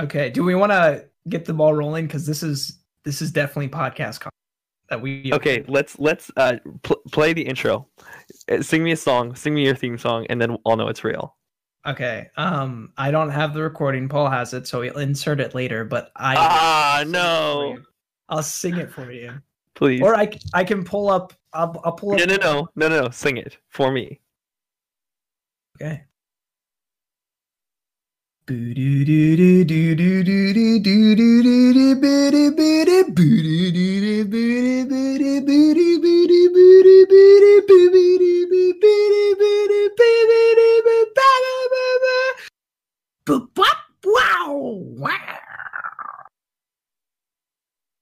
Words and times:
Okay. 0.00 0.30
Do 0.30 0.44
we 0.44 0.54
want 0.54 0.72
to 0.72 1.04
get 1.28 1.44
the 1.44 1.52
ball 1.52 1.74
rolling? 1.74 2.06
Because 2.06 2.26
this 2.26 2.42
is 2.42 2.78
this 3.04 3.22
is 3.22 3.30
definitely 3.30 3.68
podcast 3.68 4.20
content 4.20 4.34
that 4.88 5.00
we. 5.00 5.30
Okay, 5.32 5.64
let's 5.68 5.98
let's 5.98 6.30
uh 6.36 6.56
pl- 6.82 7.00
play 7.12 7.32
the 7.32 7.42
intro. 7.42 7.88
Uh, 8.50 8.62
Sing 8.62 8.84
me 8.84 8.92
a 8.92 8.96
song. 8.96 9.34
Sing 9.34 9.54
me 9.54 9.64
your 9.64 9.74
theme 9.74 9.96
song, 9.96 10.26
and 10.28 10.40
then 10.40 10.56
I'll 10.66 10.76
know 10.76 10.88
it's 10.88 11.04
real. 11.04 11.36
Okay. 11.86 12.28
Um, 12.36 12.92
I 12.98 13.10
don't 13.10 13.30
have 13.30 13.54
the 13.54 13.62
recording. 13.62 14.08
Paul 14.08 14.28
has 14.28 14.52
it, 14.52 14.66
so 14.66 14.82
he'll 14.82 14.98
insert 14.98 15.40
it 15.40 15.54
later. 15.54 15.84
But 15.84 16.10
I. 16.16 16.34
Ah, 16.36 16.98
I'll 16.98 17.02
sing 17.02 17.08
it 17.08 17.10
for 17.10 17.10
no! 17.10 17.78
I'll 18.28 18.42
sing 18.42 18.76
it 18.76 18.92
for 18.92 19.10
you, 19.10 19.32
Please. 19.74 20.02
or 20.02 20.14
I 20.14 20.30
I 20.52 20.64
can 20.64 20.84
pull 20.84 21.08
up. 21.08 21.32
I'll 21.52 21.80
I'll 21.84 21.92
pull 21.92 22.12
up. 22.12 22.18
No, 22.18 22.24
no, 22.24 22.36
no, 22.36 22.68
no, 22.76 22.88
no, 22.88 23.02
no. 23.02 23.10
Sing 23.10 23.38
it 23.38 23.58
for 23.68 23.90
me. 23.90 24.20
Okay. 25.80 26.04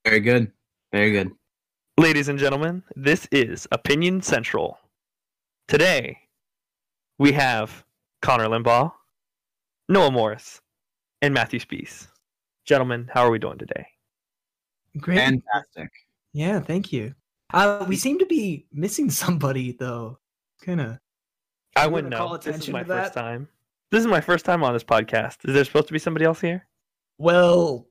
Very 0.07 0.21
good. 0.21 0.51
Very 0.93 1.13
good. 1.13 1.31
Ladies 1.99 2.29
and 2.29 2.39
gentlemen, 2.39 2.83
this 2.97 3.29
is 3.31 3.69
Opinion 3.71 4.23
Central. 4.23 4.79
Today, 5.67 6.17
we 7.19 7.33
have 7.33 7.85
Connor 8.23 8.47
Limbaugh, 8.47 8.95
Noah 9.89 10.11
Morris, 10.11 10.61
and 11.23 11.33
Matthew 11.33 11.61
Spees. 11.61 12.09
Gentlemen, 12.67 13.09
how 13.13 13.23
are 13.25 13.31
we 13.31 13.39
doing 13.39 13.57
today? 13.57 13.87
Great. 14.99 15.19
Fantastic. 15.19 15.91
Yeah, 16.35 16.61
thank 16.61 16.93
you. 16.93 17.15
Uh, 17.55 17.87
we 17.89 17.97
seem 17.97 18.19
to 18.19 18.27
be 18.27 18.67
missing 18.73 19.11
somebody 19.11 19.73
though. 19.73 20.19
Kind 20.63 20.81
of. 20.81 20.99
I 21.75 21.87
wouldn't 21.87 22.13
wanna 22.13 22.17
call 22.17 22.33
know. 22.33 22.39
This 22.39 22.59
is 22.59 22.69
my 22.69 22.85
first 22.85 23.15
that? 23.15 23.21
time. 23.21 23.49
This 23.91 24.01
is 24.01 24.07
my 24.07 24.21
first 24.21 24.45
time 24.45 24.63
on 24.63 24.75
this 24.75 24.85
podcast. 24.85 25.49
Is 25.49 25.55
there 25.55 25.65
supposed 25.65 25.87
to 25.87 25.95
be 25.95 25.99
somebody 25.99 26.27
else 26.27 26.41
here? 26.41 26.67
Well, 27.17 27.87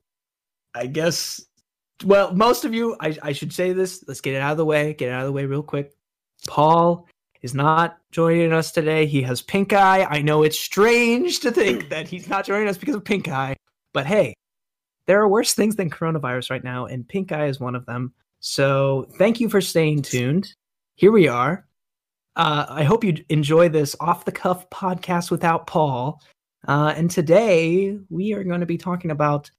I 0.74 0.86
guess. 0.86 1.40
Well, 2.04 2.32
most 2.32 2.64
of 2.64 2.72
you, 2.72 2.96
I, 3.00 3.16
I 3.22 3.32
should 3.32 3.52
say 3.52 3.72
this. 3.72 4.04
Let's 4.06 4.20
get 4.20 4.34
it 4.34 4.40
out 4.40 4.52
of 4.52 4.58
the 4.58 4.64
way. 4.64 4.94
Get 4.94 5.08
it 5.08 5.12
out 5.12 5.22
of 5.22 5.26
the 5.26 5.32
way 5.32 5.46
real 5.46 5.64
quick. 5.64 5.94
Paul 6.46 7.08
is 7.42 7.54
not 7.54 7.98
joining 8.10 8.52
us 8.52 8.72
today. 8.72 9.06
He 9.06 9.22
has 9.22 9.42
pink 9.42 9.72
eye. 9.72 10.04
I 10.04 10.22
know 10.22 10.42
it's 10.42 10.58
strange 10.58 11.40
to 11.40 11.50
think 11.50 11.88
that 11.88 12.08
he's 12.08 12.28
not 12.28 12.46
joining 12.46 12.68
us 12.68 12.78
because 12.78 12.94
of 12.94 13.04
pink 13.04 13.28
eye, 13.28 13.56
but 13.92 14.06
hey, 14.06 14.34
there 15.06 15.20
are 15.20 15.28
worse 15.28 15.54
things 15.54 15.76
than 15.76 15.90
coronavirus 15.90 16.50
right 16.50 16.64
now, 16.64 16.86
and 16.86 17.08
pink 17.08 17.32
eye 17.32 17.46
is 17.46 17.60
one 17.60 17.74
of 17.74 17.86
them. 17.86 18.12
So 18.40 19.08
thank 19.18 19.40
you 19.40 19.48
for 19.48 19.60
staying 19.60 20.02
tuned. 20.02 20.52
Here 20.96 21.12
we 21.12 21.28
are. 21.28 21.66
Uh, 22.36 22.66
I 22.68 22.84
hope 22.84 23.02
you 23.02 23.24
enjoy 23.28 23.68
this 23.68 23.96
off 24.00 24.24
the 24.24 24.32
cuff 24.32 24.68
podcast 24.70 25.30
without 25.30 25.66
Paul. 25.66 26.20
Uh, 26.66 26.92
and 26.96 27.10
today 27.10 27.98
we 28.10 28.32
are 28.32 28.44
going 28.44 28.60
to 28.60 28.66
be 28.66 28.78
talking 28.78 29.10
about 29.10 29.50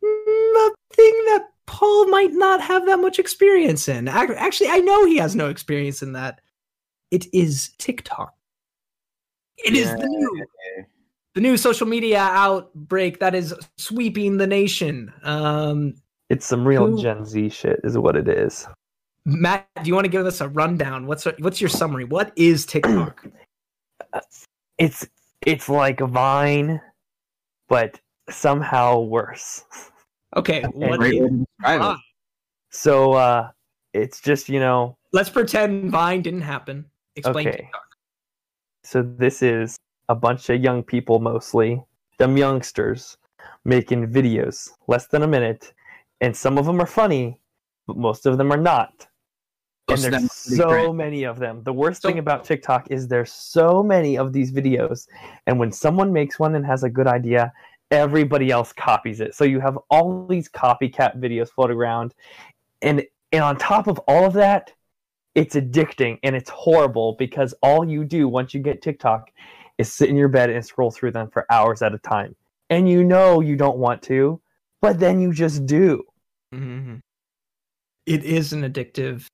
the 0.00 0.74
thing 0.92 1.24
that 1.26 1.48
Paul 1.66 2.08
might 2.08 2.32
not 2.32 2.60
have 2.60 2.86
that 2.86 3.00
much 3.00 3.18
experience 3.18 3.88
in. 3.88 4.08
Actually, 4.08 4.70
I 4.70 4.78
know 4.78 5.04
he 5.06 5.16
has 5.16 5.34
no 5.34 5.48
experience 5.48 6.02
in 6.02 6.12
that. 6.12 6.40
It 7.10 7.26
is 7.32 7.70
TikTok. 7.78 8.34
It 9.58 9.74
is 9.74 9.90
the 9.90 10.06
new 10.06 10.44
the 11.34 11.40
new 11.40 11.56
social 11.56 11.86
media 11.86 12.18
outbreak 12.20 13.18
that 13.20 13.34
is 13.34 13.54
sweeping 13.76 14.36
the 14.36 14.46
nation. 14.46 15.12
Um, 15.22 15.94
It's 16.30 16.46
some 16.46 16.66
real 16.66 16.88
Who- 16.88 17.02
Gen 17.02 17.24
Z 17.24 17.48
shit, 17.50 17.80
is 17.84 17.96
what 17.98 18.16
it 18.16 18.28
is. 18.28 18.66
Matt, 19.24 19.68
do 19.82 19.88
you 19.88 19.94
want 19.94 20.04
to 20.06 20.10
give 20.10 20.24
us 20.26 20.40
a 20.40 20.48
rundown? 20.48 21.06
What's 21.06 21.24
what's 21.38 21.60
your 21.60 21.68
summary? 21.70 22.04
What 22.04 22.32
is 22.36 22.64
TikTok? 22.66 23.26
It's 24.78 25.08
it's 25.44 25.68
like 25.68 25.98
Vine, 26.00 26.80
but 27.68 28.00
somehow 28.30 29.00
worse. 29.00 29.64
Okay, 30.36 30.62
what 30.72 31.00
Great 31.00 31.14
is 31.14 31.20
way 31.20 31.28
to 31.28 31.36
describe 31.58 31.80
Vine? 31.80 31.94
it. 31.94 32.00
So 32.70 33.12
uh, 33.14 33.50
it's 33.92 34.20
just 34.20 34.48
you 34.48 34.60
know 34.60 34.96
Let's 35.12 35.30
pretend 35.30 35.90
Vine 35.90 36.22
didn't 36.22 36.42
happen. 36.42 36.84
Explain 37.18 37.48
Okay. 37.48 37.56
TikTok. 37.58 37.86
So 38.84 39.02
this 39.02 39.42
is 39.42 39.76
a 40.08 40.14
bunch 40.14 40.48
of 40.50 40.62
young 40.62 40.82
people 40.82 41.18
mostly, 41.18 41.82
them 42.18 42.36
youngsters, 42.36 43.16
making 43.64 44.06
videos 44.08 44.70
less 44.86 45.06
than 45.08 45.22
a 45.22 45.26
minute, 45.28 45.72
and 46.20 46.34
some 46.36 46.58
of 46.58 46.64
them 46.66 46.80
are 46.80 46.86
funny, 46.86 47.38
but 47.86 47.96
most 47.96 48.26
of 48.26 48.38
them 48.38 48.50
are 48.52 48.56
not. 48.60 49.06
Most 49.90 50.04
and 50.04 50.14
there's 50.14 50.32
so 50.32 50.68
great. 50.68 50.92
many 50.94 51.24
of 51.24 51.38
them. 51.38 51.62
The 51.64 51.72
worst 51.72 52.02
So- 52.02 52.08
thing 52.08 52.18
about 52.18 52.44
TikTok 52.44 52.90
is 52.90 53.08
there's 53.08 53.32
so 53.32 53.82
many 53.82 54.16
of 54.18 54.32
these 54.32 54.52
videos, 54.52 55.08
and 55.46 55.58
when 55.58 55.72
someone 55.72 56.12
makes 56.12 56.38
one 56.38 56.54
and 56.54 56.64
has 56.66 56.84
a 56.84 56.90
good 56.90 57.06
idea, 57.06 57.52
everybody 57.90 58.50
else 58.50 58.72
copies 58.72 59.20
it. 59.20 59.34
So 59.34 59.44
you 59.44 59.60
have 59.60 59.78
all 59.90 60.26
these 60.26 60.48
copycat 60.48 61.16
videos 61.18 61.48
floating 61.50 61.76
around, 61.76 62.14
and 62.82 63.04
and 63.32 63.42
on 63.44 63.56
top 63.58 63.86
of 63.88 63.98
all 64.08 64.24
of 64.24 64.32
that, 64.34 64.72
it's 65.38 65.54
addicting 65.54 66.18
and 66.24 66.34
it's 66.34 66.50
horrible 66.50 67.14
because 67.16 67.54
all 67.62 67.88
you 67.88 68.04
do 68.04 68.28
once 68.28 68.52
you 68.52 68.60
get 68.60 68.82
TikTok 68.82 69.30
is 69.78 69.92
sit 69.92 70.08
in 70.10 70.16
your 70.16 70.26
bed 70.26 70.50
and 70.50 70.66
scroll 70.66 70.90
through 70.90 71.12
them 71.12 71.30
for 71.30 71.46
hours 71.48 71.80
at 71.80 71.94
a 71.94 71.98
time. 71.98 72.34
And 72.70 72.88
you 72.88 73.04
know 73.04 73.40
you 73.40 73.54
don't 73.54 73.78
want 73.78 74.02
to, 74.02 74.40
but 74.82 74.98
then 74.98 75.20
you 75.20 75.32
just 75.32 75.64
do. 75.64 76.02
Mm-hmm. 76.52 76.96
It 78.06 78.24
is 78.24 78.52
an 78.52 78.62
addictive, 78.62 79.26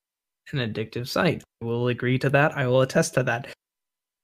an 0.53 0.59
addictive 0.59 1.09
site. 1.09 1.43
I 1.62 1.64
will 1.64 1.88
agree 1.88 2.19
to 2.19 2.28
that. 2.28 2.54
I 2.54 2.66
will 2.66 2.82
attest 2.82 3.14
to 3.14 3.22
that. 3.22 3.47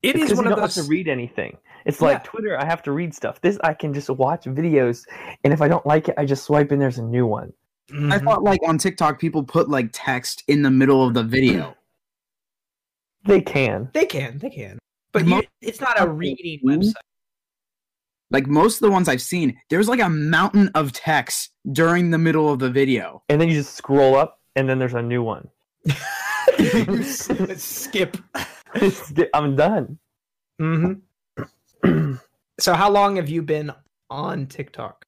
It 0.03 0.17
It's 0.17 0.33
is 0.33 0.37
one 0.37 0.45
you 0.45 0.51
of 0.51 0.57
don't 0.57 0.67
those. 0.67 0.77
have 0.77 0.85
to 0.85 0.91
read 0.91 1.09
anything. 1.09 1.57
It's 1.87 2.03
like 2.03 2.25
Twitter, 2.25 2.61
I 2.61 2.67
have 2.67 2.83
to 2.83 2.93
read 2.93 3.15
stuff. 3.15 3.41
This 3.41 3.59
I 3.65 3.73
can 3.73 3.95
just 3.95 4.11
watch 4.11 4.45
videos, 4.45 5.07
and 5.45 5.53
if 5.55 5.63
I 5.63 5.69
don't 5.69 5.87
like 5.87 6.11
it, 6.11 6.15
I 6.19 6.27
just 6.27 6.45
swipe 6.45 6.73
and 6.73 6.81
there's 6.81 6.99
a 6.99 7.03
new 7.03 7.27
one. 7.27 7.55
I 7.93 8.19
Mhm. 8.19 8.25
thought 8.25 8.43
like 8.43 8.61
on 8.67 8.79
TikTok 8.79 9.19
people 9.21 9.43
put 9.43 9.69
like 9.69 9.91
text 9.93 10.43
in 10.49 10.63
the 10.63 10.71
middle 10.71 11.07
of 11.07 11.15
the 11.15 11.23
video. 11.23 11.77
They 13.25 13.41
can. 13.41 13.91
they 13.93 14.07
can, 14.07 14.39
they 14.39 14.49
can, 14.51 14.79
but 15.13 15.27
you, 15.27 15.43
it's 15.61 15.81
not 15.81 16.01
a 16.01 16.09
reading 16.09 16.59
Mhm. 16.65 16.79
website. 16.79 16.95
Like 18.31 18.47
most 18.47 18.77
of 18.77 18.81
the 18.83 18.91
ones 18.91 19.09
I've 19.09 19.21
seen, 19.21 19.61
there's 19.69 19.89
like 19.89 20.01
a 20.01 20.09
mountain 20.09 20.71
of 20.75 20.93
text 20.93 21.51
during 21.73 22.11
the 22.11 22.19
middle 22.19 22.51
of 22.53 22.61
the 22.61 22.71
video. 22.71 23.23
And 23.29 23.41
then 23.41 23.49
you 23.49 23.55
just 23.55 23.75
scroll 23.75 24.15
up, 24.15 24.41
and 24.57 24.69
then 24.69 24.79
there's 24.79 24.95
a 24.95 25.03
new 25.03 25.23
one. 25.23 25.49
You 26.59 27.03
skip. 27.03 28.17
I'm 29.35 29.57
done. 29.57 29.99
hmm 30.59 30.93
So, 32.61 32.75
how 32.75 32.91
long 32.91 33.17
have 33.17 33.29
you 33.29 33.43
been 33.43 33.73
on 34.11 34.47
TikTok? 34.47 35.05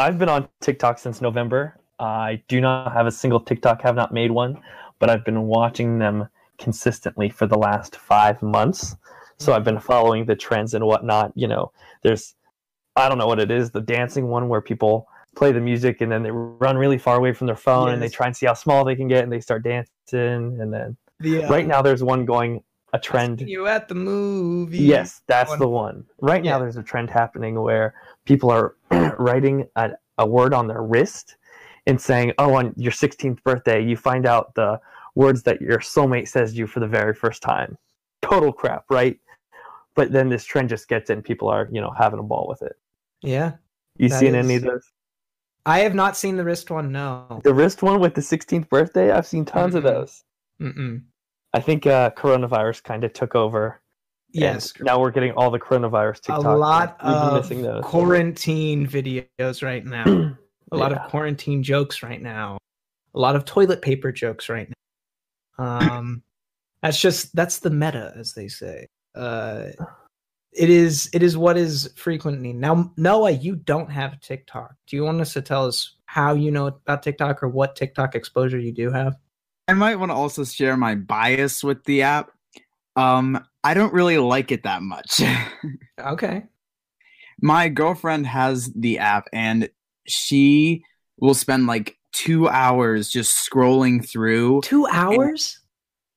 I've 0.00 0.18
been 0.18 0.30
on 0.30 0.48
TikTok 0.60 0.98
since 0.98 1.20
November. 1.20 1.78
I 1.98 2.42
do 2.48 2.58
not 2.58 2.92
have 2.94 3.06
a 3.06 3.10
single 3.10 3.38
TikTok, 3.38 3.82
have 3.82 3.94
not 3.94 4.14
made 4.14 4.30
one, 4.30 4.58
but 4.98 5.10
I've 5.10 5.26
been 5.26 5.42
watching 5.42 5.98
them 5.98 6.26
consistently 6.56 7.28
for 7.28 7.46
the 7.46 7.58
last 7.58 7.96
five 7.96 8.40
months. 8.40 8.96
So 9.38 9.52
I've 9.52 9.64
been 9.64 9.78
following 9.78 10.24
the 10.24 10.34
trends 10.36 10.72
and 10.72 10.86
whatnot. 10.86 11.32
You 11.34 11.48
know, 11.48 11.72
there's, 12.02 12.34
I 12.96 13.10
don't 13.10 13.18
know 13.18 13.26
what 13.26 13.40
it 13.40 13.50
is, 13.50 13.72
the 13.72 13.82
dancing 13.82 14.28
one 14.28 14.48
where 14.48 14.62
people 14.62 15.06
play 15.36 15.52
the 15.52 15.60
music 15.60 16.00
and 16.00 16.10
then 16.10 16.22
they 16.22 16.30
run 16.30 16.78
really 16.78 16.98
far 16.98 17.16
away 17.16 17.34
from 17.34 17.46
their 17.46 17.56
phone 17.56 17.90
and 17.90 18.02
they 18.02 18.08
try 18.08 18.26
and 18.26 18.34
see 18.34 18.46
how 18.46 18.54
small 18.54 18.86
they 18.86 18.96
can 18.96 19.06
get 19.06 19.22
and 19.22 19.30
they 19.30 19.40
start 19.40 19.62
dancing. 19.62 20.58
And 20.60 20.72
then 20.72 20.96
The, 21.20 21.44
uh, 21.44 21.50
right 21.50 21.66
now 21.66 21.82
there's 21.82 22.02
one 22.02 22.24
going, 22.24 22.62
a 22.92 22.98
trend. 22.98 23.40
you 23.40 23.66
at 23.66 23.88
the 23.88 23.94
movie. 23.94 24.78
Yes, 24.78 25.22
that's 25.26 25.50
one. 25.50 25.58
the 25.58 25.68
one. 25.68 26.04
Right 26.20 26.42
now, 26.42 26.58
there's 26.58 26.76
a 26.76 26.82
trend 26.82 27.10
happening 27.10 27.60
where 27.60 27.94
people 28.24 28.50
are 28.50 28.76
writing 29.18 29.68
a, 29.76 29.90
a 30.20 30.26
word 30.26 30.54
on 30.54 30.68
their 30.68 30.82
wrist 30.82 31.36
and 31.86 32.00
saying, 32.00 32.32
"Oh, 32.38 32.54
on 32.54 32.74
your 32.76 32.92
16th 32.92 33.42
birthday, 33.42 33.82
you 33.82 33.96
find 33.96 34.26
out 34.26 34.54
the 34.54 34.80
words 35.14 35.42
that 35.44 35.60
your 35.60 35.78
soulmate 35.78 36.28
says 36.28 36.52
to 36.52 36.58
you 36.58 36.66
for 36.66 36.80
the 36.80 36.86
very 36.86 37.14
first 37.14 37.42
time." 37.42 37.76
Total 38.22 38.52
crap, 38.52 38.84
right? 38.90 39.18
But 39.94 40.12
then 40.12 40.28
this 40.28 40.44
trend 40.44 40.68
just 40.68 40.88
gets 40.88 41.10
in. 41.10 41.22
People 41.22 41.48
are, 41.48 41.68
you 41.72 41.80
know, 41.80 41.90
having 41.90 42.20
a 42.20 42.22
ball 42.22 42.46
with 42.48 42.62
it. 42.62 42.76
Yeah. 43.22 43.54
You 43.96 44.08
seen 44.08 44.34
any 44.34 44.56
of 44.56 44.62
those? 44.62 44.92
I 45.66 45.80
have 45.80 45.94
not 45.94 46.16
seen 46.16 46.36
the 46.36 46.44
wrist 46.44 46.70
one. 46.70 46.90
No. 46.90 47.40
The 47.44 47.52
wrist 47.52 47.82
one 47.82 48.00
with 48.00 48.14
the 48.14 48.20
16th 48.20 48.68
birthday. 48.68 49.10
I've 49.10 49.26
seen 49.26 49.44
tons 49.44 49.74
of 49.74 49.84
Mm-mm. 49.84 49.92
those. 49.92 50.24
Mm-mm. 50.60 51.02
I 51.52 51.60
think 51.60 51.86
uh, 51.86 52.10
coronavirus 52.10 52.82
kind 52.84 53.04
of 53.04 53.12
took 53.12 53.34
over. 53.34 53.80
And 54.34 54.42
Yes. 54.42 54.72
now 54.80 55.00
we're 55.00 55.10
getting 55.10 55.32
all 55.32 55.50
the 55.50 55.58
coronavirus 55.58 56.18
A 56.18 56.20
TikTok. 56.22 56.58
lot 56.58 56.96
of 57.00 57.42
missing 57.42 57.62
those. 57.62 57.82
quarantine 57.84 58.86
videos 58.86 59.62
right 59.62 59.84
now. 59.84 60.04
a 60.72 60.76
lot 60.76 60.92
of 60.92 61.08
quarantine 61.10 61.62
jokes 61.62 62.02
right 62.02 62.20
now. 62.22 62.58
A 63.14 63.18
lot 63.18 63.34
of 63.36 63.44
toilet 63.44 63.82
paper 63.82 64.12
jokes 64.12 64.48
right 64.48 64.68
now. 65.58 65.64
Um, 65.98 66.22
that's 66.82 67.00
just 67.00 67.34
that's 67.34 67.58
the 67.58 67.70
meta, 67.70 68.12
as 68.16 68.32
they 68.34 68.48
say. 68.48 68.86
Uh, 69.14 69.66
it 70.52 70.68
is 70.70 71.08
it 71.12 71.22
is 71.22 71.36
what 71.36 71.56
is 71.56 71.92
frequently 71.96 72.52
now 72.52 72.92
noah 72.96 73.30
you 73.30 73.54
don't 73.54 73.88
have 73.88 74.18
tiktok 74.20 74.74
do 74.88 74.96
you 74.96 75.04
want 75.04 75.20
us 75.20 75.32
to 75.32 75.40
tell 75.40 75.64
us 75.64 75.94
how 76.06 76.32
you 76.34 76.50
know 76.50 76.66
about 76.66 77.04
tiktok 77.04 77.40
or 77.40 77.48
what 77.48 77.76
tiktok 77.76 78.16
exposure 78.16 78.58
you 78.58 78.72
do 78.72 78.90
have 78.90 79.14
I 79.68 79.74
might 79.74 79.94
want 79.94 80.10
to 80.10 80.14
also 80.16 80.42
share 80.44 80.76
my 80.76 80.96
bias 80.96 81.62
with 81.62 81.84
the 81.84 82.02
app. 82.02 82.32
Um, 82.96 83.44
I 83.62 83.74
don't 83.74 83.92
really 83.92 84.18
like 84.18 84.52
it 84.52 84.62
that 84.64 84.82
much. 84.82 85.20
okay. 86.00 86.44
My 87.40 87.68
girlfriend 87.68 88.26
has 88.26 88.72
the 88.74 88.98
app 88.98 89.26
and 89.32 89.70
she 90.06 90.82
will 91.18 91.34
spend 91.34 91.66
like 91.66 91.96
two 92.12 92.48
hours 92.48 93.08
just 93.08 93.48
scrolling 93.48 94.06
through 94.06 94.60
two 94.62 94.86
hours? 94.86 95.58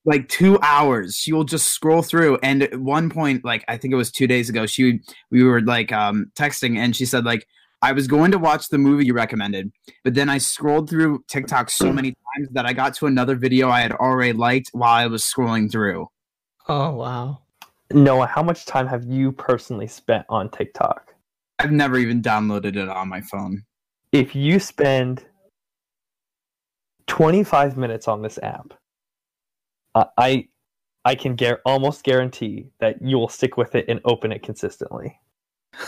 Like 0.06 0.28
two 0.28 0.60
hours. 0.62 1.16
She 1.16 1.31
will 1.31 1.46
just 1.46 1.70
scroll 1.70 2.02
through 2.02 2.38
and 2.44 2.64
at 2.64 2.80
one 2.80 3.10
point 3.10 3.46
like 3.46 3.64
i 3.68 3.78
think 3.78 3.94
it 3.94 3.98
was 3.98 4.12
two 4.12 4.28
days 4.28 4.50
ago 4.50 4.66
she 4.66 5.00
we 5.31 5.44
were 5.44 5.62
like 5.62 5.92
um 5.92 6.31
texting 6.36 6.78
and 6.78 6.96
she 6.96 7.06
said 7.06 7.24
like 7.26 7.48
i 7.81 7.92
was 7.92 8.08
going 8.08 8.31
to 8.31 8.38
watch 8.38 8.69
the 8.69 8.78
movie 8.78 9.06
you 9.06 9.14
recommended 9.14 9.72
but 10.04 10.14
then 10.14 10.30
i 10.30 10.38
scrolled 10.38 10.90
through 10.90 11.24
tiktok 11.28 11.69
so 11.69 11.92
many 11.92 12.12
times 12.36 12.50
that 12.52 12.66
i 12.66 12.74
got 12.74 12.94
to 12.94 13.06
another 13.06 13.36
video 13.36 13.69
i 13.69 13.81
had 13.81 13.92
already 13.92 14.34
liked 14.34 14.69
while 14.74 14.94
i 14.94 15.08
was 15.08 15.24
scrolling 15.24 15.72
through 15.72 16.08
oh 16.68 16.92
wow 16.94 17.39
Noah, 17.92 18.25
how 18.25 18.42
much 18.42 18.65
time 18.65 18.88
have 18.88 19.06
you 19.06 19.31
personally 19.31 19.88
spent 19.88 20.25
on 20.30 20.50
TikTok? 20.50 21.13
i've 21.60 21.71
never 21.71 21.98
even 21.98 22.21
downloaded 22.21 22.75
it 22.75 22.89
on 22.89 23.07
my 23.07 23.21
phone 23.21 23.63
If 24.12 24.36
you 24.36 24.60
spend 24.60 25.25
25 27.07 27.77
minutes 27.77 28.07
on 28.07 28.21
this 28.21 28.39
app, 28.42 28.74
uh, 29.95 30.06
I 30.18 30.48
I 31.06 31.15
can 31.15 31.36
gar- 31.36 31.62
almost 31.65 32.04
guarantee 32.04 32.69
that 32.80 33.01
you 33.01 33.18
will 33.18 33.30
stick 33.30 33.57
with 33.57 33.75
it 33.75 33.86
and 33.89 34.00
open 34.06 34.31
it 34.31 34.42
consistently. 34.42 35.19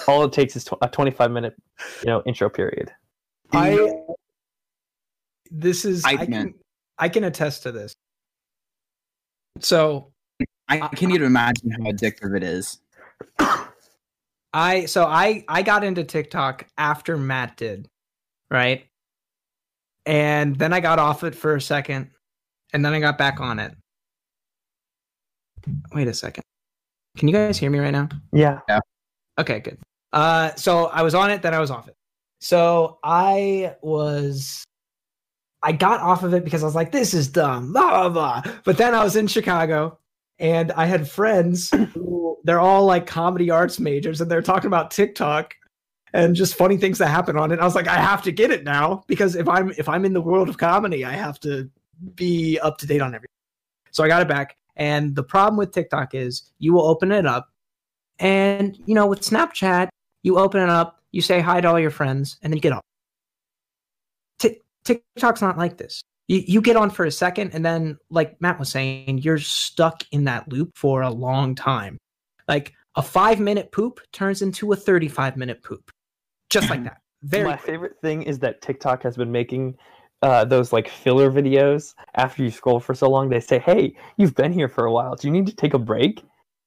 All 0.07 0.25
it 0.25 0.33
takes 0.33 0.55
is 0.55 0.65
tw- 0.65 0.73
a 0.81 0.89
25 0.89 1.31
minute, 1.31 1.55
you 2.03 2.07
know, 2.07 2.21
intro 2.25 2.49
period. 2.49 2.91
I 3.53 3.77
this 5.51 5.85
is 5.85 6.03
I 6.05 6.13
I, 6.13 6.25
can 6.25 6.53
i 6.97 7.09
can 7.09 7.23
attest 7.23 7.63
to 7.63 7.71
this 7.71 7.95
so 9.59 10.11
i 10.67 10.79
can't 10.79 11.13
even 11.13 11.23
imagine 11.23 11.71
how 11.71 11.79
addictive 11.91 12.35
it 12.35 12.43
is 12.43 12.79
I 14.55 14.85
so 14.85 15.03
I 15.03 15.43
I 15.49 15.63
got 15.63 15.83
into 15.83 16.05
TikTok 16.05 16.65
after 16.77 17.17
Matt 17.17 17.57
did, 17.57 17.89
right? 18.49 18.85
And 20.05 20.55
then 20.55 20.71
I 20.71 20.79
got 20.79 20.97
off 20.97 21.25
it 21.25 21.35
for 21.35 21.55
a 21.55 21.61
second, 21.61 22.11
and 22.71 22.85
then 22.85 22.93
I 22.93 23.01
got 23.01 23.17
back 23.17 23.41
on 23.41 23.59
it. 23.59 23.75
Wait 25.93 26.07
a 26.07 26.13
second. 26.13 26.45
Can 27.17 27.27
you 27.27 27.33
guys 27.33 27.57
hear 27.57 27.69
me 27.69 27.79
right 27.79 27.91
now? 27.91 28.07
Yeah. 28.31 28.61
yeah. 28.69 28.79
Okay, 29.37 29.59
good. 29.59 29.77
Uh 30.13 30.55
so 30.55 30.85
I 30.85 31.01
was 31.01 31.15
on 31.15 31.31
it, 31.31 31.41
then 31.41 31.53
I 31.53 31.59
was 31.59 31.69
off 31.69 31.89
it. 31.89 31.95
So 32.39 32.99
I 33.03 33.75
was 33.81 34.63
I 35.63 35.73
got 35.73 35.99
off 35.99 36.23
of 36.23 36.33
it 36.33 36.45
because 36.45 36.63
I 36.63 36.65
was 36.65 36.75
like, 36.75 36.93
this 36.93 37.13
is 37.13 37.27
dumb, 37.27 37.73
blah 37.73 38.09
blah 38.09 38.41
blah. 38.43 38.53
But 38.63 38.77
then 38.77 38.93
I 38.93 39.03
was 39.03 39.17
in 39.17 39.27
Chicago 39.27 39.99
and 40.39 40.71
I 40.73 40.85
had 40.85 41.09
friends 41.09 41.69
who 41.93 42.37
they're 42.43 42.59
all 42.59 42.85
like 42.85 43.07
comedy 43.07 43.49
arts 43.49 43.79
majors 43.79 44.21
and 44.21 44.29
they're 44.29 44.41
talking 44.41 44.67
about 44.67 44.91
TikTok 44.91 45.55
and 46.13 46.35
just 46.35 46.55
funny 46.55 46.77
things 46.77 46.97
that 46.99 47.07
happen 47.07 47.37
on 47.37 47.51
it. 47.51 47.59
I 47.59 47.65
was 47.65 47.75
like, 47.75 47.87
I 47.87 47.95
have 47.95 48.21
to 48.23 48.31
get 48.31 48.51
it 48.51 48.63
now 48.63 49.03
because 49.07 49.35
if 49.35 49.47
I'm 49.47 49.71
if 49.71 49.89
I'm 49.89 50.05
in 50.05 50.13
the 50.13 50.21
world 50.21 50.49
of 50.49 50.57
comedy, 50.57 51.03
I 51.03 51.13
have 51.13 51.39
to 51.41 51.69
be 52.15 52.59
up 52.59 52.77
to 52.79 52.87
date 52.87 53.01
on 53.01 53.15
everything. 53.15 53.27
So 53.91 54.03
I 54.03 54.07
got 54.07 54.21
it 54.21 54.27
back. 54.27 54.57
And 54.77 55.15
the 55.15 55.23
problem 55.23 55.57
with 55.57 55.71
TikTok 55.71 56.13
is 56.13 56.51
you 56.59 56.73
will 56.73 56.85
open 56.85 57.11
it 57.11 57.25
up 57.25 57.49
and 58.19 58.77
you 58.85 58.95
know, 58.95 59.07
with 59.07 59.21
Snapchat, 59.21 59.89
you 60.23 60.37
open 60.37 60.61
it 60.61 60.69
up, 60.69 61.01
you 61.11 61.21
say 61.21 61.39
hi 61.39 61.61
to 61.61 61.67
all 61.67 61.79
your 61.79 61.91
friends, 61.91 62.37
and 62.41 62.51
then 62.51 62.57
you 62.57 62.61
get 62.61 62.73
off. 62.73 62.81
Tik 64.39 64.63
TikTok's 64.83 65.41
not 65.41 65.57
like 65.57 65.77
this. 65.77 66.01
You, 66.27 66.43
you 66.47 66.61
get 66.61 66.75
on 66.75 66.89
for 66.89 67.05
a 67.05 67.11
second, 67.11 67.51
and 67.53 67.63
then, 67.63 67.97
like 68.09 68.39
Matt 68.41 68.59
was 68.59 68.69
saying, 68.69 69.19
you're 69.19 69.37
stuck 69.37 70.03
in 70.11 70.23
that 70.23 70.51
loop 70.51 70.71
for 70.75 71.01
a 71.01 71.09
long 71.09 71.53
time. 71.55 71.97
Like 72.47 72.73
a 72.95 73.01
five 73.01 73.39
minute 73.39 73.71
poop 73.71 73.99
turns 74.11 74.41
into 74.41 74.71
a 74.71 74.75
35 74.75 75.37
minute 75.37 75.63
poop. 75.63 75.91
Just 76.49 76.69
like 76.69 76.83
that. 76.83 76.97
Very 77.23 77.43
My 77.45 77.55
quick. 77.55 77.65
favorite 77.65 77.93
thing 78.01 78.23
is 78.23 78.39
that 78.39 78.61
TikTok 78.61 79.01
has 79.03 79.17
been 79.17 79.31
making 79.31 79.75
uh, 80.21 80.45
those 80.45 80.71
like 80.71 80.87
filler 80.87 81.31
videos 81.31 81.93
after 82.15 82.43
you 82.43 82.49
scroll 82.49 82.79
for 82.79 82.93
so 82.93 83.09
long. 83.09 83.29
They 83.29 83.39
say, 83.39 83.59
"Hey, 83.59 83.95
you've 84.17 84.35
been 84.35 84.53
here 84.53 84.67
for 84.67 84.85
a 84.85 84.91
while. 84.91 85.15
Do 85.15 85.27
you 85.27 85.31
need 85.33 85.47
to 85.47 85.55
take 85.55 85.73
a 85.73 85.79
break? 85.79 86.23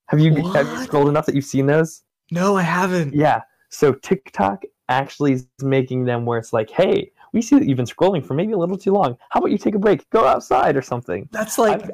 Have 0.07 0.19
you 0.19 0.33
have 0.53 0.67
you 0.67 0.83
scrolled 0.83 1.09
enough 1.09 1.25
that 1.25 1.35
you've 1.35 1.45
seen 1.45 1.65
those?" 1.65 2.03
No, 2.31 2.55
I 2.55 2.61
haven't. 2.61 3.13
Yeah. 3.13 3.41
So 3.69 3.93
TikTok 3.93 4.63
actually 4.89 5.33
is 5.33 5.47
making 5.61 6.05
them 6.05 6.25
where 6.25 6.37
it's 6.37 6.53
like, 6.53 6.69
"Hey, 6.69 7.11
we 7.33 7.41
see 7.41 7.57
that 7.57 7.67
you've 7.67 7.77
been 7.77 7.85
scrolling 7.85 8.25
for 8.25 8.33
maybe 8.33 8.53
a 8.53 8.57
little 8.57 8.77
too 8.77 8.91
long. 8.91 9.17
How 9.29 9.39
about 9.39 9.51
you 9.51 9.57
take 9.57 9.75
a 9.75 9.79
break? 9.79 10.09
Go 10.09 10.25
outside 10.25 10.75
or 10.75 10.81
something." 10.81 11.27
That's 11.31 11.57
like 11.57 11.83
I've- 11.83 11.93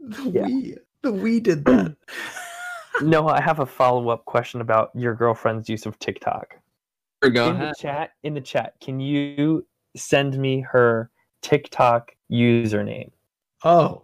the 0.00 0.30
Yeah. 0.30 0.46
we 0.46 0.76
the 1.02 1.12
we 1.12 1.40
did 1.40 1.64
that. 1.64 1.96
No, 3.02 3.26
I 3.26 3.40
have 3.40 3.58
a 3.58 3.66
follow 3.66 4.08
up 4.10 4.24
question 4.24 4.60
about 4.60 4.90
your 4.94 5.16
girlfriend's 5.16 5.68
use 5.68 5.84
of 5.84 5.98
TikTok. 5.98 6.54
Here 7.20 7.30
we 7.30 7.34
go. 7.34 7.50
in 7.50 7.58
the 7.58 7.74
chat, 7.76 8.10
in 8.22 8.34
the 8.34 8.40
chat, 8.40 8.74
can 8.80 9.00
you 9.00 9.66
send 9.96 10.38
me 10.38 10.60
her 10.60 11.10
TikTok 11.42 12.14
username? 12.30 13.10
oh. 13.64 14.02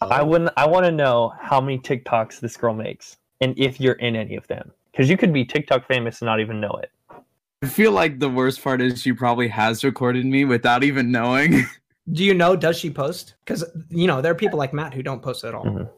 I 0.00 0.20
oh. 0.20 0.26
wouldn't. 0.26 0.50
I 0.56 0.66
want 0.66 0.84
to 0.84 0.92
know 0.92 1.32
how 1.40 1.60
many 1.60 1.78
TikToks 1.78 2.40
this 2.40 2.56
girl 2.56 2.74
makes, 2.74 3.16
and 3.40 3.58
if 3.58 3.80
you're 3.80 3.94
in 3.94 4.16
any 4.16 4.36
of 4.36 4.46
them, 4.48 4.70
because 4.90 5.08
you 5.08 5.16
could 5.16 5.32
be 5.32 5.44
TikTok 5.44 5.86
famous 5.86 6.20
and 6.20 6.26
not 6.26 6.40
even 6.40 6.60
know 6.60 6.78
it. 6.82 6.90
I 7.64 7.66
feel 7.66 7.92
like 7.92 8.18
the 8.18 8.28
worst 8.28 8.62
part 8.62 8.82
is 8.82 9.00
she 9.00 9.14
probably 9.14 9.48
has 9.48 9.82
recorded 9.82 10.26
me 10.26 10.44
without 10.44 10.84
even 10.84 11.10
knowing. 11.10 11.64
Do 12.12 12.22
you 12.22 12.34
know? 12.34 12.54
Does 12.56 12.76
she 12.78 12.90
post? 12.90 13.36
Because 13.42 13.64
you 13.88 14.06
know 14.06 14.20
there 14.20 14.32
are 14.32 14.34
people 14.34 14.58
like 14.58 14.74
Matt 14.74 14.92
who 14.92 15.02
don't 15.02 15.22
post 15.22 15.44
at 15.44 15.54
all. 15.54 15.64
Mhm. 15.64 15.88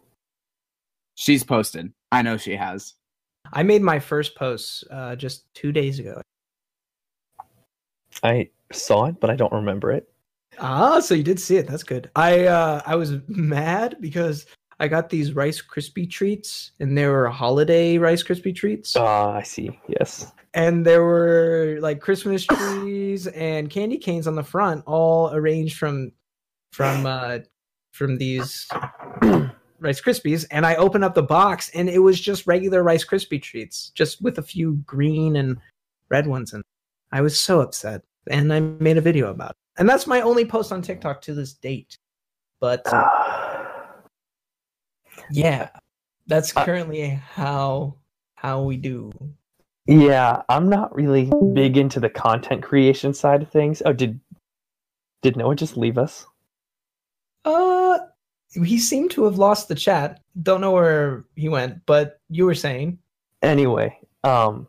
She's 1.16 1.42
posted. 1.42 1.92
I 2.12 2.23
know 2.23 2.37
she 2.37 2.54
has. 2.54 2.94
I 3.52 3.64
made 3.64 3.82
my 3.82 3.99
first 3.99 4.37
post 4.37 4.85
uh, 4.92 5.16
just 5.16 5.52
two 5.54 5.73
days 5.73 5.99
ago. 5.99 6.20
I 8.23 8.50
saw 8.70 9.06
it, 9.06 9.18
but 9.18 9.30
I 9.30 9.35
don't 9.35 9.52
remember 9.52 9.90
it. 9.90 10.08
Ah, 10.61 11.00
so 11.00 11.14
you 11.14 11.25
did 11.25 11.40
see 11.40 11.56
it. 11.56 11.66
That's 11.66 11.82
good. 11.82 12.11
I 12.14 12.44
uh, 12.46 12.82
I 12.87 12.94
was 12.94 13.14
mad 13.26 13.96
because 14.00 14.46
I 14.78 14.88
got 14.88 15.09
these 15.09 15.33
Rice 15.35 15.62
Krispie 15.62 16.09
treats, 16.11 16.73
and 16.80 16.97
they 16.97 17.06
were 17.06 17.28
holiday 17.28 17.97
Rice 17.99 18.23
Krispie 18.23 18.54
treats, 18.54 18.95
Ah, 18.97 19.33
I 19.33 19.42
see. 19.42 19.78
Yes. 19.88 20.33
and 20.54 20.85
there 20.85 21.02
were 21.02 21.78
like 21.80 22.00
Christmas 22.00 22.45
trees 22.45 23.26
and 23.28 23.71
candy 23.71 23.97
canes 23.99 24.26
on 24.26 24.35
the 24.35 24.42
front, 24.42 24.85
all 24.87 25.33
arranged 25.35 25.78
from 25.78 26.12
from 26.73 27.06
uh, 27.06 27.38
from 27.92 28.18
these 28.18 28.68
Rice 29.80 30.00
Krispies. 30.00 30.45
And 30.50 30.66
I 30.66 30.75
opened 30.76 31.04
up 31.04 31.14
the 31.14 31.23
box, 31.23 31.71
and 31.75 31.88
it 31.88 32.00
was 32.00 32.21
just 32.21 32.47
regular 32.47 32.83
Rice 32.83 33.04
Krispie 33.04 33.40
treats, 33.42 33.90
just 33.95 34.21
with 34.21 34.37
a 34.38 34.42
few 34.42 34.75
green 34.87 35.37
and 35.37 35.56
red 36.11 36.26
ones. 36.26 36.52
And 36.52 36.62
I 37.12 37.23
was 37.23 37.40
so 37.40 37.61
upset, 37.62 38.02
and 38.28 38.52
I 38.52 38.61
made 38.61 38.99
a 38.99 39.02
video 39.02 39.30
about 39.30 39.50
it. 39.52 39.56
And 39.78 39.88
that's 39.88 40.06
my 40.06 40.21
only 40.21 40.45
post 40.45 40.71
on 40.73 40.83
TikTok 40.83 41.23
to 41.23 41.35
this 41.35 41.54
date. 41.54 41.97
But 42.61 42.87
yeah, 45.30 45.71
that's 46.26 46.52
Uh, 46.56 46.64
currently 46.64 47.09
how 47.11 47.97
how 48.37 48.62
we 48.62 48.76
do. 48.76 49.12
yeah, 49.87 50.42
I'm 50.49 50.68
not 50.68 50.95
really 50.95 51.33
big 51.54 51.76
into 51.76 52.00
the 52.00 52.11
content 52.11 52.62
creation 52.62 53.14
side 53.14 53.42
of 53.42 53.50
things. 53.50 53.83
Oh, 53.87 53.92
did 53.92 54.21
did 55.23 55.37
Noah 55.37 55.56
just 55.56 55.76
leave 55.76 55.99
us? 55.99 56.26
Uh, 57.45 57.99
he 58.64 58.78
seemed 58.78 59.11
to 59.12 59.25
have 59.25 59.38
lost 59.38 59.68
the 59.68 59.75
chat. 59.75 60.21
Don't 60.42 60.61
know 60.61 60.73
where 60.73 61.25
he 61.37 61.49
went, 61.49 61.87
but 61.87 62.21
you 62.30 62.45
were 62.47 62.54
saying. 62.54 62.99
anyway 63.42 63.97
um 64.25 64.66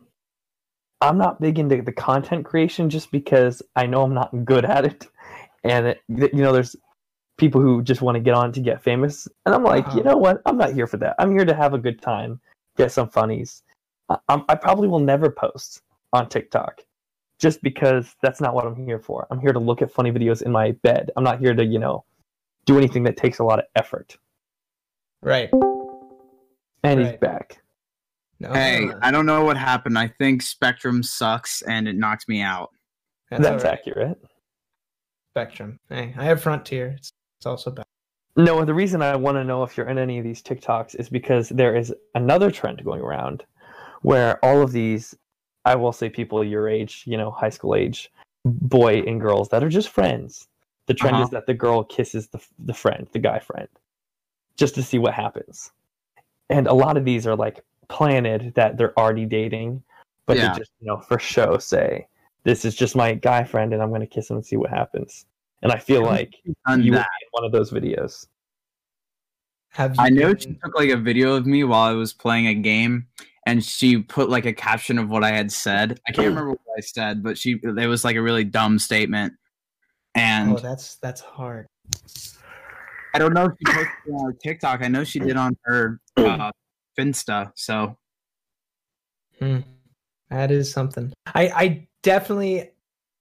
i'm 1.02 1.18
not 1.18 1.42
big 1.42 1.60
into 1.60 1.82
the 1.82 1.92
content 1.92 2.46
creation 2.46 2.90
just 2.90 3.12
because 3.12 3.62
i 3.76 3.86
know 3.86 4.04
i'm 4.04 4.14
not 4.14 4.32
good 4.46 4.66
at 4.66 4.86
it 4.86 5.08
and 5.64 5.88
it, 5.88 6.02
you 6.10 6.42
know 6.42 6.54
there's 6.54 6.76
people 7.38 7.62
who 7.62 7.82
just 7.84 8.02
want 8.02 8.16
to 8.16 8.20
get 8.20 8.34
on 8.34 8.52
to 8.52 8.60
get 8.60 8.82
famous 8.82 9.28
and 9.46 9.54
i'm 9.56 9.64
like 9.64 9.86
Uh-huh. 9.88 9.98
you 9.98 10.04
know 10.04 10.18
what 10.18 10.42
i'm 10.46 10.58
not 10.58 10.74
here 10.74 10.88
for 10.88 10.98
that 10.98 11.16
i'm 11.20 11.32
here 11.32 11.46
to 11.46 11.54
have 11.54 11.74
a 11.74 11.78
good 11.78 12.02
time 12.02 12.40
get 12.78 12.92
some 12.92 13.08
funnies 13.10 13.64
I, 14.10 14.18
I'm, 14.30 14.44
I 14.50 14.56
probably 14.56 14.88
will 14.88 15.00
never 15.00 15.30
post 15.30 15.82
on 16.14 16.28
tiktok 16.30 16.82
just 17.40 17.62
because 17.62 18.16
that's 18.22 18.42
not 18.42 18.54
what 18.56 18.66
i'm 18.66 18.86
here 18.86 19.00
for 19.00 19.28
i'm 19.32 19.40
here 19.40 19.54
to 19.54 19.60
look 19.60 19.82
at 19.82 19.92
funny 19.92 20.12
videos 20.12 20.42
in 20.42 20.52
my 20.52 20.72
bed 20.84 21.12
i'm 21.16 21.24
not 21.24 21.40
here 21.40 21.54
to 21.54 21.64
you 21.64 21.80
know 21.80 22.04
do 22.66 22.78
anything 22.78 23.04
that 23.04 23.18
takes 23.18 23.40
a 23.40 23.44
lot 23.44 23.60
of 23.60 23.66
effort 23.76 24.18
Right. 25.22 25.50
and 26.84 27.00
he's 27.00 27.14
back 27.20 27.62
No, 28.40 28.54
Hey, 28.54 28.88
I 29.02 29.10
don't 29.10 29.26
know 29.26 29.44
what 29.44 29.58
happened. 29.58 29.98
I 29.98 30.08
think 30.08 30.44
Spectrum 30.44 31.02
sucks 31.02 31.64
and 31.64 31.88
it 31.88 31.96
knocked 31.96 32.30
me 32.30 32.42
out. 32.42 32.70
that's, 33.32 33.42
that's 33.44 33.64
all 33.66 33.72
right. 33.72 33.80
accurate 33.80 34.22
Spectrum. 35.34 35.80
Hey, 35.90 36.14
I 36.18 36.24
have 36.26 36.42
Frontier. 36.42 36.96
It's, 36.98 37.10
it's 37.38 37.46
also 37.46 37.72
bad. 37.72 37.86
No, 38.36 38.64
the 38.66 38.74
reason 38.74 39.02
I 39.02 39.16
want 39.16 39.36
to 39.38 39.44
know 39.44 39.64
if 39.64 39.78
you're 39.78 39.88
in 39.90 39.98
any 39.98 40.18
of 40.20 40.24
these 40.24 40.44
TikToks 40.44 40.96
is 41.00 41.10
because 41.10 41.50
there 41.50 41.76
is 41.76 41.94
another 42.14 42.52
trend 42.52 42.84
going 42.84 43.02
around 43.02 43.44
where 44.04 44.44
all 44.46 44.62
of 44.62 44.72
these, 44.72 45.16
I 45.66 45.76
will 45.76 45.92
say, 45.92 46.10
people 46.10 46.44
your 46.44 46.70
age, 46.70 47.04
you 47.08 47.18
know, 47.18 47.32
high 47.32 47.50
school 47.50 47.74
age, 47.74 48.12
boy 48.46 49.00
and 49.02 49.20
girls 49.20 49.50
that 49.50 49.64
are 49.64 49.70
just 49.70 49.90
friends. 49.90 50.48
The 50.86 50.94
trend 50.94 51.16
Uh-huh. 51.16 51.24
is 51.24 51.30
that 51.32 51.48
the 51.48 51.54
girl 51.54 51.84
kisses 51.84 52.28
the 52.28 52.40
the 52.60 52.74
friend, 52.74 53.08
the 53.12 53.20
guy 53.20 53.40
friend, 53.40 53.68
just 54.56 54.76
to 54.76 54.84
see 54.84 55.00
what 55.00 55.14
happens. 55.14 55.72
And 56.50 56.68
a 56.68 56.74
lot 56.74 56.96
of 56.96 57.06
these 57.06 57.28
are 57.28 57.36
like 57.36 57.64
planted 57.90 58.54
that 58.56 58.78
they're 58.78 58.98
already 58.98 59.26
dating, 59.26 59.84
but 60.28 60.38
Yeah. 60.38 60.54
they 60.54 60.60
just 60.60 60.72
you 60.80 60.88
know 60.88 60.98
for 61.00 61.20
show 61.20 61.58
say 61.58 62.08
this 62.44 62.64
is 62.66 62.76
just 62.76 62.96
my 62.96 63.14
guy 63.16 63.44
friend 63.44 63.74
and 63.74 63.82
I'm 63.82 63.90
going 63.90 64.02
to 64.02 64.08
kiss 64.08 64.30
him 64.30 64.38
and 64.38 64.46
see 64.46 64.56
what 64.58 64.70
happens. 64.70 65.26
And 65.62 65.72
I 65.72 65.80
feel 65.80 66.04
like 66.04 66.34
Done 66.68 66.84
you 66.84 66.92
would 66.92 66.98
be 67.00 67.04
in 67.22 67.28
one 67.32 67.44
of 67.44 67.52
those 67.52 67.72
videos. 67.72 68.28
Have 69.70 69.96
you 69.96 70.02
I 70.04 70.10
know 70.10 70.34
been- 70.34 70.40
she 70.40 70.54
took 70.64 70.76
like 70.76 70.90
a 70.90 70.98
video 70.98 71.34
of 71.36 71.46
me 71.46 71.64
while 71.64 71.82
I 71.90 71.94
was 71.94 72.14
playing 72.14 72.48
a 72.48 72.54
game, 72.54 73.08
and 73.46 73.64
she 73.64 74.02
put 74.02 74.30
like 74.30 74.46
a 74.46 74.54
caption 74.54 74.98
of 75.00 75.10
what 75.10 75.24
I 75.24 75.32
had 75.32 75.52
said. 75.52 76.00
I 76.08 76.12
can't 76.12 76.28
remember 76.28 76.52
what 76.52 76.60
I 76.78 76.82
said, 76.82 77.24
but 77.24 77.38
she 77.38 77.60
it 77.64 77.88
was 77.88 78.04
like 78.06 78.16
a 78.16 78.22
really 78.22 78.44
dumb 78.44 78.80
statement. 78.80 79.34
And 80.16 80.58
Oh, 80.58 80.60
that's 80.60 80.96
that's 80.98 81.22
hard. 81.22 81.68
I 83.14 83.20
don't 83.20 83.34
know 83.34 83.46
if 83.46 83.52
she 83.58 83.66
posted 83.74 83.88
it 84.06 84.12
on 84.14 84.26
her 84.26 84.34
TikTok. 84.44 84.82
I 84.84 84.88
know 84.88 85.04
she 85.04 85.20
did 85.20 85.38
on 85.38 85.58
her 85.64 86.00
uh, 86.18 86.52
Finsta. 86.98 87.52
So 87.56 87.98
Hmm. 89.40 89.60
That 90.30 90.52
is 90.52 90.72
something. 90.72 91.14
I 91.28 91.48
I 91.50 91.88
definitely 92.04 92.72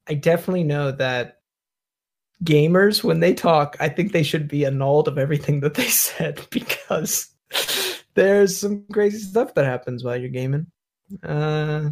I 0.08 0.14
definitely 0.14 0.64
know 0.64 0.92
that 0.92 1.35
gamers 2.44 3.02
when 3.04 3.20
they 3.20 3.34
talk, 3.34 3.76
I 3.80 3.88
think 3.88 4.12
they 4.12 4.22
should 4.22 4.48
be 4.48 4.64
annulled 4.66 5.08
of 5.08 5.18
everything 5.18 5.60
that 5.60 5.74
they 5.74 5.88
said 5.88 6.40
because 6.50 7.28
there's 8.14 8.56
some 8.58 8.84
crazy 8.92 9.18
stuff 9.18 9.54
that 9.54 9.64
happens 9.64 10.04
while 10.04 10.16
you're 10.16 10.28
gaming. 10.30 10.66
Uh 11.22 11.90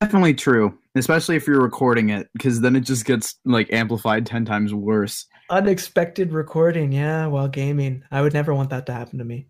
definitely 0.00 0.34
true, 0.34 0.76
especially 0.96 1.36
if 1.36 1.46
you're 1.46 1.62
recording 1.62 2.10
it, 2.10 2.28
because 2.34 2.60
then 2.60 2.76
it 2.76 2.80
just 2.80 3.04
gets 3.06 3.36
like 3.44 3.72
amplified 3.72 4.26
ten 4.26 4.44
times 4.44 4.74
worse. 4.74 5.26
unexpected 5.50 6.32
recording, 6.32 6.92
yeah, 6.92 7.26
while 7.26 7.48
gaming. 7.48 8.02
I 8.10 8.20
would 8.22 8.32
never 8.34 8.54
want 8.54 8.70
that 8.70 8.86
to 8.86 8.92
happen 8.92 9.18
to 9.18 9.24
me. 9.24 9.46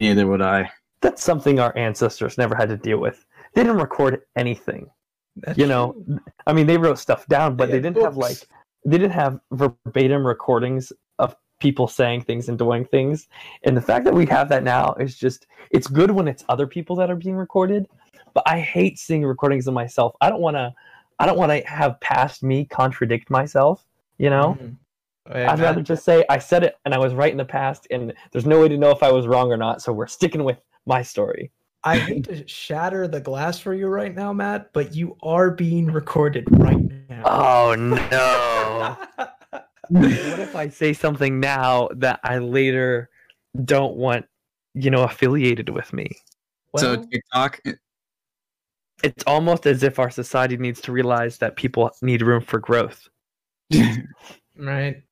Neither 0.00 0.26
would 0.26 0.42
I. 0.42 0.70
That's 1.00 1.22
something 1.22 1.60
our 1.60 1.76
ancestors 1.76 2.36
never 2.38 2.54
had 2.54 2.68
to 2.70 2.76
deal 2.76 2.98
with. 2.98 3.24
They 3.54 3.62
didn't 3.62 3.78
record 3.80 4.22
anything. 4.36 4.90
That's 5.36 5.58
You 5.58 5.66
know, 5.66 5.92
true. 6.06 6.20
I 6.46 6.52
mean, 6.52 6.66
they 6.66 6.78
wrote 6.78 6.98
stuff 6.98 7.26
down, 7.28 7.56
but 7.56 7.66
They 7.66 7.72
they 7.78 7.80
didn't 7.82 8.02
have 8.02 8.16
like 8.16 8.38
they 8.86 8.98
didn't 8.98 9.12
have 9.12 9.40
verbatim 9.50 10.26
recordings 10.26 10.92
of 11.18 11.34
people 11.58 11.88
saying 11.88 12.22
things 12.22 12.48
and 12.48 12.56
doing 12.56 12.84
things. 12.84 13.28
And 13.64 13.76
the 13.76 13.80
fact 13.80 14.04
that 14.04 14.14
we 14.14 14.26
have 14.26 14.48
that 14.50 14.62
now 14.62 14.94
is 14.94 15.18
just 15.18 15.46
it's 15.70 15.88
good 15.88 16.10
when 16.10 16.28
it's 16.28 16.44
other 16.48 16.66
people 16.66 16.94
that 16.96 17.10
are 17.10 17.16
being 17.16 17.34
recorded, 17.34 17.88
but 18.32 18.44
I 18.46 18.60
hate 18.60 18.98
seeing 18.98 19.24
recordings 19.24 19.66
of 19.66 19.74
myself. 19.74 20.14
I 20.20 20.30
don't 20.30 20.40
want 20.40 20.56
to 20.56 20.72
I 21.18 21.26
don't 21.26 21.38
want 21.38 21.50
to 21.50 21.66
have 21.68 21.98
past 22.00 22.42
me 22.42 22.64
contradict 22.66 23.28
myself, 23.28 23.84
you 24.18 24.30
know? 24.30 24.56
Mhm. 24.60 24.76
Yeah, 25.30 25.50
I'd 25.50 25.58
rather 25.58 25.82
just 25.82 26.04
say 26.04 26.24
I 26.30 26.38
said 26.38 26.62
it 26.62 26.76
and 26.84 26.94
I 26.94 26.98
was 26.98 27.12
right 27.12 27.32
in 27.32 27.38
the 27.38 27.44
past 27.44 27.88
and 27.90 28.14
there's 28.30 28.46
no 28.46 28.60
way 28.60 28.68
to 28.68 28.78
know 28.78 28.90
if 28.90 29.02
I 29.02 29.10
was 29.10 29.26
wrong 29.26 29.50
or 29.50 29.56
not, 29.56 29.82
so 29.82 29.92
we're 29.92 30.06
sticking 30.06 30.44
with 30.44 30.58
my 30.86 31.02
story. 31.02 31.50
I 31.86 31.98
hate 32.00 32.24
to 32.24 32.46
shatter 32.48 33.06
the 33.06 33.20
glass 33.20 33.60
for 33.60 33.72
you 33.72 33.86
right 33.86 34.12
now, 34.12 34.32
Matt, 34.32 34.72
but 34.72 34.96
you 34.96 35.16
are 35.22 35.52
being 35.52 35.86
recorded 35.86 36.44
right 36.50 36.76
now. 36.78 36.96
Oh 37.24 37.74
no. 37.76 38.96
what 39.88 40.38
if 40.40 40.54
I 40.56 40.68
say 40.68 40.92
something 40.92 41.40
now 41.40 41.88
that 41.94 42.20
I 42.24 42.38
later 42.38 43.08
don't 43.64 43.96
want, 43.96 44.26
you 44.74 44.90
know, 44.90 45.04
affiliated 45.04 45.68
with 45.68 45.92
me? 45.92 46.10
so 46.76 46.96
Well, 46.96 47.06
TikTok, 47.06 47.60
It's 49.02 49.24
almost 49.24 49.66
as 49.66 49.82
if 49.82 49.98
our 49.98 50.10
society 50.10 50.56
needs 50.56 50.80
to 50.82 50.92
realize 50.92 51.38
that 51.38 51.56
people 51.56 51.90
need 52.02 52.22
room 52.22 52.42
for 52.42 52.58
growth. 52.58 53.08
right. 54.56 55.02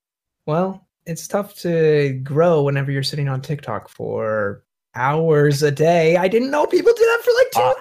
Well, 0.46 0.88
it's 1.06 1.28
tough 1.28 1.54
to 1.60 2.20
grow 2.22 2.62
whenever 2.62 2.90
you're 2.90 3.02
sitting 3.02 3.28
on 3.28 3.42
TikTok 3.42 3.88
for 3.88 4.64
hours 4.96 5.62
a 5.62 5.70
day. 5.70 6.16
I 6.16 6.28
didn't 6.28 6.50
know 6.50 6.66
people 6.66 6.92
did 6.94 7.06
that 7.06 7.20
for 7.24 7.30
like 7.38 7.50
two 7.52 7.60
Uh, 7.60 7.74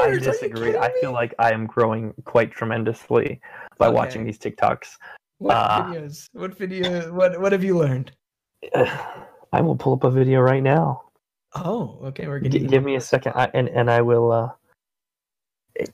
I 0.00 0.04
hours. 0.06 0.14
You 0.14 0.20
disagree. 0.20 0.76
I 0.76 0.90
feel 1.00 1.12
like 1.12 1.34
I 1.38 1.52
am 1.52 1.66
growing 1.66 2.14
quite 2.24 2.50
tremendously 2.50 3.40
by 3.78 3.86
Okay. 3.88 3.94
watching 3.94 4.24
these 4.24 4.38
TikToks. 4.38 4.96
What 5.38 5.54
uh, 5.56 5.84
videos? 5.86 6.28
What 6.32 6.56
video? 6.56 7.12
What 7.12 7.40
What 7.40 7.52
have 7.52 7.64
you 7.64 7.78
learned? 7.78 8.12
I 8.74 9.60
will 9.60 9.76
pull 9.76 9.94
up 9.94 10.04
a 10.04 10.10
video 10.10 10.40
right 10.40 10.62
now. 10.62 11.02
Oh, 11.54 11.98
okay. 12.04 12.26
We're 12.28 12.40
G- 12.40 12.48
getting. 12.50 12.68
give 12.68 12.84
me 12.84 12.96
a 12.96 13.00
second, 13.00 13.32
I, 13.34 13.50
and 13.54 13.68
and 13.68 13.90
I 13.90 14.02
will. 14.02 14.32
Uh, 14.32 14.50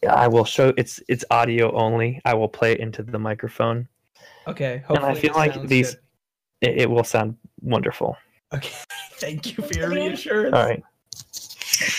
I 0.08 0.28
will 0.28 0.44
show 0.46 0.72
it's 0.76 1.00
it's 1.08 1.24
audio 1.30 1.70
only. 1.76 2.20
I 2.24 2.34
will 2.34 2.48
play 2.48 2.72
it 2.72 2.80
into 2.80 3.02
the 3.02 3.18
microphone. 3.18 3.86
Okay. 4.48 4.82
and 4.88 4.98
I 4.98 5.14
feel 5.14 5.34
like 5.34 5.66
these- 5.68 5.96
It, 6.60 6.82
it 6.82 6.90
will 6.90 7.04
sound 7.04 7.36
wonderful. 7.60 8.16
Okay. 8.54 8.74
Thank 9.18 9.56
you 9.56 9.64
for 9.64 9.74
your 9.74 9.90
reassurance. 9.90 10.54
All 10.54 10.64
right. 10.64 10.82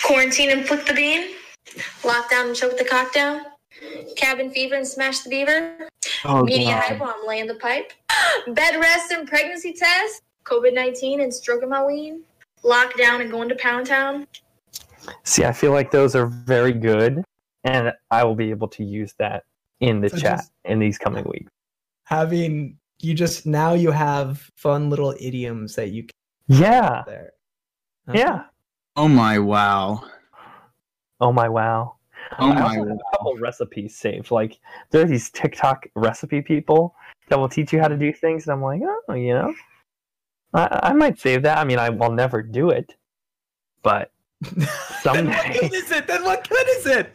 Quarantine 0.04 0.52
and 0.52 0.66
flick 0.68 0.86
the 0.86 0.94
bean. 0.94 1.36
Lockdown 2.02 2.48
and 2.48 2.56
choke 2.56 2.78
the 2.78 2.86
cocktail. 2.86 3.42
Cabin 4.16 4.50
fever 4.52 4.76
and 4.76 4.88
smash 4.88 5.20
the 5.20 5.30
beaver. 5.30 5.90
oh 6.24 6.44
Media 6.44 6.68
god, 6.68 6.84
hype 6.84 7.00
while 7.00 7.16
I'm 7.20 7.28
laying 7.28 7.48
the 7.48 7.56
pipe. 7.56 7.92
Bed 8.48 8.80
rest 8.80 9.12
and 9.12 9.28
pregnancy 9.28 9.74
test. 9.74 10.22
COVID 10.46 10.74
19 10.74 11.22
and 11.22 11.34
stroking 11.34 11.70
my 11.70 11.84
ween. 11.84 12.22
Lockdown 12.64 13.22
and 13.22 13.30
going 13.32 13.50
to 13.50 13.56
Pound 13.56 13.88
Town. 13.88 14.28
See, 15.24 15.44
I 15.44 15.52
feel 15.52 15.72
like 15.72 15.92
those 15.92 16.16
are 16.16 16.26
very 16.28 16.74
good, 16.74 17.24
and 17.64 17.92
I 18.10 18.24
will 18.24 18.34
be 18.36 18.50
able 18.50 18.68
to 18.70 18.84
use 18.84 19.14
that 19.20 19.44
in 19.82 20.02
the 20.02 20.10
So 20.10 20.18
chat 20.18 20.38
just- 20.38 20.52
in 20.64 20.80
these 20.80 20.98
coming 20.98 21.26
weeks. 21.26 21.52
Having 22.06 22.78
you 23.02 23.14
just 23.14 23.46
now 23.46 23.74
you 23.74 23.92
have 23.92 24.50
fun 24.56 24.90
little 24.90 25.16
idioms 25.20 25.76
that 25.76 25.90
you 25.90 26.04
can 26.04 26.12
Yeah, 26.48 27.02
put 27.04 27.06
there. 27.12 27.34
Uh-huh. 28.08 28.18
yeah. 28.18 28.44
oh 28.96 29.08
my 29.08 29.40
wow, 29.40 30.04
Oh 31.22 31.32
my 31.32 31.48
wow. 31.50 31.96
oh 32.40 32.52
I 32.52 32.54
my 32.54 32.62
also 32.62 32.86
have 32.86 32.98
a 32.98 33.18
couple 33.18 33.38
recipes 33.38 33.96
saved. 33.96 34.32
Like 34.32 34.60
there 34.92 35.02
are 35.02 35.06
these 35.06 35.30
TikTok 35.32 35.88
recipe 35.96 36.42
people 36.42 36.96
that 37.30 37.40
will 37.40 37.50
teach 37.50 37.74
you 37.74 37.80
how 37.80 37.88
to 37.88 37.98
do 37.98 38.14
things, 38.14 38.46
and 38.46 38.54
I'm 38.54 38.62
like, 38.62 38.82
oh, 38.84 39.14
you 39.14 39.34
know, 39.34 39.54
I, 40.54 40.80
I 40.84 40.94
might 40.94 41.20
save 41.20 41.44
that. 41.44 41.58
I 41.58 41.64
mean, 41.64 41.80
I 41.80 41.90
will 41.90 42.12
never 42.12 42.42
do 42.42 42.70
it, 42.70 42.96
but 43.82 44.12
then 44.42 44.68
Someday. 45.02 45.32
what 45.34 45.62
good 45.62 45.74
is 45.74 45.92
it? 45.92 46.08
Then 46.08 46.24
what 46.24 46.50
good 46.50 46.68
is 46.70 46.86
it? 46.86 47.12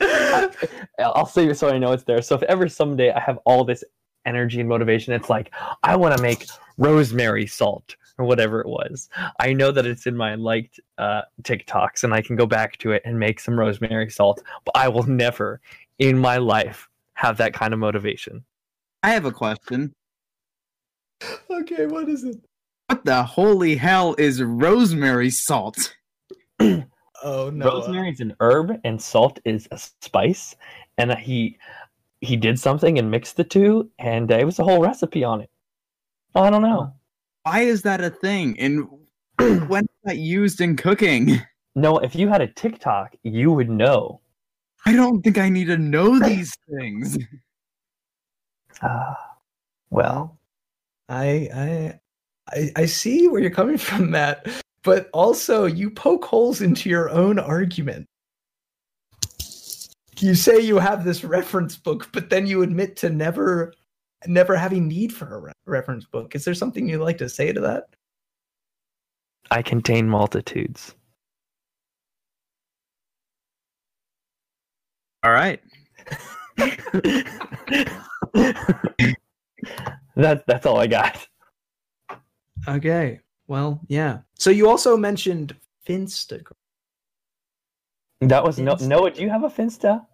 I'll 0.99 1.13
I'll 1.17 1.27
save 1.27 1.51
it 1.51 1.57
so 1.57 1.69
I 1.69 1.79
know 1.79 1.93
it's 1.93 2.05
there. 2.05 2.23
So 2.23 2.35
if 2.35 2.43
ever 2.45 2.69
someday 2.69 3.13
I 3.13 3.21
have 3.21 3.39
all 3.45 3.65
this 3.65 3.85
energy 4.27 4.61
and 4.61 4.69
motivation, 4.69 5.13
it's 5.13 5.31
like 5.31 5.53
I 5.83 5.97
want 5.97 6.17
to 6.17 6.23
make 6.23 6.47
rosemary 6.79 7.47
salt 7.47 7.97
or 8.19 8.25
whatever 8.25 8.61
it 8.61 8.69
was. 8.69 9.09
I 9.39 9.53
know 9.53 9.71
that 9.73 9.87
it's 9.87 10.07
in 10.07 10.17
my 10.17 10.35
liked 10.35 10.81
uh, 10.99 11.23
TikToks, 11.43 12.05
and 12.05 12.15
I 12.15 12.23
can 12.23 12.37
go 12.37 12.47
back 12.47 12.79
to 12.79 12.93
it 12.93 13.03
and 13.05 13.19
make 13.19 13.41
some 13.41 13.59
rosemary 13.59 14.11
salt. 14.11 14.43
But 14.65 14.77
I 14.77 14.89
will 14.89 15.05
never, 15.05 15.61
in 15.99 16.19
my 16.19 16.37
life, 16.39 16.89
have 17.15 17.37
that 17.39 17.55
kind 17.55 17.73
of 17.73 17.81
motivation. 17.81 18.45
I 19.03 19.11
have 19.11 19.25
a 19.25 19.33
question. 19.33 19.95
okay, 21.51 21.87
what 21.87 22.09
is 22.09 22.25
it? 22.25 22.37
What 22.89 23.05
the 23.05 23.23
holy 23.23 23.77
hell 23.77 24.15
is 24.19 24.43
rosemary 24.43 25.31
salt? 25.31 25.95
Oh 27.23 27.51
no. 27.51 27.67
Rosemary 27.67 28.11
is 28.11 28.21
an 28.21 28.35
herb, 28.41 28.81
and 28.85 29.01
salt 29.01 29.41
is 29.45 29.69
a 29.71 29.79
spice. 29.79 30.57
And 30.99 31.13
he 31.19 31.59
he 32.21 32.37
did 32.37 32.59
something 32.59 32.99
and 32.99 33.11
mixed 33.11 33.37
the 33.37 33.45
two, 33.45 33.91
and 33.99 34.31
it 34.31 34.45
was 34.45 34.59
a 34.59 34.65
whole 34.65 34.81
recipe 34.81 35.25
on 35.25 35.41
it. 35.41 35.51
I 36.35 36.51
don't 36.51 36.63
know. 36.63 36.95
Why 37.43 37.61
is 37.61 37.83
that 37.83 38.03
a 38.03 38.11
thing? 38.11 38.59
And 38.59 38.89
when 39.69 39.85
is 39.85 39.99
that 40.05 40.19
used 40.19 40.61
in 40.61 40.77
cooking? 40.77 41.41
No, 41.75 41.99
if 41.99 42.15
you 42.15 42.29
had 42.29 42.43
a 42.43 42.47
TikTok, 42.47 43.15
you 43.23 43.53
would 43.53 43.71
know. 43.71 44.21
I 44.87 44.93
don't 44.93 45.23
think 45.23 45.39
I 45.39 45.49
need 45.49 45.67
to 45.67 45.79
know 45.79 46.19
these 46.19 46.57
things. 46.69 47.19
Uh, 48.83 49.13
well, 49.91 50.39
I 51.11 51.51
I 51.53 52.01
I 52.51 52.71
I 52.77 52.87
see 52.87 53.29
where 53.29 53.43
you're 53.43 53.51
coming 53.51 53.77
from, 53.89 54.11
Matt. 54.11 54.47
But 54.83 55.11
also, 55.13 55.67
you 55.67 55.91
poke 55.91 56.25
holes 56.25 56.63
into 56.63 56.89
your 56.89 57.11
own 57.11 57.39
argument. 57.39 58.09
You 60.19 60.35
say 60.35 60.61
you 60.61 60.79
have 60.79 61.05
this 61.05 61.25
reference 61.25 61.77
book, 61.77 62.09
but 62.13 62.31
then 62.31 62.47
you 62.47 62.63
admit 62.63 62.97
to 62.99 63.11
never, 63.11 63.75
never 64.27 64.57
having 64.57 64.89
need 64.89 65.13
for 65.13 65.35
a 65.35 65.41
re- 65.41 65.53
reference 65.67 66.05
book. 66.05 66.35
Is 66.35 66.45
there 66.45 66.55
something 66.55 66.89
you'd 66.89 67.01
like 67.01 67.19
to 67.19 67.29
say 67.29 67.53
to 67.53 67.61
that? 67.61 67.85
I 69.51 69.63
contain 69.63 70.09
multitudes. 70.09 70.95
All 75.23 75.33
right. 75.33 75.61
that 80.17 80.45
that's 80.47 80.67
all 80.67 80.79
I 80.79 80.87
got. 80.87 81.27
Okay. 82.69 83.21
Well, 83.49 83.81
yeah. 83.89 84.19
So 84.39 84.51
you 84.51 84.69
also 84.69 84.97
mentioned 84.97 85.57
Finstagram. 85.87 86.53
That 88.21 88.45
was 88.45 88.59
no 88.59 88.77
Noah. 88.81 89.11
Do 89.11 89.23
you 89.23 89.31
have 89.31 89.45
a 89.45 89.49
Finsta? 89.49 90.07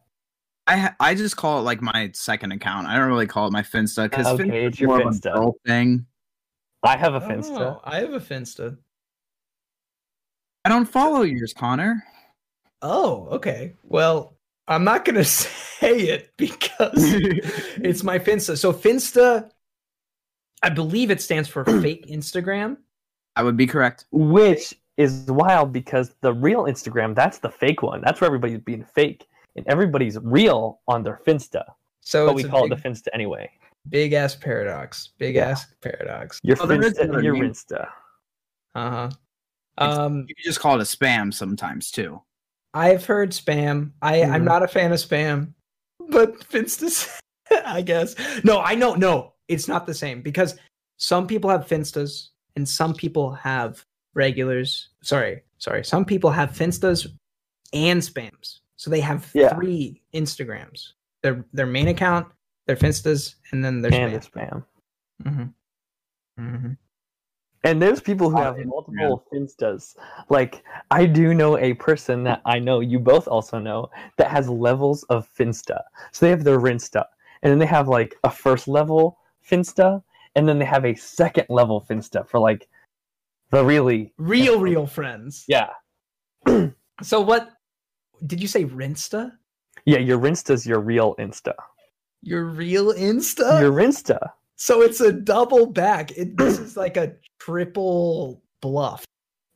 I 0.66 0.92
I 0.98 1.14
just 1.14 1.36
call 1.36 1.58
it 1.60 1.62
like 1.62 1.80
my 1.80 2.10
second 2.14 2.52
account. 2.52 2.86
I 2.88 2.96
don't 2.96 3.08
really 3.08 3.26
call 3.26 3.46
it 3.46 3.52
my 3.52 3.62
Finsta 3.62 4.10
because 4.10 4.26
Okay, 4.26 4.66
it's 4.66 4.80
your 4.80 4.88
more 4.88 5.00
of 5.00 5.06
a 5.06 5.10
Finsta. 5.10 5.32
girl 5.34 5.56
thing. 5.66 6.06
I 6.82 6.96
have 6.96 7.14
a 7.14 7.18
Oh, 7.24 7.28
Finsta. 7.28 7.80
I 7.84 8.00
have 8.00 8.12
a 8.12 8.20
Finsta. 8.20 8.76
I 10.64 10.68
don't 10.68 10.86
follow 10.86 11.22
yours, 11.22 11.52
Connor. 11.52 12.02
Oh, 12.82 13.28
okay. 13.32 13.74
Well, 13.84 14.36
I'm 14.68 14.84
not 14.84 15.04
gonna 15.04 15.24
say 15.24 16.00
it 16.00 16.32
because 16.36 16.92
it's 16.96 18.02
my 18.02 18.18
Finsta. 18.18 18.58
So 18.58 18.72
Finsta, 18.72 19.50
I 20.62 20.68
believe 20.70 21.10
it 21.10 21.20
stands 21.20 21.48
for 21.48 21.64
fake 21.82 22.06
Instagram. 22.08 22.78
I 23.36 23.42
would 23.42 23.56
be 23.56 23.66
correct. 23.66 24.06
Which 24.10 24.74
is 24.96 25.26
wild 25.28 25.72
because 25.72 26.14
the 26.22 26.32
real 26.32 26.64
Instagram, 26.64 27.14
that's 27.14 27.38
the 27.38 27.50
fake 27.50 27.82
one. 27.82 28.00
That's 28.00 28.20
where 28.20 28.26
everybody's 28.26 28.58
being 28.60 28.82
fake. 28.84 29.28
And 29.56 29.66
everybody's 29.68 30.18
real 30.20 30.80
on 30.86 31.02
their 31.02 31.20
Finsta. 31.26 31.64
So 32.00 32.26
But 32.26 32.34
we 32.36 32.44
call 32.44 32.62
big, 32.68 32.72
it 32.72 32.82
the 32.82 32.88
Finsta 32.88 33.08
anyway. 33.12 33.50
big 33.88 34.12
ass 34.12 34.34
paradox. 34.36 35.10
Big 35.18 35.34
Yeah. 35.36 35.48
ass 35.50 35.66
paradox. 35.80 36.38
Your 36.42 36.56
Oh, 36.60 36.66
Finsta 36.66 36.98
and 37.00 37.10
another 37.10 37.22
your 37.22 37.34
name. 37.34 37.50
Insta. 37.50 37.88
Uh 38.74 38.90
huh. 38.90 39.10
Um, 39.78 40.24
You 40.28 40.34
could 40.34 40.44
just 40.44 40.60
call 40.60 40.76
it 40.78 40.80
a 40.82 40.84
spam 40.84 41.32
sometimes 41.32 41.90
too. 41.90 42.20
I've 42.74 43.04
heard 43.06 43.30
spam. 43.30 43.92
I 44.02 44.22
I'm 44.22 44.42
Mhm. 44.42 44.44
not 44.44 44.62
a 44.62 44.68
fan 44.68 44.92
of 44.92 44.98
spam, 44.98 45.54
but 46.10 46.38
Finstas, 46.40 47.08
I 47.64 47.80
guess. 47.82 48.14
No, 48.44 48.60
I 48.60 48.74
know. 48.74 48.94
No, 48.94 49.32
it's 49.48 49.68
not 49.68 49.86
the 49.86 49.94
same 49.94 50.20
because 50.22 50.58
some 50.98 51.26
people 51.26 51.48
have 51.50 51.66
Finstas 51.66 52.28
and 52.56 52.68
some 52.68 52.94
people 52.94 53.32
have 53.32 53.82
regulars. 54.14 54.90
Sorry, 55.02 55.42
sorry. 55.58 55.84
Some 55.84 56.04
people 56.04 56.30
have 56.30 56.50
Finstas 56.52 57.06
and 57.72 58.00
spams, 58.00 58.60
so 58.86 58.90
they 58.90 59.00
have 59.00 59.28
Yeah. 59.34 59.52
three 59.52 60.00
Instagrams. 60.14 60.92
Their 61.24 61.44
their 61.52 61.66
main 61.66 61.88
account, 61.88 62.28
their 62.68 62.76
Finstas, 62.76 63.34
and 63.50 63.64
then 63.64 63.82
their 63.82 63.92
And 63.92 64.12
spam. 64.12 64.22
the 64.22 64.30
spam. 64.30 64.64
Mm-hmm. 65.24 66.44
Mm-hmm. 66.46 66.72
And 67.64 67.82
there's 67.82 68.00
people 68.00 68.30
who 68.30 68.38
Oh, 68.38 68.42
have 68.42 68.64
multiple 68.64 69.24
Finstas. 69.32 69.96
Like, 70.28 70.62
I 70.92 71.04
do 71.04 71.34
know 71.34 71.58
a 71.58 71.74
person 71.74 72.22
that 72.22 72.40
I 72.44 72.60
know 72.60 72.78
you 72.78 73.00
both 73.00 73.26
also 73.26 73.58
know 73.58 73.90
that 74.18 74.30
has 74.30 74.48
levels 74.48 75.02
of 75.04 75.28
Finsta. 75.36 75.82
So 76.12 76.26
they 76.26 76.30
have 76.30 76.44
their 76.44 76.60
Rinsta, 76.60 77.06
and 77.42 77.50
then 77.50 77.58
they 77.58 77.66
have 77.66 77.88
like 77.88 78.14
a 78.22 78.30
first 78.30 78.68
level 78.68 79.18
Finsta, 79.44 80.00
and 80.36 80.48
then 80.48 80.60
they 80.60 80.64
have 80.64 80.84
a 80.84 80.94
second 80.94 81.46
level 81.48 81.80
Finsta 81.90 82.24
for 82.28 82.38
like 82.38 82.68
the 83.50 83.64
really 83.64 84.12
Real, 84.16 84.60
real 84.60 84.86
friends. 84.86 85.44
yeah 85.48 85.70
So 87.02 87.20
what 87.20 87.50
did 88.26 88.40
you 88.40 88.48
say? 88.48 88.64
Rinsta? 88.64 89.32
yeah 89.84 89.98
your 89.98 90.18
Rinsta's 90.18 90.66
your 90.66 90.80
real 90.80 91.14
Insta. 91.16 91.52
Your 92.22 92.44
real 92.46 92.92
Insta? 92.94 93.60
Your 93.60 93.72
Rinsta. 93.72 94.18
So 94.56 94.80
it's 94.82 95.00
a 95.00 95.12
double 95.12 95.66
back. 95.66 96.10
It, 96.16 96.36
this 96.36 96.58
is 96.58 96.76
like 96.76 96.96
a 96.96 97.12
triple 97.38 98.42
bluff. 98.62 99.04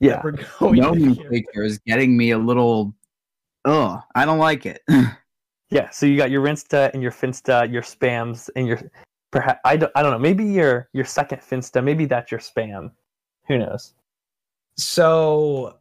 that 0.01 0.07
Yeah. 0.07 0.21
we're 0.23 0.33
going 0.61 0.81
No 0.81 0.91
with 0.91 0.99
here. 1.01 1.09
nomenclature 1.09 1.65
is 1.65 1.79
getting 1.87 2.17
me 2.17 2.31
a 2.33 2.39
little. 2.39 2.95
oh, 3.65 4.01
I 4.15 4.25
don't 4.25 4.39
like 4.39 4.67
it. 4.67 4.83
Yeah, 5.73 5.89
so 5.91 6.05
you 6.05 6.17
got 6.17 6.33
your 6.33 6.43
Rinsta 6.45 6.93
and 6.95 7.01
your 7.01 7.13
Finsta, 7.13 7.73
your 7.73 7.83
spams, 7.83 8.51
and 8.57 8.67
your 8.67 8.81
perhaps 9.31 9.61
I 9.65 9.77
don't, 9.77 9.93
I 9.95 10.03
don't 10.03 10.11
know. 10.11 10.19
Maybe 10.19 10.45
your 10.45 10.89
your 10.93 11.05
second 11.05 11.39
Finsta, 11.43 11.83
maybe 11.83 12.07
that's 12.07 12.33
your 12.33 12.41
spam. 12.41 12.91
Who 13.47 13.57
knows? 13.59 13.95
So, 14.77 15.77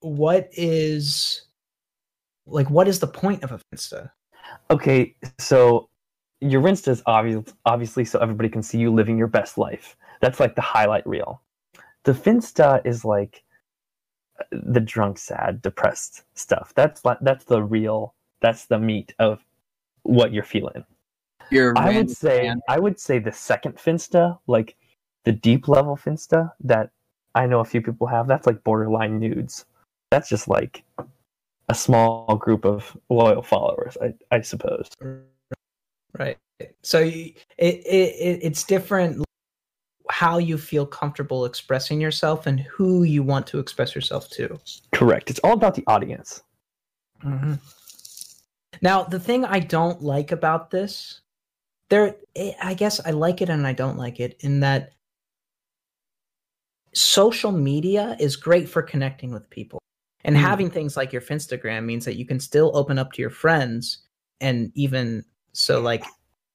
what 0.00 0.50
is 0.52 1.46
like? 2.50 2.70
What 2.70 2.88
is 2.88 2.98
the 2.98 3.06
point 3.06 3.42
of 3.42 3.52
a 3.52 3.60
Finsta? 3.72 4.10
Okay, 4.70 5.14
so 5.38 5.88
your 6.40 6.62
Insta 6.62 6.88
is 6.88 7.02
obvious, 7.06 7.44
obviously 7.66 8.04
so 8.04 8.18
everybody 8.18 8.48
can 8.48 8.62
see 8.62 8.78
you 8.78 8.92
living 8.92 9.18
your 9.18 9.26
best 9.26 9.58
life. 9.58 9.96
That's 10.20 10.40
like 10.40 10.54
the 10.54 10.62
highlight 10.62 11.06
reel. 11.06 11.42
The 12.04 12.12
Finsta 12.12 12.84
is 12.84 13.04
like 13.04 13.42
uh, 14.38 14.44
the 14.50 14.80
drunk, 14.80 15.18
sad, 15.18 15.62
depressed 15.62 16.22
stuff. 16.34 16.72
That's 16.74 17.04
like 17.04 17.18
that's 17.20 17.44
the 17.44 17.62
real. 17.62 18.14
That's 18.40 18.66
the 18.66 18.78
meat 18.78 19.14
of 19.18 19.44
what 20.02 20.32
you're 20.32 20.44
feeling. 20.44 20.84
You're 21.50 21.76
I 21.76 21.96
would 21.96 22.10
say 22.10 22.42
fan. 22.42 22.60
I 22.68 22.78
would 22.78 22.98
say 22.98 23.18
the 23.18 23.32
second 23.32 23.76
Finsta, 23.76 24.38
like 24.46 24.76
the 25.24 25.32
deep 25.32 25.68
level 25.68 25.96
Finsta 25.96 26.52
that 26.60 26.90
I 27.34 27.46
know 27.46 27.60
a 27.60 27.64
few 27.64 27.82
people 27.82 28.06
have. 28.06 28.26
That's 28.26 28.46
like 28.46 28.64
borderline 28.64 29.18
nudes. 29.18 29.66
That's 30.10 30.28
just 30.28 30.48
like 30.48 30.84
a 31.70 31.74
small 31.74 32.36
group 32.36 32.64
of 32.64 32.96
loyal 33.08 33.42
followers, 33.42 33.96
I, 34.02 34.12
I 34.32 34.40
suppose. 34.40 34.90
Right. 36.18 36.36
So 36.82 36.98
you, 36.98 37.32
it, 37.58 37.76
it 37.86 38.14
it 38.18 38.40
it's 38.42 38.64
different 38.64 39.24
how 40.10 40.38
you 40.38 40.58
feel 40.58 40.84
comfortable 40.84 41.44
expressing 41.44 42.00
yourself 42.00 42.46
and 42.46 42.58
who 42.58 43.04
you 43.04 43.22
want 43.22 43.46
to 43.46 43.60
express 43.60 43.94
yourself 43.94 44.28
to. 44.30 44.58
Correct. 44.92 45.30
It's 45.30 45.38
all 45.44 45.52
about 45.52 45.76
the 45.76 45.84
audience. 45.86 46.42
Mm-hmm. 47.24 47.54
Now, 48.82 49.04
the 49.04 49.20
thing 49.20 49.44
I 49.44 49.60
don't 49.60 50.02
like 50.02 50.32
about 50.32 50.72
this, 50.72 51.20
there, 51.88 52.16
eh, 52.34 52.52
I 52.60 52.74
guess 52.74 52.98
I 53.06 53.12
like 53.12 53.40
it 53.40 53.48
and 53.48 53.64
I 53.64 53.72
don't 53.72 53.96
like 53.96 54.18
it 54.18 54.36
in 54.40 54.60
that 54.60 54.90
social 56.92 57.52
media 57.52 58.16
is 58.18 58.34
great 58.34 58.68
for 58.68 58.82
connecting 58.82 59.30
with 59.30 59.48
people. 59.48 59.80
And 60.24 60.36
Mm. 60.36 60.40
having 60.40 60.70
things 60.70 60.96
like 60.96 61.12
your 61.12 61.22
Finstagram 61.22 61.84
means 61.84 62.04
that 62.04 62.16
you 62.16 62.26
can 62.26 62.40
still 62.40 62.70
open 62.74 62.98
up 62.98 63.12
to 63.12 63.22
your 63.22 63.30
friends. 63.30 63.98
And 64.40 64.70
even 64.74 65.24
so, 65.52 65.80
like 65.80 66.04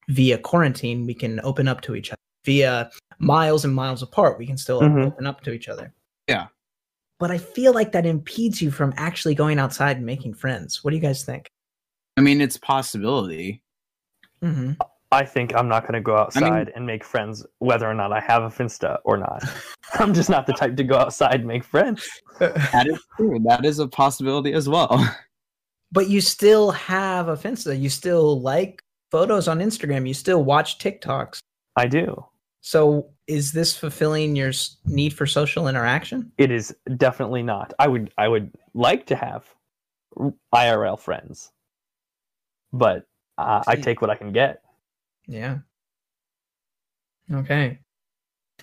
via 0.07 0.37
quarantine, 0.37 1.05
we 1.05 1.13
can 1.13 1.39
open 1.43 1.67
up 1.67 1.81
to 1.81 1.95
each 1.95 2.11
other. 2.11 2.19
Via 2.45 2.91
miles 3.17 3.65
and 3.65 3.73
miles 3.73 4.03
apart, 4.03 4.37
we 4.37 4.45
can 4.45 4.57
still 4.57 4.81
Mhm. 4.81 5.07
open 5.07 5.25
up 5.25 5.41
to 5.41 5.51
each 5.51 5.67
other. 5.67 5.93
Yeah. 6.27 6.47
But 7.19 7.31
I 7.31 7.37
feel 7.37 7.73
like 7.73 7.91
that 7.93 8.05
impedes 8.05 8.61
you 8.61 8.69
from 8.71 8.93
actually 8.97 9.35
going 9.35 9.57
outside 9.57 9.97
and 9.97 10.05
making 10.05 10.35
friends. 10.35 10.83
What 10.83 10.91
do 10.91 10.97
you 10.97 11.01
guys 11.01 11.23
think? 11.23 11.49
I 12.17 12.21
mean, 12.21 12.41
it's 12.41 12.57
possibility. 12.57 13.61
Mm-hmm. 14.43 14.73
I 15.11 15.23
think 15.23 15.55
I'm 15.55 15.67
not 15.67 15.83
going 15.83 15.93
to 15.93 16.01
go 16.01 16.17
outside 16.17 16.71
and 16.75 16.85
make 16.85 17.03
friends 17.03 17.45
whether 17.59 17.89
or 17.89 17.93
not 17.93 18.11
I 18.11 18.19
have 18.19 18.43
a 18.43 18.47
Finsta 18.47 18.99
or 19.05 19.17
not. 19.17 19.43
I'm 19.93 20.13
just 20.13 20.29
not 20.29 20.45
the 20.45 20.53
type 20.53 20.75
to 20.77 20.83
go 20.83 20.97
outside 20.97 21.35
and 21.35 21.45
make 21.45 21.63
friends. 21.63 22.07
That 22.39 22.87
is 22.87 22.99
true. 23.15 23.39
That 23.45 23.63
is 23.63 23.79
a 23.79 23.87
possibility 23.87 24.51
as 24.51 24.67
well. 24.67 25.15
but 25.93 26.09
you 26.09 26.19
still 26.19 26.71
have 26.71 27.29
a 27.29 27.37
Finsta. 27.37 27.79
You 27.79 27.87
still 27.89 28.41
like 28.41 28.81
photos 29.09 29.47
on 29.47 29.59
Instagram. 29.59 30.05
You 30.05 30.13
still 30.13 30.43
watch 30.43 30.77
TikToks. 30.77 31.39
I 31.77 31.87
do. 31.87 32.25
So 32.59 33.11
is 33.27 33.53
this 33.53 33.77
fulfilling 33.77 34.35
your 34.35 34.51
need 34.85 35.13
for 35.13 35.25
social 35.25 35.69
interaction? 35.69 36.31
It 36.37 36.51
is 36.51 36.75
definitely 36.97 37.43
not. 37.43 37.73
I 37.79 37.87
would 37.87 38.11
I 38.17 38.27
would 38.27 38.51
like 38.73 39.05
to 39.07 39.15
have 39.15 39.45
IRL 40.53 40.99
friends, 40.99 41.51
but 42.73 43.07
uh, 43.37 43.63
I 43.67 43.75
take 43.75 44.01
what 44.01 44.09
I 44.09 44.15
can 44.15 44.33
get. 44.33 44.64
Yeah. 45.27 45.57
Okay. 47.31 47.79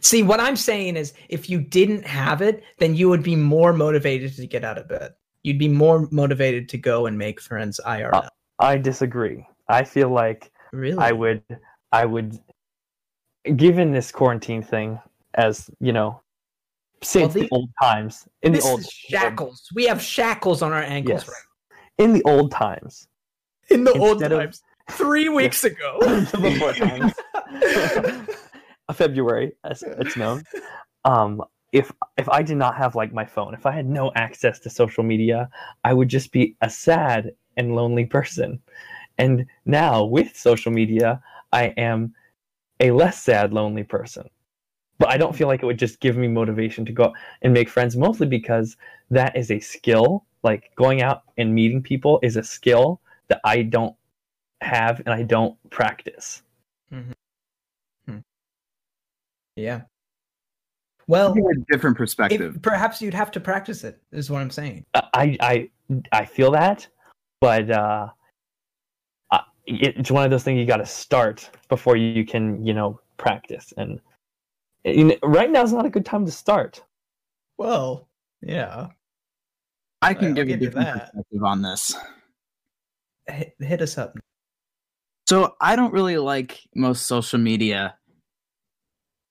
See, 0.01 0.23
what 0.23 0.41
I'm 0.41 0.57
saying 0.57 0.97
is 0.97 1.13
if 1.29 1.49
you 1.51 1.61
didn't 1.61 2.05
have 2.07 2.43
it, 2.43 2.63
then 2.79 2.95
you 2.95 3.09
would 3.09 3.23
be 3.23 3.37
more 3.37 3.73
motivated 3.73 4.35
to 4.37 4.47
get 4.47 4.65
out 4.65 4.79
of 4.79 4.89
bed. 4.89 5.13
You'd 5.43 5.59
be 5.59 5.69
more 5.69 6.09
motivated 6.11 6.69
to 6.71 6.79
go 6.79 7.07
and 7.07 7.19
make 7.19 7.41
friends 7.41 7.81
IRL. 7.85 8.15
Uh, 8.15 8.29
I 8.59 8.79
disagree. 8.79 9.47
I 9.69 9.85
feel 9.85 10.09
like 10.09 10.51
really? 10.73 10.99
I 10.99 11.13
would 11.13 11.43
I 11.91 12.05
would 12.07 12.39
given 13.57 13.93
this 13.93 14.13
quarantine 14.13 14.63
thing 14.63 15.01
as, 15.35 15.69
you 15.81 15.93
know, 15.93 16.21
since 17.03 17.35
the- 17.35 17.41
the 17.43 17.49
old 17.51 17.71
times. 17.83 18.27
In 18.43 18.53
this 18.53 18.65
the 18.65 18.71
old 18.71 18.81
is 18.81 18.91
shackles. 18.91 19.69
We 19.75 19.87
have 19.87 20.01
shackles 20.01 20.63
on 20.63 20.73
our 20.73 20.83
ankles 20.83 21.23
Yes. 21.23 21.29
right 21.29 21.77
In 21.99 22.13
the 22.13 22.23
old 22.25 22.53
times. 22.53 23.09
in 23.71 23.85
the 23.85 23.93
old 23.99 24.23
Instead 24.23 24.31
times. 24.31 24.63
Three 24.91 25.29
weeks 25.29 25.65
ago. 25.65 25.99
Before 26.41 26.73
times. 26.73 27.13
February, 28.93 29.53
as 29.65 29.83
it's 29.83 30.17
known. 30.17 30.43
Um, 31.05 31.43
if 31.73 31.91
if 32.19 32.29
I 32.29 32.43
did 32.43 32.59
not 32.59 32.77
have 32.77 32.95
like 32.95 33.13
my 33.13 33.25
phone, 33.25 33.55
if 33.55 33.65
I 33.65 33.73
had 33.73 33.89
no 33.89 34.13
access 34.15 34.59
to 34.61 34.71
social 34.71 35.03
media, 35.03 35.49
I 35.85 35.95
would 35.95 36.09
just 36.09 36.31
be 36.31 36.57
a 36.61 36.69
sad 36.69 37.33
and 37.57 37.75
lonely 37.75 38.05
person. 38.05 38.61
And 39.19 39.47
now 39.65 40.05
with 40.05 40.37
social 40.37 40.73
media, 40.73 41.23
I 41.53 41.67
am 41.77 42.15
a 42.81 42.91
less 42.91 43.23
sad, 43.23 43.53
lonely 43.53 43.85
person. 43.85 44.29
But 44.99 45.09
I 45.11 45.17
don't 45.17 45.35
feel 45.35 45.49
like 45.49 45.63
it 45.63 45.67
would 45.67 45.79
just 45.79 46.01
give 46.01 46.17
me 46.17 46.29
motivation 46.29 46.85
to 46.85 46.93
go 46.93 47.05
out 47.05 47.15
and 47.43 47.53
make 47.53 47.69
friends, 47.69 47.97
mostly 47.97 48.27
because 48.27 48.77
that 49.11 49.37
is 49.37 49.51
a 49.51 49.61
skill. 49.61 50.25
Like 50.43 50.71
going 50.77 51.03
out 51.03 51.23
and 51.39 51.55
meeting 51.55 51.83
people 51.83 52.19
is 52.23 52.37
a 52.37 52.43
skill 52.43 53.01
that 53.29 53.41
I 53.45 53.63
don't 53.63 53.97
have 54.63 55.01
and 55.01 55.11
I 55.11 55.23
don't 55.23 55.57
practice. 55.71 56.43
Mm-hmm. 56.93 57.13
Hmm. 58.09 58.19
yeah. 59.57 59.83
Well, 61.09 61.33
a 61.35 61.73
different 61.73 61.97
perspective. 61.97 62.57
if, 62.57 62.63
perhaps 62.63 63.03
you'd 63.03 63.15
have 63.15 63.31
to 63.33 63.41
practice 63.41 63.85
it. 63.85 64.01
Is 64.13 64.31
what 64.31 64.41
I'm 64.41 64.51
saying. 64.51 64.85
Uh, 64.95 65.03
I 65.15 65.37
I 65.41 65.71
I 66.13 66.25
feel 66.25 66.51
that, 66.53 66.87
but 67.41 67.71
uh, 67.71 68.09
uh, 69.33 69.39
it- 69.67 69.97
it's 69.99 70.11
one 70.11 70.25
of 70.25 70.31
those 70.31 70.45
things 70.45 70.59
you 70.59 70.67
got 70.67 70.77
to 70.79 70.87
start 70.87 71.51
before 71.69 71.97
you 71.97 72.25
can, 72.25 72.65
you 72.65 72.73
know, 72.73 73.01
practice. 73.17 73.73
And, 73.77 74.01
and 74.85 75.17
right 75.23 75.51
now 75.51 75.63
is 75.63 75.73
not 75.73 75.85
a 75.87 75.91
good 75.91 76.07
time 76.07 76.25
to 76.25 76.33
start. 76.33 76.83
Well, 77.59 78.09
yeah. 78.41 78.89
I 80.01 80.15
can 80.15 80.29
I'll 80.29 80.35
give 80.35 80.49
give 80.49 80.63
you 80.63 80.67
different 80.69 80.87
that. 80.87 81.01
perspective 81.13 81.45
on 81.45 81.63
this. 81.63 81.95
Hit, 83.27 83.55
hit 83.61 83.83
us 83.83 83.99
up. 83.99 84.17
So 85.33 85.57
I 85.63 85.77
don't 85.77 85.95
really 85.95 86.19
like 86.19 86.61
most 86.75 87.07
social 87.07 87.39
media 87.39 87.95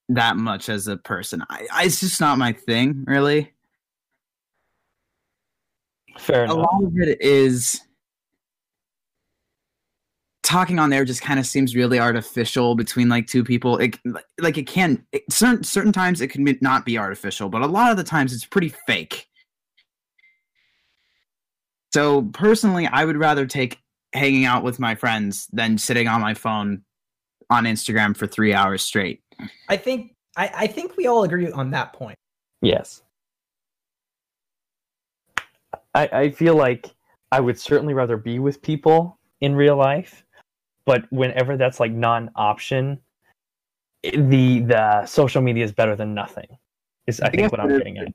that 0.09 0.35
much 0.35 0.67
as 0.67 0.87
a 0.87 0.97
person. 0.97 1.43
I, 1.47 1.67
I 1.71 1.83
it's 1.83 1.99
just 1.99 2.19
not 2.19 2.39
my 2.39 2.53
thing, 2.53 3.03
really. 3.05 3.53
Fair 6.17 6.45
enough. 6.45 6.57
A 6.57 6.59
lot 6.59 6.83
of 6.85 6.97
it 6.97 7.21
is 7.21 7.81
talking 10.41 10.79
on 10.79 10.89
there 10.89 11.05
just 11.05 11.21
kind 11.21 11.39
of 11.39 11.45
seems 11.45 11.75
really 11.75 11.99
artificial 11.99 12.73
between 12.73 13.07
like 13.07 13.27
two 13.27 13.43
people. 13.43 13.77
It 13.77 13.99
like 14.39 14.57
it 14.57 14.65
can 14.65 15.05
it, 15.11 15.21
certain 15.31 15.63
certain 15.63 15.91
times 15.91 16.19
it 16.19 16.29
can 16.29 16.43
be, 16.43 16.57
not 16.61 16.83
be 16.83 16.97
artificial, 16.97 17.47
but 17.47 17.61
a 17.61 17.67
lot 17.67 17.91
of 17.91 17.97
the 17.97 18.03
times 18.03 18.33
it's 18.33 18.43
pretty 18.43 18.73
fake. 18.87 19.27
So 21.93 22.23
personally, 22.33 22.87
I 22.87 23.05
would 23.05 23.17
rather 23.17 23.45
take 23.45 23.77
hanging 24.13 24.45
out 24.45 24.63
with 24.63 24.79
my 24.79 24.95
friends 24.95 25.47
than 25.53 25.77
sitting 25.77 26.07
on 26.07 26.21
my 26.21 26.33
phone 26.33 26.83
on 27.49 27.65
Instagram 27.65 28.15
for 28.15 28.27
three 28.27 28.53
hours 28.53 28.81
straight. 28.81 29.21
I 29.69 29.77
think 29.77 30.15
I, 30.37 30.51
I 30.55 30.67
think 30.67 30.97
we 30.97 31.07
all 31.07 31.23
agree 31.23 31.51
on 31.51 31.71
that 31.71 31.93
point. 31.93 32.17
Yes. 32.61 33.01
I, 35.93 36.07
I 36.07 36.29
feel 36.31 36.55
like 36.55 36.93
I 37.31 37.39
would 37.39 37.59
certainly 37.59 37.93
rather 37.93 38.17
be 38.17 38.39
with 38.39 38.61
people 38.61 39.17
in 39.41 39.55
real 39.55 39.75
life, 39.75 40.23
but 40.85 41.11
whenever 41.11 41.57
that's 41.57 41.79
like 41.79 41.91
non-option, 41.91 42.99
the 44.03 44.61
the 44.61 45.05
social 45.05 45.41
media 45.41 45.63
is 45.63 45.71
better 45.71 45.95
than 45.95 46.13
nothing. 46.13 46.47
Is 47.07 47.19
I 47.19 47.29
think 47.29 47.51
what 47.51 47.59
I'm 47.59 47.77
getting 47.77 47.97
at. 47.97 48.07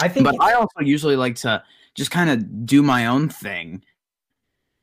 I 0.00 0.08
think 0.08 0.24
But 0.24 0.36
I 0.40 0.54
also 0.54 0.80
usually 0.80 1.16
like 1.16 1.36
to 1.36 1.62
just 1.94 2.10
kind 2.10 2.30
of 2.30 2.66
do 2.66 2.82
my 2.82 3.06
own 3.06 3.28
thing 3.28 3.84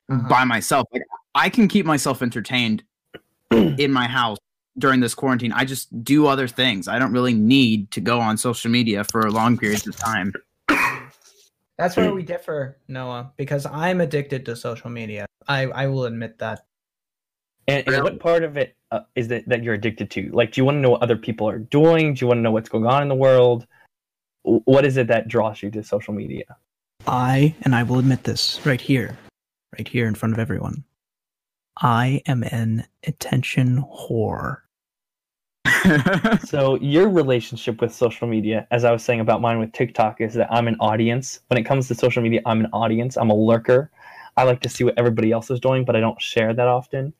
Uh-huh. 0.09 0.27
by 0.27 0.43
myself. 0.43 0.87
Like 0.91 1.03
I 1.35 1.49
can 1.49 1.67
keep 1.67 1.85
myself 1.85 2.21
entertained 2.21 2.83
in 3.51 3.91
my 3.91 4.07
house 4.07 4.37
during 4.77 4.99
this 4.99 5.13
quarantine. 5.13 5.51
I 5.51 5.65
just 5.65 6.03
do 6.03 6.27
other 6.27 6.47
things. 6.47 6.87
I 6.87 6.99
don't 6.99 7.13
really 7.13 7.33
need 7.33 7.91
to 7.91 8.01
go 8.01 8.19
on 8.19 8.37
social 8.37 8.69
media 8.71 9.03
for 9.03 9.29
long 9.31 9.57
periods 9.57 9.87
of 9.87 9.95
time. 9.95 10.33
That's 11.77 11.97
where 11.97 12.13
we 12.13 12.21
differ, 12.21 12.77
Noah, 12.87 13.31
because 13.37 13.65
I'm 13.65 14.01
addicted 14.01 14.45
to 14.45 14.55
social 14.55 14.89
media. 14.89 15.25
I, 15.47 15.63
I 15.63 15.87
will 15.87 16.05
admit 16.05 16.37
that. 16.39 16.65
And, 17.67 17.87
and 17.87 18.03
what 18.03 18.19
part 18.19 18.43
of 18.43 18.57
it 18.57 18.75
uh, 18.91 19.01
is 19.15 19.27
that 19.29 19.47
that 19.47 19.63
you're 19.63 19.73
addicted 19.73 20.11
to? 20.11 20.29
Like, 20.31 20.51
do 20.51 20.61
you 20.61 20.65
want 20.65 20.75
to 20.75 20.79
know 20.79 20.91
what 20.91 21.01
other 21.01 21.17
people 21.17 21.49
are 21.49 21.57
doing? 21.57 22.13
Do 22.13 22.23
you 22.23 22.27
want 22.27 22.37
to 22.37 22.41
know 22.41 22.51
what's 22.51 22.69
going 22.69 22.85
on 22.85 23.01
in 23.01 23.07
the 23.07 23.15
world? 23.15 23.65
What 24.43 24.85
is 24.85 24.97
it 24.97 25.07
that 25.07 25.27
draws 25.27 25.63
you 25.63 25.71
to 25.71 25.83
social 25.83 26.13
media? 26.13 26.43
I, 27.07 27.55
and 27.63 27.73
I 27.73 27.83
will 27.83 27.99
admit 27.99 28.23
this 28.23 28.63
right 28.65 28.81
here, 28.81 29.17
right 29.77 29.87
here 29.87 30.07
in 30.07 30.15
front 30.15 30.33
of 30.33 30.39
everyone. 30.39 30.83
I 31.81 32.21
am 32.25 32.43
an 32.43 32.85
attention 33.05 33.83
whore. 33.83 34.57
So 36.45 36.75
your 36.75 37.09
relationship 37.09 37.81
with 37.81 37.93
social 37.93 38.27
media, 38.27 38.67
as 38.71 38.83
I 38.83 38.91
was 38.91 39.03
saying 39.03 39.19
about 39.19 39.41
mine 39.41 39.57
with 39.57 39.71
TikTok, 39.71 40.21
is 40.21 40.33
that 40.35 40.51
I'm 40.51 40.67
an 40.67 40.75
audience. 40.79 41.39
When 41.47 41.57
it 41.57 41.63
comes 41.63 41.87
to 41.87 41.95
social 41.95 42.21
media, 42.21 42.41
I'm 42.45 42.59
an 42.59 42.69
audience. 42.71 43.17
I'm 43.17 43.29
a 43.31 43.35
lurker. 43.35 43.89
I 44.37 44.43
like 44.43 44.61
to 44.61 44.69
see 44.69 44.83
what 44.83 44.93
everybody 44.97 45.31
else 45.31 45.49
is 45.49 45.59
doing, 45.59 45.83
but 45.83 45.95
I 45.95 45.99
don't 45.99 46.21
share 46.21 46.53
that 46.53 46.67
often. 46.67 47.13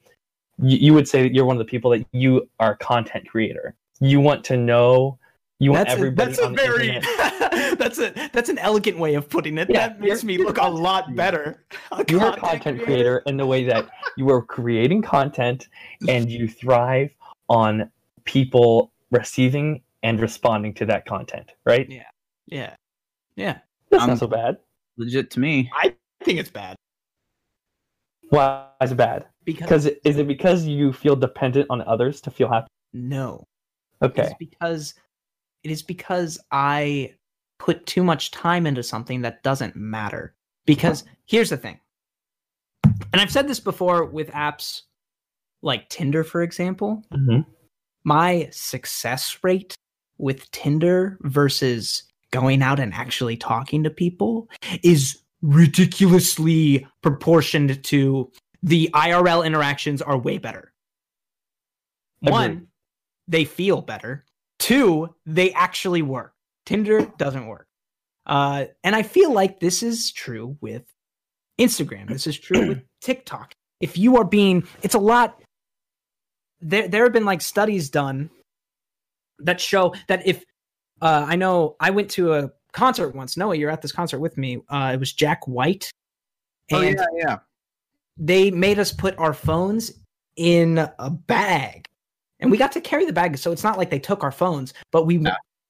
You, 0.59 0.77
you 0.77 0.93
would 0.93 1.07
say 1.07 1.23
that 1.23 1.33
you're 1.33 1.45
one 1.45 1.55
of 1.55 1.65
the 1.65 1.69
people 1.69 1.91
that 1.91 2.05
you 2.11 2.47
are 2.59 2.73
a 2.73 2.77
content 2.77 3.27
creator. 3.27 3.75
You 3.99 4.19
want 4.19 4.43
to 4.45 4.57
know. 4.57 5.17
You 5.61 5.73
want 5.73 5.89
That's 5.89 5.93
a, 5.93 5.97
everybody. 5.99 6.31
that's 6.33 6.39
a 6.43 6.49
the 6.49 6.55
very 6.55 6.99
that's 7.75 7.99
a 7.99 8.29
that's 8.33 8.49
an 8.49 8.57
elegant 8.57 8.97
way 8.97 9.13
of 9.13 9.29
putting 9.29 9.59
it. 9.59 9.69
Yeah, 9.69 9.89
that 9.89 9.99
makes 9.99 10.23
me 10.23 10.39
look 10.39 10.57
a 10.57 10.67
lot 10.87 11.15
better. 11.15 11.63
A 11.91 12.03
You're 12.09 12.25
a 12.25 12.35
content 12.35 12.81
creator 12.81 13.21
in 13.27 13.37
the 13.37 13.45
way 13.45 13.63
that 13.65 13.87
you 14.17 14.27
are 14.31 14.41
creating 14.41 15.03
content 15.03 15.67
and 16.09 16.31
you 16.31 16.47
thrive 16.47 17.11
on 17.47 17.91
people 18.23 18.91
receiving 19.11 19.83
and 20.01 20.19
responding 20.19 20.73
to 20.73 20.85
that 20.87 21.05
content, 21.05 21.51
right? 21.63 21.87
Yeah, 21.87 22.05
yeah. 22.47 22.75
Yeah. 23.35 23.59
That's 23.91 24.01
Um, 24.01 24.09
not 24.09 24.17
so 24.19 24.25
bad. 24.27 24.57
Legit 24.97 25.29
to 25.31 25.39
me. 25.39 25.69
I 25.75 25.93
think 26.23 26.39
it's 26.39 26.49
bad 26.49 26.75
Why 28.29 28.65
is 28.81 28.91
it 28.93 28.95
bad? 28.95 29.25
because 29.45 29.85
Because 29.85 29.99
is 30.05 30.17
it 30.17 30.27
because 30.27 30.65
you 30.65 30.91
feel 30.91 31.15
dependent 31.15 31.67
on 31.69 31.83
others 31.83 32.19
to 32.21 32.31
feel 32.31 32.49
happy? 32.49 32.67
no, 32.93 33.43
Okay. 34.01 34.23
It's 34.23 34.33
because 34.39 34.95
it 35.63 35.71
is 35.71 35.83
because 35.83 36.39
I 36.51 37.15
put 37.59 37.85
too 37.85 38.03
much 38.03 38.31
time 38.31 38.65
into 38.65 38.83
something 38.83 39.21
that 39.21 39.43
doesn't 39.43 39.75
matter. 39.75 40.35
Because 40.65 41.03
here's 41.25 41.49
the 41.49 41.57
thing. 41.57 41.79
And 42.83 43.19
I've 43.21 43.31
said 43.31 43.47
this 43.47 43.59
before 43.59 44.05
with 44.05 44.29
apps 44.31 44.81
like 45.61 45.89
Tinder, 45.89 46.23
for 46.23 46.41
example. 46.41 47.03
Mhm. 47.11 47.45
My 48.03 48.49
success 48.51 49.37
rate 49.43 49.75
with 50.17 50.49
Tinder 50.51 51.17
versus 51.21 52.03
going 52.31 52.61
out 52.61 52.79
and 52.79 52.93
actually 52.93 53.37
talking 53.37 53.83
to 53.83 53.89
people 53.89 54.49
is 54.83 55.21
ridiculously 55.41 56.87
proportioned 57.01 57.83
to 57.83 58.31
the 58.63 58.89
IRL 58.93 59.43
interactions 59.43 60.01
are 60.01 60.17
way 60.17 60.37
better. 60.37 60.71
One, 62.19 62.67
they 63.27 63.45
feel 63.45 63.81
better. 63.81 64.25
Two, 64.61 65.15
they 65.25 65.51
actually 65.53 66.03
work. 66.03 66.33
Tinder 66.67 67.11
doesn't 67.17 67.47
work. 67.47 67.65
Uh, 68.27 68.65
and 68.83 68.95
I 68.95 69.01
feel 69.01 69.33
like 69.33 69.59
this 69.59 69.81
is 69.81 70.11
true 70.11 70.55
with 70.61 70.83
Instagram. 71.59 72.07
This 72.07 72.27
is 72.27 72.37
true 72.37 72.67
with 72.67 72.83
TikTok. 73.01 73.53
If 73.79 73.97
you 73.97 74.17
are 74.17 74.23
being, 74.23 74.67
it's 74.83 74.93
a 74.93 74.99
lot. 74.99 75.41
There, 76.59 76.87
there 76.87 77.03
have 77.03 77.11
been 77.11 77.25
like 77.25 77.41
studies 77.41 77.89
done 77.89 78.29
that 79.39 79.59
show 79.59 79.95
that 80.07 80.27
if 80.27 80.45
uh, 81.01 81.25
I 81.27 81.37
know 81.37 81.75
I 81.79 81.89
went 81.89 82.11
to 82.11 82.33
a 82.33 82.51
concert 82.71 83.15
once. 83.15 83.35
Noah, 83.35 83.55
you're 83.55 83.71
at 83.71 83.81
this 83.81 83.91
concert 83.91 84.19
with 84.19 84.37
me. 84.37 84.61
Uh, 84.69 84.91
it 84.93 84.99
was 84.99 85.11
Jack 85.11 85.47
White, 85.47 85.89
and 86.69 86.99
Oh 86.99 87.03
yeah, 87.15 87.25
yeah. 87.27 87.37
they 88.15 88.51
made 88.51 88.77
us 88.77 88.91
put 88.91 89.17
our 89.17 89.33
phones 89.33 89.91
in 90.35 90.77
a 90.77 91.09
bag 91.09 91.87
and 92.41 92.49
we 92.51 92.57
got 92.57 92.71
to 92.73 92.81
carry 92.81 93.05
the 93.05 93.13
bag 93.13 93.37
so 93.37 93.51
it's 93.51 93.63
not 93.63 93.77
like 93.77 93.89
they 93.89 93.99
took 93.99 94.23
our 94.23 94.31
phones 94.31 94.73
but 94.91 95.05
we 95.05 95.23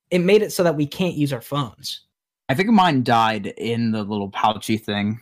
it 0.09 0.19
made 0.19 0.41
it 0.41 0.51
so 0.51 0.63
that 0.63 0.75
we 0.75 0.85
can't 0.87 1.15
use 1.15 1.31
our 1.33 1.41
phones 1.41 2.01
I 2.49 2.53
think 2.53 2.69
mine 2.69 3.03
died 3.03 3.47
in 3.47 3.91
the 3.91 4.03
little 4.03 4.29
pouchy 4.29 4.77
thing. 4.77 5.21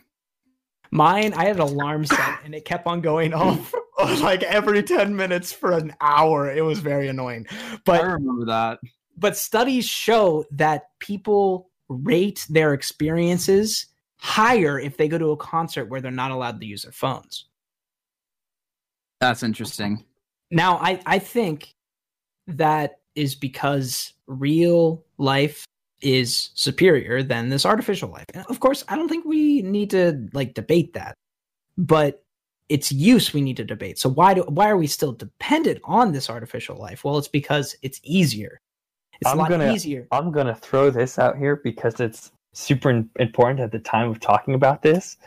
mine 0.91 1.33
i 1.35 1.45
had 1.45 1.57
an 1.57 1.61
alarm 1.61 2.05
set 2.05 2.39
and 2.43 2.55
it 2.55 2.65
kept 2.65 2.87
on 2.87 3.01
going 3.01 3.33
off 3.33 3.73
like 4.21 4.43
every 4.43 4.81
10 4.81 5.13
minutes 5.15 5.51
for 5.51 5.73
an 5.73 5.93
hour 5.99 6.49
it 6.51 6.61
was 6.63 6.79
very 6.79 7.09
annoying 7.09 7.45
But 7.85 8.01
I 8.01 8.05
remember 8.05 8.45
that. 8.45 8.79
but 9.17 9.35
studies 9.35 9.85
show 9.85 10.45
that 10.51 10.83
people 10.99 11.69
rate 11.89 12.45
their 12.49 12.73
experiences 12.73 13.87
higher 14.17 14.79
if 14.79 14.95
they 14.95 15.07
go 15.09 15.17
to 15.17 15.31
a 15.31 15.37
concert 15.37 15.85
where 15.89 15.99
they're 16.01 16.11
not 16.11 16.31
allowed 16.31 16.61
to 16.61 16.65
use 16.65 16.83
their 16.83 16.91
phones 16.93 17.45
That's 19.19 19.43
interesting. 19.43 20.05
Now, 20.51 20.77
I, 20.77 21.01
I 21.05 21.19
think 21.19 21.73
that 22.47 22.99
is 23.15 23.35
because 23.35 24.13
real 24.27 25.03
life 25.17 25.65
is 26.01 26.49
superior 26.53 27.21
than 27.23 27.49
this 27.49 27.65
artificial 27.65 28.09
life. 28.09 28.25
And 28.33 28.45
of 28.47 28.59
course, 28.59 28.83
I 28.87 28.95
don't 28.95 29.09
think 29.09 29.25
we 29.25 29.61
need 29.61 29.89
to 29.91 30.27
like 30.33 30.53
debate 30.53 30.93
that, 30.93 31.13
but 31.77 32.23
its 32.69 32.91
use 32.91 33.33
we 33.33 33.41
need 33.41 33.57
to 33.57 33.63
debate. 33.65 33.99
So 33.99 34.09
why 34.09 34.33
do 34.33 34.43
why 34.43 34.69
are 34.69 34.77
we 34.77 34.87
still 34.87 35.11
dependent 35.11 35.79
on 35.83 36.11
this 36.11 36.29
artificial 36.29 36.77
life? 36.77 37.03
Well, 37.03 37.17
it's 37.17 37.27
because 37.27 37.75
it's 37.81 37.99
easier. 38.03 38.59
It's 39.19 39.29
I'm 39.29 39.37
a 39.37 39.41
lot 39.41 39.49
gonna- 39.49 39.73
easier. 39.73 40.07
I'm 40.11 40.31
gonna 40.31 40.55
throw 40.55 40.89
this 40.89 41.19
out 41.19 41.37
here 41.37 41.57
because 41.57 41.99
it's 41.99 42.31
super 42.53 43.03
important 43.19 43.59
at 43.59 43.71
the 43.71 43.79
time 43.79 44.09
of 44.09 44.19
talking 44.19 44.53
about 44.53 44.81
this. 44.81 45.17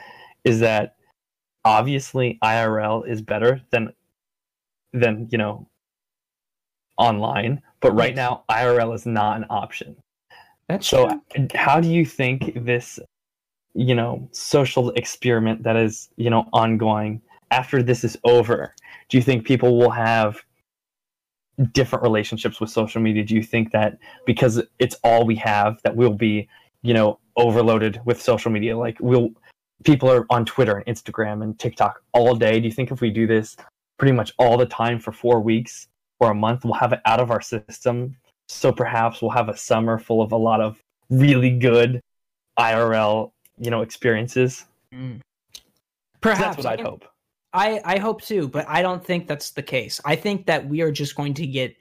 Is 0.44 0.60
that 0.60 0.96
obviously 1.64 2.38
IRL 2.42 3.06
is 3.06 3.20
better 3.20 3.60
than 3.70 3.92
than 4.92 5.28
you 5.30 5.38
know 5.38 5.66
online, 6.98 7.60
but 7.80 7.92
right 7.92 8.14
now 8.14 8.44
IRL 8.50 8.94
is 8.94 9.06
not 9.06 9.36
an 9.36 9.46
option. 9.50 9.96
That's 10.68 10.86
So, 10.86 11.20
true. 11.34 11.48
how 11.54 11.80
do 11.80 11.88
you 11.88 12.04
think 12.06 12.64
this, 12.64 12.98
you 13.74 13.94
know, 13.94 14.28
social 14.32 14.90
experiment 14.92 15.62
that 15.64 15.76
is, 15.76 16.10
you 16.16 16.30
know, 16.30 16.48
ongoing 16.52 17.20
after 17.50 17.82
this 17.82 18.04
is 18.04 18.16
over? 18.24 18.74
Do 19.08 19.16
you 19.16 19.22
think 19.22 19.44
people 19.44 19.76
will 19.78 19.90
have 19.90 20.42
different 21.72 22.02
relationships 22.02 22.60
with 22.60 22.70
social 22.70 23.00
media? 23.00 23.24
Do 23.24 23.34
you 23.34 23.42
think 23.42 23.72
that 23.72 23.98
because 24.26 24.62
it's 24.78 24.96
all 25.02 25.26
we 25.26 25.36
have, 25.36 25.80
that 25.82 25.96
we'll 25.96 26.14
be, 26.14 26.48
you 26.82 26.94
know, 26.94 27.18
overloaded 27.36 28.00
with 28.04 28.20
social 28.20 28.50
media? 28.50 28.76
Like, 28.76 28.96
we'll 29.00 29.30
people 29.84 30.10
are 30.10 30.26
on 30.30 30.44
Twitter 30.44 30.78
and 30.78 30.86
Instagram 30.96 31.42
and 31.42 31.58
TikTok 31.58 32.02
all 32.12 32.36
day. 32.36 32.60
Do 32.60 32.66
you 32.66 32.72
think 32.72 32.92
if 32.92 33.00
we 33.00 33.10
do 33.10 33.26
this 33.26 33.56
pretty 33.98 34.12
much 34.12 34.32
all 34.38 34.56
the 34.56 34.66
time 34.66 34.98
for 34.98 35.12
four 35.12 35.40
weeks 35.40 35.88
or 36.20 36.30
a 36.30 36.34
month, 36.34 36.64
we'll 36.64 36.74
have 36.74 36.92
it 36.92 37.00
out 37.04 37.20
of 37.20 37.30
our 37.30 37.40
system? 37.40 38.16
So 38.48 38.72
perhaps 38.72 39.22
we'll 39.22 39.30
have 39.30 39.48
a 39.48 39.56
summer 39.56 39.98
full 39.98 40.20
of 40.22 40.32
a 40.32 40.36
lot 40.36 40.60
of 40.60 40.82
really 41.10 41.50
good 41.50 42.00
IRL, 42.58 43.32
you 43.58 43.70
know, 43.70 43.82
experiences. 43.82 44.66
Mm. 44.92 45.20
'Cause 45.20 45.60
Perhaps 46.20 46.40
That's 46.40 46.56
what 46.58 46.66
I'd 46.66 46.80
I- 46.80 46.82
hope. 46.82 47.04
I 47.54 47.80
I 47.84 47.98
hope 47.98 48.22
too, 48.22 48.48
but 48.48 48.66
I 48.68 48.80
don't 48.80 49.04
think 49.04 49.26
that's 49.28 49.50
the 49.50 49.62
case. 49.62 50.00
I 50.06 50.16
think 50.16 50.46
that 50.46 50.66
we 50.66 50.80
are 50.80 50.90
just 50.92 51.14
going 51.16 51.34
to 51.34 51.46
get 51.46 51.76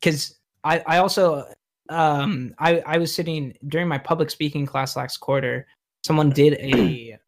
because 0.00 0.38
I 0.62 0.82
I 0.86 0.98
also 0.98 1.44
um 1.90 2.54
I 2.58 2.80
I 2.86 2.96
was 2.98 3.14
sitting 3.14 3.54
during 3.68 3.86
my 3.86 3.98
public 3.98 4.30
speaking 4.30 4.64
class 4.64 4.96
last 4.96 5.18
quarter. 5.18 5.66
Someone 6.06 6.30
did 6.30 6.54
a 6.54 7.18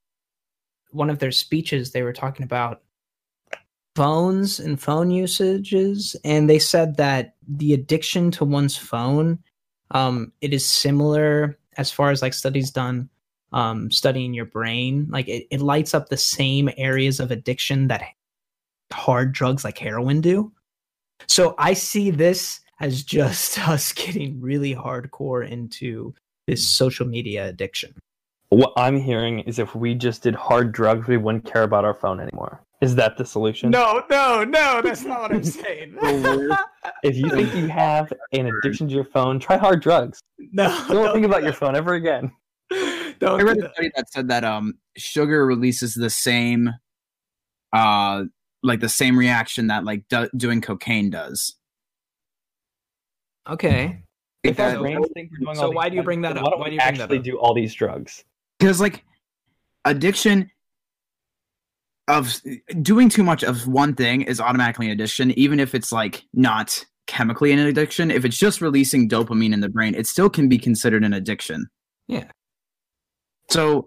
one 0.92 1.10
of 1.10 1.18
their 1.18 1.30
speeches. 1.32 1.92
They 1.92 2.02
were 2.02 2.14
talking 2.14 2.44
about 2.44 2.82
phones 3.96 4.60
and 4.60 4.80
phone 4.80 5.10
usages, 5.10 6.14
and 6.24 6.48
they 6.48 6.58
said 6.58 6.96
that 6.98 7.34
the 7.48 7.72
addiction 7.72 8.30
to 8.32 8.44
one's 8.44 8.76
phone, 8.76 9.38
um, 9.90 10.32
it 10.40 10.52
is 10.52 10.64
similar 10.64 11.58
as 11.76 11.90
far 11.90 12.10
as 12.10 12.22
like 12.22 12.34
studies 12.34 12.70
done 12.70 13.08
um, 13.52 13.90
studying 13.90 14.34
your 14.34 14.44
brain. 14.44 15.06
Like 15.10 15.28
it, 15.28 15.46
it 15.50 15.60
lights 15.60 15.94
up 15.94 16.08
the 16.08 16.16
same 16.16 16.68
areas 16.76 17.20
of 17.20 17.30
addiction 17.30 17.88
that 17.88 18.02
hard 18.92 19.32
drugs 19.32 19.64
like 19.64 19.78
heroin 19.78 20.20
do. 20.20 20.52
So 21.26 21.54
I 21.58 21.72
see 21.72 22.10
this 22.10 22.60
as 22.80 23.02
just 23.02 23.58
us 23.68 23.92
getting 23.92 24.40
really 24.40 24.74
hardcore 24.74 25.48
into 25.48 26.14
this 26.46 26.68
social 26.68 27.06
media 27.06 27.48
addiction. 27.48 27.94
What 28.50 28.72
I'm 28.76 29.00
hearing 29.00 29.40
is 29.40 29.58
if 29.58 29.74
we 29.74 29.94
just 29.94 30.22
did 30.22 30.34
hard 30.34 30.70
drugs, 30.70 31.08
we 31.08 31.16
wouldn't 31.16 31.44
care 31.44 31.64
about 31.64 31.84
our 31.84 31.94
phone 31.94 32.20
anymore. 32.20 32.62
Is 32.82 32.94
that 32.96 33.16
the 33.16 33.24
solution? 33.24 33.70
No, 33.70 34.02
no, 34.10 34.44
no, 34.44 34.82
that's 34.82 35.02
not 35.04 35.22
what 35.22 35.32
I'm 35.32 35.42
saying. 35.62 35.96
If 37.02 37.16
you 37.16 37.30
think 37.30 37.54
you 37.54 37.68
have 37.68 38.12
an 38.32 38.46
addiction 38.46 38.86
to 38.88 38.94
your 38.94 39.04
phone, 39.04 39.38
try 39.38 39.56
hard 39.56 39.80
drugs. 39.80 40.20
no, 40.38 40.68
Don't 40.88 41.12
think 41.14 41.24
do 41.24 41.30
about 41.30 41.42
your 41.42 41.54
phone 41.54 41.74
ever 41.74 41.94
again. 41.94 42.30
Don't 43.18 43.40
I 43.40 43.44
read 43.44 43.56
a 43.58 43.62
that. 43.62 43.72
study 43.74 43.90
that 43.96 44.10
said 44.12 44.28
that 44.28 44.44
um 44.44 44.74
sugar 44.96 45.46
releases 45.46 45.94
the 45.94 46.10
same 46.10 46.68
uh 47.72 48.24
like 48.62 48.80
the 48.80 48.88
same 48.90 49.18
reaction 49.18 49.68
that 49.68 49.84
like 49.84 50.02
do- 50.10 50.28
doing 50.36 50.60
cocaine 50.60 51.08
does. 51.08 51.56
Okay. 53.48 54.02
If 54.42 54.60
our 54.60 54.72
So- 54.72 54.80
brains 54.82 55.06
think 55.14 55.30
so 55.54 55.70
why 55.70 55.88
do 55.88 55.96
you 55.96 56.02
bring 56.02 56.20
that 56.22 56.36
up? 56.36 56.42
Why 56.44 56.50
don't 56.50 56.58
Why 56.60 56.64
we 56.66 56.70
do 56.70 56.74
you 56.76 56.80
actually 56.82 57.18
do 57.20 57.38
all 57.38 57.54
these 57.54 57.72
drugs? 57.74 58.24
because 58.58 58.80
like 58.80 59.02
addiction 59.84 60.50
of 62.08 62.40
doing 62.82 63.08
too 63.08 63.24
much 63.24 63.42
of 63.42 63.66
one 63.66 63.94
thing 63.94 64.22
is 64.22 64.40
automatically 64.40 64.86
an 64.86 64.92
addiction 64.92 65.32
even 65.32 65.58
if 65.58 65.74
it's 65.74 65.90
like 65.92 66.24
not 66.32 66.84
chemically 67.06 67.52
an 67.52 67.58
addiction 67.58 68.10
if 68.10 68.24
it's 68.24 68.36
just 68.36 68.60
releasing 68.60 69.08
dopamine 69.08 69.52
in 69.52 69.60
the 69.60 69.68
brain 69.68 69.94
it 69.94 70.06
still 70.06 70.30
can 70.30 70.48
be 70.48 70.58
considered 70.58 71.04
an 71.04 71.12
addiction 71.12 71.68
Yeah. 72.08 72.30
so 73.50 73.86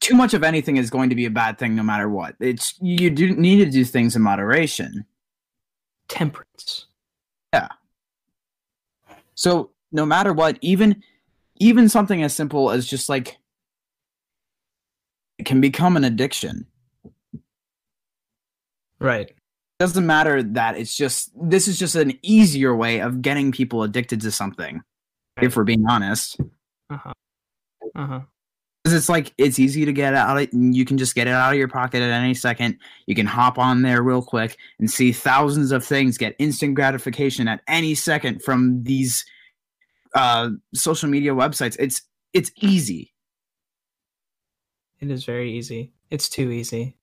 too 0.00 0.14
much 0.14 0.34
of 0.34 0.42
anything 0.42 0.76
is 0.76 0.90
going 0.90 1.10
to 1.10 1.16
be 1.16 1.26
a 1.26 1.30
bad 1.30 1.58
thing 1.58 1.74
no 1.74 1.82
matter 1.82 2.08
what 2.08 2.34
it's 2.40 2.74
you 2.80 3.10
do 3.10 3.34
need 3.34 3.64
to 3.64 3.70
do 3.70 3.84
things 3.84 4.16
in 4.16 4.22
moderation 4.22 5.04
Temperance. 6.08 6.86
Yeah. 7.52 7.68
So 9.34 9.70
no 9.90 10.06
matter 10.06 10.32
what 10.32 10.58
even 10.60 11.02
even 11.56 11.88
something 11.88 12.22
as 12.22 12.34
simple 12.34 12.70
as 12.70 12.86
just 12.86 13.08
like 13.08 13.38
it 15.38 15.46
can 15.46 15.60
become 15.60 15.96
an 15.96 16.04
addiction 16.04 16.66
Right. 19.00 19.32
doesn't 19.78 20.06
matter 20.06 20.42
that 20.42 20.76
it's 20.78 20.96
just 20.96 21.30
this 21.40 21.68
is 21.68 21.78
just 21.78 21.94
an 21.96 22.18
easier 22.22 22.74
way 22.74 23.00
of 23.00 23.20
getting 23.22 23.52
people 23.52 23.82
addicted 23.82 24.20
to 24.22 24.30
something 24.30 24.80
if 25.42 25.54
we're 25.56 25.64
being 25.64 25.84
honest 25.86 26.40
Uh-huh. 26.88 27.12
Uh-huh. 27.94 28.20
because 28.82 28.96
it's 28.96 29.08
like 29.10 29.34
it's 29.36 29.58
easy 29.58 29.84
to 29.84 29.92
get 29.92 30.14
out 30.14 30.38
of 30.38 30.48
you 30.52 30.84
can 30.86 30.96
just 30.96 31.14
get 31.14 31.26
it 31.26 31.34
out 31.34 31.52
of 31.52 31.58
your 31.58 31.68
pocket 31.68 32.00
at 32.00 32.10
any 32.10 32.32
second 32.32 32.78
you 33.06 33.14
can 33.14 33.26
hop 33.26 33.58
on 33.58 33.82
there 33.82 34.02
real 34.02 34.22
quick 34.22 34.56
and 34.78 34.90
see 34.90 35.12
thousands 35.12 35.72
of 35.72 35.84
things 35.84 36.16
get 36.16 36.34
instant 36.38 36.74
gratification 36.74 37.46
at 37.48 37.60
any 37.68 37.94
second 37.94 38.42
from 38.42 38.82
these 38.82 39.26
uh 40.14 40.48
social 40.74 41.08
media 41.10 41.32
websites 41.34 41.76
it's 41.78 42.00
it's 42.32 42.50
easy 42.62 43.12
It 45.00 45.10
is 45.10 45.24
very 45.26 45.52
easy. 45.52 45.92
It's 46.10 46.28
too 46.30 46.50
easy. 46.50 46.96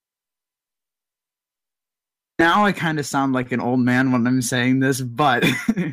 Now 2.40 2.66
i 2.66 2.72
kind 2.72 3.00
of 3.00 3.06
sound 3.06 3.34
like 3.34 3.52
an 3.52 3.60
old 3.60 3.80
man 3.80 4.12
when 4.12 4.26
i'm 4.28 4.42
saying 4.42 4.80
this 4.80 5.02
but 5.02 5.46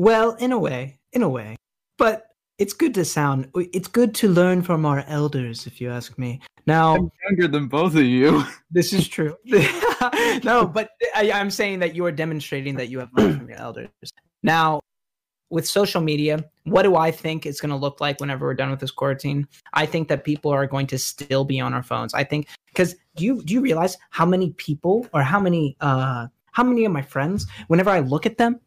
Well, 0.00 0.32
in 0.36 0.50
a 0.50 0.58
way, 0.58 0.98
in 1.12 1.22
a 1.22 1.28
way. 1.28 1.56
But 1.98 2.24
it's 2.58 2.72
good 2.72 2.94
to 2.94 3.04
sound 3.04 3.48
it's 3.54 3.88
good 3.88 4.14
to 4.14 4.28
learn 4.28 4.62
from 4.62 4.86
our 4.86 5.04
elders 5.06 5.66
if 5.66 5.78
you 5.78 5.90
ask 5.90 6.16
me. 6.16 6.40
Now, 6.66 6.94
i'm 6.94 7.10
younger 7.28 7.48
than 7.48 7.68
both 7.68 7.94
of 7.94 8.04
you 8.04 8.44
this 8.70 8.94
is 8.94 9.06
true. 9.06 9.36
no, 10.42 10.66
but 10.66 10.88
I, 11.14 11.30
I'm 11.34 11.50
saying 11.50 11.80
that 11.80 11.94
you 11.94 12.06
are 12.06 12.12
demonstrating 12.12 12.76
that 12.76 12.88
you 12.88 12.98
have 12.98 13.10
learned 13.12 13.40
from 13.40 13.48
your 13.50 13.58
elders. 13.58 13.90
Now, 14.42 14.80
with 15.50 15.68
social 15.68 16.00
media, 16.00 16.44
what 16.64 16.82
do 16.82 16.96
I 16.96 17.10
think 17.10 17.44
it's 17.44 17.60
going 17.60 17.70
to 17.70 17.76
look 17.76 18.00
like 18.00 18.20
whenever 18.20 18.46
we're 18.46 18.54
done 18.54 18.70
with 18.70 18.80
this 18.80 18.90
quarantine? 18.90 19.46
I 19.74 19.84
think 19.84 20.08
that 20.08 20.24
people 20.24 20.50
are 20.52 20.66
going 20.66 20.86
to 20.88 20.98
still 20.98 21.44
be 21.44 21.60
on 21.60 21.74
our 21.74 21.82
phones. 21.82 22.14
I 22.14 22.24
think 22.24 22.48
because 22.66 22.94
do 23.16 23.24
you 23.24 23.42
do 23.42 23.54
you 23.54 23.60
realize 23.60 23.98
how 24.10 24.24
many 24.24 24.50
people 24.50 25.06
or 25.12 25.22
how 25.22 25.40
many 25.40 25.76
uh 25.80 26.28
how 26.52 26.62
many 26.62 26.84
of 26.84 26.92
my 26.92 27.02
friends 27.02 27.46
whenever 27.66 27.90
I 27.90 28.00
look 28.00 28.26
at 28.26 28.38
them, 28.38 28.60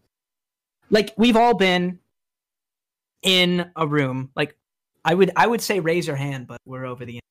like 0.90 1.14
we've 1.18 1.38
all 1.38 1.56
been 1.56 2.00
in 3.24 3.72
a 3.76 3.88
room. 3.88 4.30
Like 4.36 4.56
I 5.06 5.14
would 5.14 5.32
I 5.36 5.48
would 5.48 5.62
say 5.62 5.80
raise 5.80 6.06
your 6.06 6.16
hand, 6.16 6.48
but 6.48 6.60
we're 6.66 6.86
over 6.86 7.06
the 7.06 7.16
End. 7.16 7.22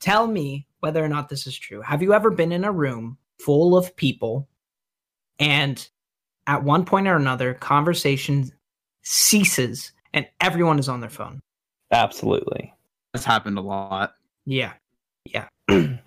tell 0.00 0.26
me 0.26 0.66
whether 0.80 1.02
or 1.02 1.08
not 1.08 1.28
this 1.28 1.46
is 1.46 1.56
true. 1.56 1.80
Have 1.80 2.02
you 2.02 2.12
ever 2.12 2.30
been 2.30 2.52
in 2.52 2.64
a 2.64 2.72
room 2.72 3.18
full 3.38 3.76
of 3.76 3.94
people 3.96 4.48
and 5.38 5.88
at 6.50 6.64
one 6.64 6.84
point 6.84 7.06
or 7.06 7.14
another, 7.14 7.54
conversation 7.54 8.50
ceases 9.02 9.92
and 10.12 10.26
everyone 10.40 10.80
is 10.80 10.88
on 10.88 11.00
their 11.00 11.08
phone? 11.08 11.40
Absolutely. 11.92 12.74
that's 13.12 13.24
happened 13.24 13.56
a 13.56 13.60
lot 13.60 14.14
Yeah. 14.44 14.72
Yeah. 15.24 15.48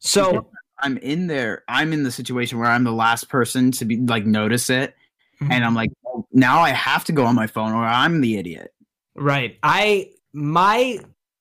so, 0.00 0.48
I'm 0.82 0.96
in 0.96 1.26
there. 1.28 1.62
I'm 1.68 1.92
in 1.92 2.02
the 2.04 2.10
situation 2.10 2.58
where 2.58 2.68
I'm 2.68 2.84
the 2.84 2.92
last 2.92 3.28
person 3.28 3.70
to 3.72 3.84
be 3.84 3.98
like 3.98 4.24
notice 4.24 4.70
it, 4.70 4.96
mm-hmm. 5.40 5.52
and 5.52 5.62
I'm 5.62 5.74
like, 5.74 5.90
oh, 6.06 6.26
now 6.32 6.60
I 6.60 6.70
have 6.70 7.04
to 7.04 7.12
go 7.12 7.26
on 7.26 7.34
my 7.34 7.46
phone, 7.46 7.72
or 7.72 7.84
I'm 7.84 8.22
the 8.22 8.38
idiot. 8.38 8.72
right. 9.14 9.58
I, 9.62 10.10
my, 10.32 11.00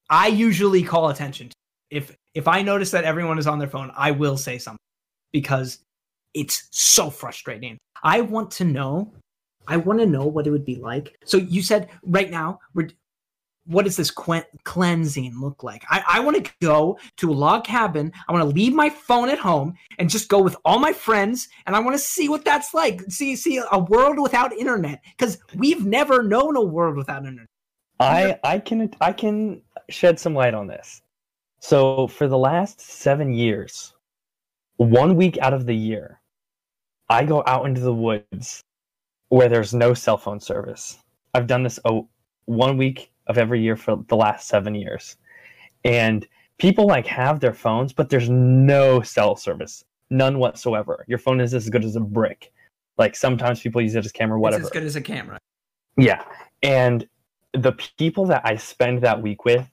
I 0.09 0.27
usually 0.27 0.83
call 0.83 1.07
attention. 1.07 1.49
To 1.49 1.55
if, 1.89 2.17
if 2.33 2.49
I 2.49 2.61
notice 2.61 2.91
that 2.91 3.05
everyone 3.05 3.39
is 3.39 3.47
on 3.47 3.59
their 3.59 3.69
phone, 3.69 3.93
I 3.95 4.11
will 4.11 4.35
say 4.35 4.57
something 4.57 4.77
because 5.31 5.79
it's 6.33 6.67
so 6.71 7.09
frustrating. 7.09 7.77
I 8.03 8.21
want 8.21 8.51
to 8.51 8.65
know. 8.65 9.13
I 9.67 9.77
want 9.77 9.99
to 9.99 10.05
know 10.05 10.25
what 10.25 10.47
it 10.47 10.51
would 10.51 10.65
be 10.65 10.75
like. 10.75 11.15
So 11.25 11.37
you 11.37 11.61
said 11.61 11.89
right 12.03 12.29
now 12.29 12.59
we're. 12.73 12.89
What 13.65 13.85
does 13.85 13.97
this 13.97 14.09
quen- 14.09 14.45
cleansing 14.63 15.39
look 15.39 15.61
like? 15.61 15.83
I, 15.91 16.03
I 16.07 16.19
want 16.21 16.43
to 16.43 16.51
go 16.59 16.97
to 17.17 17.31
a 17.31 17.33
log 17.33 17.65
cabin. 17.65 18.11
I 18.27 18.31
want 18.31 18.41
to 18.41 18.55
leave 18.55 18.73
my 18.73 18.89
phone 18.89 19.29
at 19.29 19.37
home 19.37 19.75
and 19.99 20.09
just 20.09 20.27
go 20.27 20.41
with 20.41 20.55
all 20.65 20.79
my 20.79 20.91
friends, 20.91 21.47
and 21.67 21.75
I 21.75 21.79
want 21.79 21.95
to 21.95 22.01
see 22.01 22.29
what 22.29 22.43
that's 22.43 22.73
like. 22.73 22.99
See, 23.09 23.35
see 23.35 23.61
a 23.71 23.77
world 23.77 24.17
without 24.19 24.53
internet 24.53 25.03
because 25.15 25.37
we've 25.53 25.85
never 25.85 26.23
known 26.23 26.55
a 26.55 26.63
world 26.63 26.97
without 26.97 27.25
internet. 27.25 27.45
I 27.99 28.39
I 28.43 28.57
can 28.57 28.89
I 29.01 29.13
can 29.13 29.61
shed 29.89 30.19
some 30.19 30.33
light 30.33 30.55
on 30.55 30.65
this. 30.65 31.03
So 31.59 32.07
for 32.07 32.27
the 32.27 32.37
last 32.37 32.81
seven 32.81 33.33
years, 33.33 33.93
one 34.77 35.15
week 35.15 35.37
out 35.39 35.53
of 35.53 35.67
the 35.67 35.75
year, 35.75 36.18
I 37.09 37.23
go 37.23 37.43
out 37.47 37.65
into 37.65 37.81
the 37.81 37.93
woods 37.93 38.61
where 39.29 39.49
there's 39.49 39.73
no 39.73 39.93
cell 39.93 40.17
phone 40.17 40.39
service. 40.39 40.97
I've 41.33 41.47
done 41.47 41.63
this 41.63 41.79
oh, 41.85 42.07
one 42.45 42.77
week 42.77 43.11
of 43.27 43.37
every 43.37 43.61
year 43.61 43.75
for 43.75 44.03
the 44.07 44.15
last 44.15 44.47
seven 44.47 44.75
years, 44.75 45.17
and 45.85 46.27
people 46.57 46.87
like 46.87 47.07
have 47.07 47.39
their 47.39 47.53
phones, 47.53 47.93
but 47.93 48.09
there's 48.09 48.29
no 48.29 49.01
cell 49.01 49.35
service, 49.35 49.83
none 50.09 50.39
whatsoever. 50.39 51.05
Your 51.07 51.17
phone 51.19 51.41
is 51.41 51.53
as 51.53 51.69
good 51.69 51.85
as 51.85 51.95
a 51.95 52.01
brick. 52.01 52.51
Like 52.97 53.15
sometimes 53.15 53.61
people 53.61 53.81
use 53.81 53.95
it 53.95 54.05
as 54.05 54.11
camera, 54.11 54.39
whatever. 54.39 54.61
It's 54.61 54.69
as 54.69 54.73
good 54.73 54.83
as 54.83 54.95
a 54.95 55.01
camera. 55.01 55.39
Yeah. 55.97 56.23
And 56.61 57.07
the 57.53 57.71
people 57.97 58.25
that 58.27 58.41
I 58.45 58.57
spend 58.57 59.01
that 59.01 59.21
week 59.21 59.45
with 59.45 59.69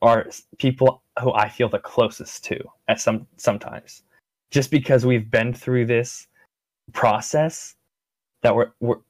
are 0.00 0.26
people 0.58 1.02
who 1.20 1.32
I 1.32 1.48
feel 1.48 1.68
the 1.68 1.78
closest 1.78 2.44
to 2.46 2.58
at 2.88 3.00
some 3.00 3.26
sometimes. 3.36 4.02
Just 4.50 4.70
because 4.70 5.06
we've 5.06 5.30
been 5.30 5.54
through 5.54 5.86
this 5.86 6.26
process 6.92 7.74
that 8.42 8.54
we're 8.54 8.72
we're 8.80 9.00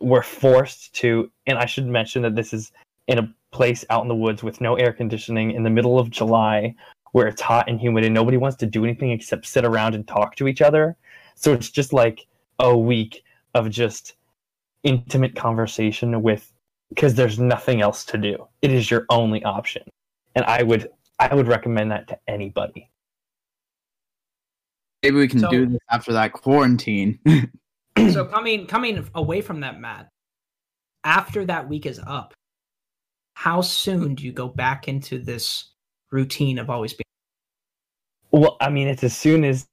we're 0.00 0.22
forced 0.22 0.94
to 0.94 1.30
and 1.46 1.58
I 1.58 1.66
should 1.66 1.86
mention 1.86 2.22
that 2.22 2.36
this 2.36 2.52
is 2.52 2.72
in 3.06 3.18
a 3.18 3.34
place 3.52 3.84
out 3.90 4.02
in 4.02 4.08
the 4.08 4.14
woods 4.14 4.42
with 4.42 4.60
no 4.60 4.74
air 4.76 4.92
conditioning 4.92 5.52
in 5.52 5.62
the 5.62 5.70
middle 5.70 5.98
of 5.98 6.10
July 6.10 6.74
where 7.12 7.26
it's 7.26 7.40
hot 7.40 7.68
and 7.68 7.80
humid 7.80 8.04
and 8.04 8.14
nobody 8.14 8.36
wants 8.36 8.56
to 8.58 8.66
do 8.66 8.84
anything 8.84 9.10
except 9.10 9.46
sit 9.46 9.64
around 9.64 9.94
and 9.94 10.06
talk 10.06 10.36
to 10.36 10.48
each 10.48 10.60
other. 10.60 10.96
So 11.34 11.52
it's 11.52 11.70
just 11.70 11.94
like 11.94 12.26
a 12.58 12.76
week 12.76 13.22
of 13.54 13.70
just 13.70 14.16
intimate 14.82 15.34
conversation 15.34 16.22
with 16.22 16.52
because 16.90 17.14
there's 17.14 17.38
nothing 17.38 17.80
else 17.80 18.04
to 18.04 18.18
do. 18.18 18.46
It 18.62 18.70
is 18.70 18.90
your 18.90 19.06
only 19.08 19.42
option. 19.44 19.82
And 20.34 20.44
I 20.44 20.62
would 20.62 20.90
I 21.18 21.34
would 21.34 21.48
recommend 21.48 21.90
that 21.90 22.08
to 22.08 22.18
anybody. 22.28 22.90
Maybe 25.06 25.18
we 25.18 25.28
can 25.28 25.38
So- 25.38 25.50
do 25.50 25.66
this 25.66 25.78
after 25.88 26.12
that 26.14 26.32
quarantine. 26.32 27.20
so 28.10 28.24
coming 28.24 28.66
coming 28.66 29.08
away 29.14 29.40
from 29.40 29.60
that, 29.60 29.80
Matt, 29.80 30.08
after 31.04 31.44
that 31.44 31.68
week 31.68 31.86
is 31.86 32.00
up, 32.04 32.34
how 33.34 33.60
soon 33.60 34.16
do 34.16 34.24
you 34.24 34.32
go 34.32 34.48
back 34.48 34.88
into 34.88 35.20
this 35.20 35.70
routine 36.10 36.58
of 36.58 36.70
always 36.70 36.92
being? 36.92 37.04
Well, 38.32 38.56
I 38.60 38.68
mean, 38.68 38.88
it's 38.88 39.04
as 39.04 39.16
soon 39.16 39.44
as 39.44 39.68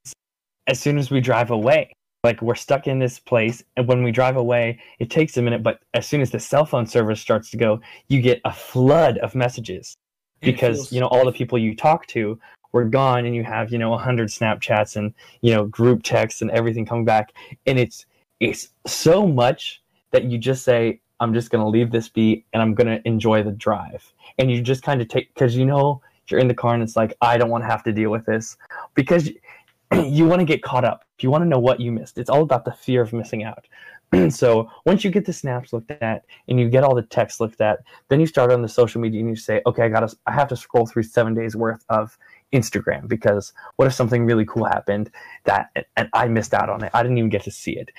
as 0.68 0.78
soon 0.78 0.98
as 0.98 1.10
we 1.10 1.20
drive 1.20 1.50
away. 1.50 1.92
Like 2.22 2.40
we're 2.40 2.54
stuck 2.54 2.86
in 2.86 3.00
this 3.00 3.18
place, 3.18 3.62
and 3.76 3.88
when 3.88 4.02
we 4.04 4.12
drive 4.12 4.36
away, 4.36 4.78
it 5.00 5.10
takes 5.10 5.36
a 5.36 5.42
minute. 5.42 5.62
But 5.64 5.80
as 5.94 6.06
soon 6.06 6.20
as 6.20 6.30
the 6.30 6.38
cell 6.40 6.64
phone 6.64 6.86
service 6.86 7.20
starts 7.20 7.50
to 7.50 7.56
go, 7.56 7.80
you 8.08 8.22
get 8.22 8.40
a 8.44 8.52
flood 8.52 9.18
of 9.18 9.34
messages 9.34 9.96
because 10.40 10.76
feels- 10.76 10.92
you 10.92 11.00
know 11.00 11.08
all 11.08 11.24
the 11.24 11.32
people 11.32 11.58
you 11.58 11.74
talk 11.74 12.06
to 12.06 12.38
were 12.74 12.84
gone, 12.84 13.24
and 13.24 13.34
you 13.34 13.44
have 13.44 13.72
you 13.72 13.78
know 13.78 13.94
a 13.94 13.98
hundred 13.98 14.28
Snapchats 14.28 14.96
and 14.96 15.14
you 15.40 15.54
know 15.54 15.64
group 15.64 16.02
texts 16.02 16.42
and 16.42 16.50
everything 16.50 16.84
coming 16.84 17.06
back, 17.06 17.32
and 17.66 17.78
it's 17.78 18.04
it's 18.40 18.68
so 18.86 19.26
much 19.26 19.80
that 20.10 20.24
you 20.24 20.36
just 20.36 20.64
say, 20.64 21.00
"I'm 21.20 21.32
just 21.32 21.50
gonna 21.50 21.68
leave 21.68 21.90
this 21.90 22.08
be, 22.08 22.44
and 22.52 22.60
I'm 22.60 22.74
gonna 22.74 23.00
enjoy 23.06 23.42
the 23.42 23.52
drive," 23.52 24.12
and 24.38 24.50
you 24.50 24.60
just 24.60 24.82
kind 24.82 25.00
of 25.00 25.08
take 25.08 25.32
because 25.32 25.56
you 25.56 25.64
know 25.64 26.02
you're 26.28 26.40
in 26.40 26.48
the 26.48 26.54
car 26.54 26.74
and 26.74 26.82
it's 26.82 26.96
like 26.96 27.14
I 27.20 27.38
don't 27.38 27.50
want 27.50 27.64
to 27.64 27.68
have 27.68 27.84
to 27.84 27.92
deal 27.92 28.10
with 28.10 28.26
this 28.26 28.56
because 28.94 29.30
you 30.04 30.26
want 30.26 30.40
to 30.40 30.44
get 30.44 30.62
caught 30.62 30.84
up. 30.84 31.04
You 31.20 31.30
want 31.30 31.42
to 31.42 31.48
know 31.48 31.58
what 31.58 31.80
you 31.80 31.92
missed. 31.92 32.18
It's 32.18 32.28
all 32.28 32.42
about 32.42 32.64
the 32.64 32.72
fear 32.72 33.00
of 33.00 33.12
missing 33.12 33.44
out. 33.44 33.66
so 34.30 34.70
once 34.84 35.04
you 35.04 35.10
get 35.10 35.24
the 35.24 35.32
snaps 35.32 35.72
looked 35.72 35.90
at 35.90 36.24
and 36.48 36.58
you 36.58 36.68
get 36.68 36.84
all 36.84 36.94
the 36.94 37.02
text 37.02 37.40
looked 37.40 37.60
at, 37.60 37.80
then 38.08 38.20
you 38.20 38.26
start 38.26 38.52
on 38.52 38.62
the 38.62 38.68
social 38.68 39.00
media 39.00 39.20
and 39.20 39.28
you 39.28 39.36
say, 39.36 39.62
okay, 39.66 39.82
I 39.84 39.88
got 39.88 40.08
to, 40.08 40.16
I 40.26 40.32
have 40.32 40.48
to 40.48 40.56
scroll 40.56 40.86
through 40.86 41.04
seven 41.04 41.34
days 41.34 41.56
worth 41.56 41.84
of 41.88 42.18
Instagram 42.52 43.08
because 43.08 43.52
what 43.76 43.86
if 43.86 43.94
something 43.94 44.24
really 44.24 44.44
cool 44.44 44.64
happened 44.64 45.10
that 45.44 45.86
and 45.96 46.08
I 46.12 46.28
missed 46.28 46.54
out 46.54 46.68
on 46.68 46.84
it? 46.84 46.90
I 46.94 47.02
didn't 47.02 47.18
even 47.18 47.30
get 47.30 47.42
to 47.44 47.50
see 47.50 47.76
it. 47.76 47.90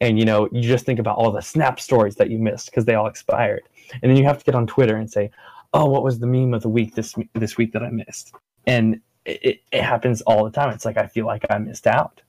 And 0.00 0.18
you 0.18 0.24
know, 0.24 0.48
you 0.52 0.62
just 0.62 0.84
think 0.84 0.98
about 0.98 1.16
all 1.16 1.30
the 1.30 1.40
snap 1.40 1.78
stories 1.78 2.16
that 2.16 2.30
you 2.30 2.38
missed 2.38 2.66
because 2.66 2.84
they 2.84 2.94
all 2.94 3.06
expired. 3.06 3.62
And 4.02 4.10
then 4.10 4.16
you 4.16 4.24
have 4.24 4.38
to 4.38 4.44
get 4.44 4.54
on 4.54 4.66
Twitter 4.66 4.96
and 4.96 5.10
say, 5.10 5.30
oh, 5.74 5.86
what 5.86 6.02
was 6.02 6.18
the 6.18 6.26
meme 6.26 6.54
of 6.54 6.62
the 6.62 6.68
week 6.68 6.94
this 6.94 7.14
this 7.34 7.56
week 7.56 7.72
that 7.72 7.82
I 7.82 7.90
missed? 7.90 8.34
And 8.66 9.00
it, 9.24 9.60
it 9.70 9.82
happens 9.82 10.20
all 10.22 10.44
the 10.44 10.50
time. 10.50 10.70
It's 10.70 10.84
like 10.84 10.96
I 10.96 11.06
feel 11.06 11.26
like 11.26 11.44
I 11.50 11.58
missed 11.58 11.86
out. 11.86 12.20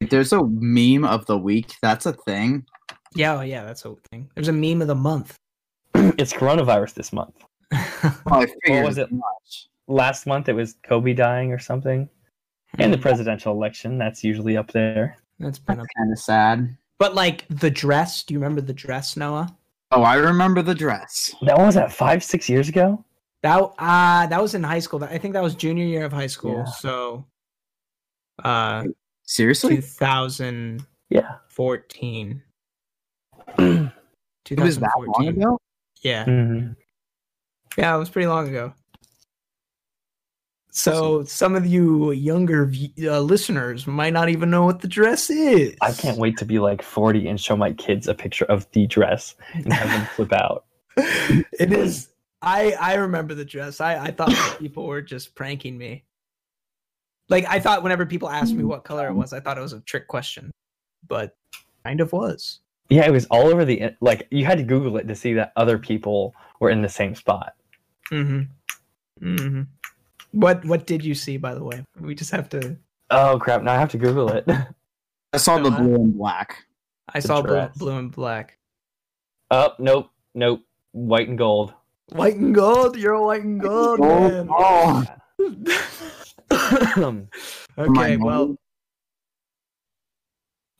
There's 0.00 0.32
a 0.32 0.44
meme 0.44 1.04
of 1.04 1.26
the 1.26 1.38
week. 1.38 1.74
That's 1.80 2.06
a 2.06 2.12
thing. 2.12 2.66
Yeah, 3.14 3.38
oh, 3.38 3.40
yeah, 3.40 3.64
that's 3.64 3.84
a 3.86 3.94
thing. 4.10 4.30
There's 4.34 4.48
a 4.48 4.52
meme 4.52 4.82
of 4.82 4.88
the 4.88 4.94
month. 4.94 5.36
it's 5.94 6.34
coronavirus 6.34 6.94
this 6.94 7.12
month. 7.12 7.34
Oh, 7.72 8.20
I 8.26 8.46
figured 8.64 8.84
was 8.84 8.98
it? 8.98 9.10
much. 9.10 9.68
Last 9.88 10.26
month 10.26 10.48
it 10.48 10.54
was 10.54 10.76
Kobe 10.82 11.12
dying 11.12 11.52
or 11.52 11.58
something. 11.58 12.08
And 12.78 12.92
the 12.92 12.98
presidential 12.98 13.52
election, 13.52 13.96
that's 13.98 14.22
usually 14.24 14.56
up 14.56 14.70
there. 14.72 15.16
That's 15.38 15.58
been 15.58 15.78
That's 15.78 15.88
a 15.88 15.98
kind 15.98 16.12
of 16.12 16.18
sad. 16.18 16.76
But 16.98 17.14
like 17.14 17.46
the 17.48 17.70
dress, 17.70 18.22
do 18.22 18.34
you 18.34 18.40
remember 18.40 18.60
the 18.60 18.72
dress, 18.72 19.16
Noah? 19.16 19.54
Oh, 19.92 20.02
I 20.02 20.16
remember 20.16 20.62
the 20.62 20.74
dress. 20.74 21.34
That 21.42 21.58
was 21.58 21.74
that 21.74 21.92
five, 21.92 22.24
six 22.24 22.48
years 22.48 22.68
ago? 22.68 23.04
That 23.42 23.60
uh 23.78 24.26
that 24.26 24.42
was 24.42 24.54
in 24.54 24.62
high 24.62 24.80
school. 24.80 25.02
I 25.04 25.18
think 25.18 25.34
that 25.34 25.42
was 25.42 25.54
junior 25.54 25.84
year 25.84 26.04
of 26.04 26.12
high 26.12 26.26
school. 26.26 26.56
Yeah. 26.56 26.64
So 26.64 27.26
uh 28.42 28.84
Seriously? 29.24 29.76
2014. 29.76 30.84
Yeah. 31.10 31.36
2014. 33.56 33.92
It 34.50 34.60
was 34.60 34.78
that 34.78 34.92
long 34.96 35.28
ago? 35.28 35.58
Yeah. 36.02 36.24
hmm 36.24 36.68
Yeah, 37.76 37.94
it 37.94 37.98
was 37.98 38.10
pretty 38.10 38.26
long 38.26 38.48
ago. 38.48 38.72
So 40.76 41.24
some 41.24 41.54
of 41.54 41.64
you 41.64 42.10
younger 42.12 42.70
uh, 43.02 43.20
listeners 43.20 43.86
might 43.86 44.12
not 44.12 44.28
even 44.28 44.50
know 44.50 44.66
what 44.66 44.82
the 44.82 44.88
dress 44.88 45.30
is. 45.30 45.74
I 45.80 45.92
can't 45.92 46.18
wait 46.18 46.36
to 46.36 46.44
be 46.44 46.58
like 46.58 46.82
40 46.82 47.28
and 47.28 47.40
show 47.40 47.56
my 47.56 47.72
kids 47.72 48.08
a 48.08 48.14
picture 48.14 48.44
of 48.44 48.70
the 48.72 48.86
dress 48.86 49.36
and 49.54 49.72
have 49.72 49.88
them 49.88 50.06
flip 50.14 50.34
out. 50.34 50.66
it 50.98 51.72
is. 51.72 52.10
I 52.42 52.72
I 52.72 52.96
remember 52.96 53.32
the 53.32 53.44
dress. 53.44 53.80
I 53.80 54.04
I 54.04 54.10
thought 54.10 54.34
people 54.58 54.86
were 54.86 55.00
just 55.00 55.34
pranking 55.34 55.78
me. 55.78 56.04
Like 57.30 57.46
I 57.46 57.58
thought 57.58 57.82
whenever 57.82 58.04
people 58.04 58.28
asked 58.28 58.52
me 58.52 58.62
what 58.62 58.84
color 58.84 59.08
it 59.08 59.14
was, 59.14 59.32
I 59.32 59.40
thought 59.40 59.56
it 59.56 59.62
was 59.62 59.72
a 59.72 59.80
trick 59.80 60.08
question, 60.08 60.50
but 61.08 61.34
kind 61.84 62.02
of 62.02 62.12
was. 62.12 62.60
Yeah, 62.90 63.06
it 63.06 63.12
was 63.12 63.24
all 63.30 63.46
over 63.46 63.64
the 63.64 63.94
like 64.02 64.28
you 64.30 64.44
had 64.44 64.58
to 64.58 64.64
Google 64.64 64.98
it 64.98 65.08
to 65.08 65.14
see 65.14 65.32
that 65.32 65.52
other 65.56 65.78
people 65.78 66.34
were 66.60 66.68
in 66.68 66.82
the 66.82 66.88
same 66.90 67.14
spot. 67.14 67.54
Mm-hmm. 68.12 68.42
Mm-hmm. 69.26 69.62
What 70.36 70.64
what 70.66 70.86
did 70.86 71.02
you 71.02 71.14
see 71.14 71.38
by 71.38 71.54
the 71.54 71.64
way? 71.64 71.82
We 71.98 72.14
just 72.14 72.30
have 72.30 72.50
to. 72.50 72.76
Oh 73.08 73.38
crap! 73.38 73.62
Now 73.62 73.72
I 73.72 73.78
have 73.78 73.90
to 73.92 73.98
Google 73.98 74.28
it. 74.28 74.44
I 75.32 75.38
saw 75.38 75.58
the 75.58 75.70
on. 75.70 75.82
blue 75.82 75.94
and 75.94 76.14
black. 76.18 76.66
I 77.14 77.20
The 77.20 77.26
saw 77.28 77.40
blue, 77.40 77.68
blue 77.76 77.96
and 77.96 78.12
black. 78.12 78.58
oh 79.50 79.72
nope, 79.78 80.10
nope, 80.34 80.60
white 80.92 81.28
and 81.28 81.38
gold. 81.38 81.72
White 82.12 82.36
and 82.36 82.54
gold. 82.54 82.98
You're 82.98 83.14
a 83.14 83.22
white 83.24 83.44
and 83.44 83.60
gold 83.60 83.98
Oh, 84.02 85.04
man. 85.38 85.58
oh. 86.52 87.26
okay. 87.78 88.16
Well. 88.18 88.56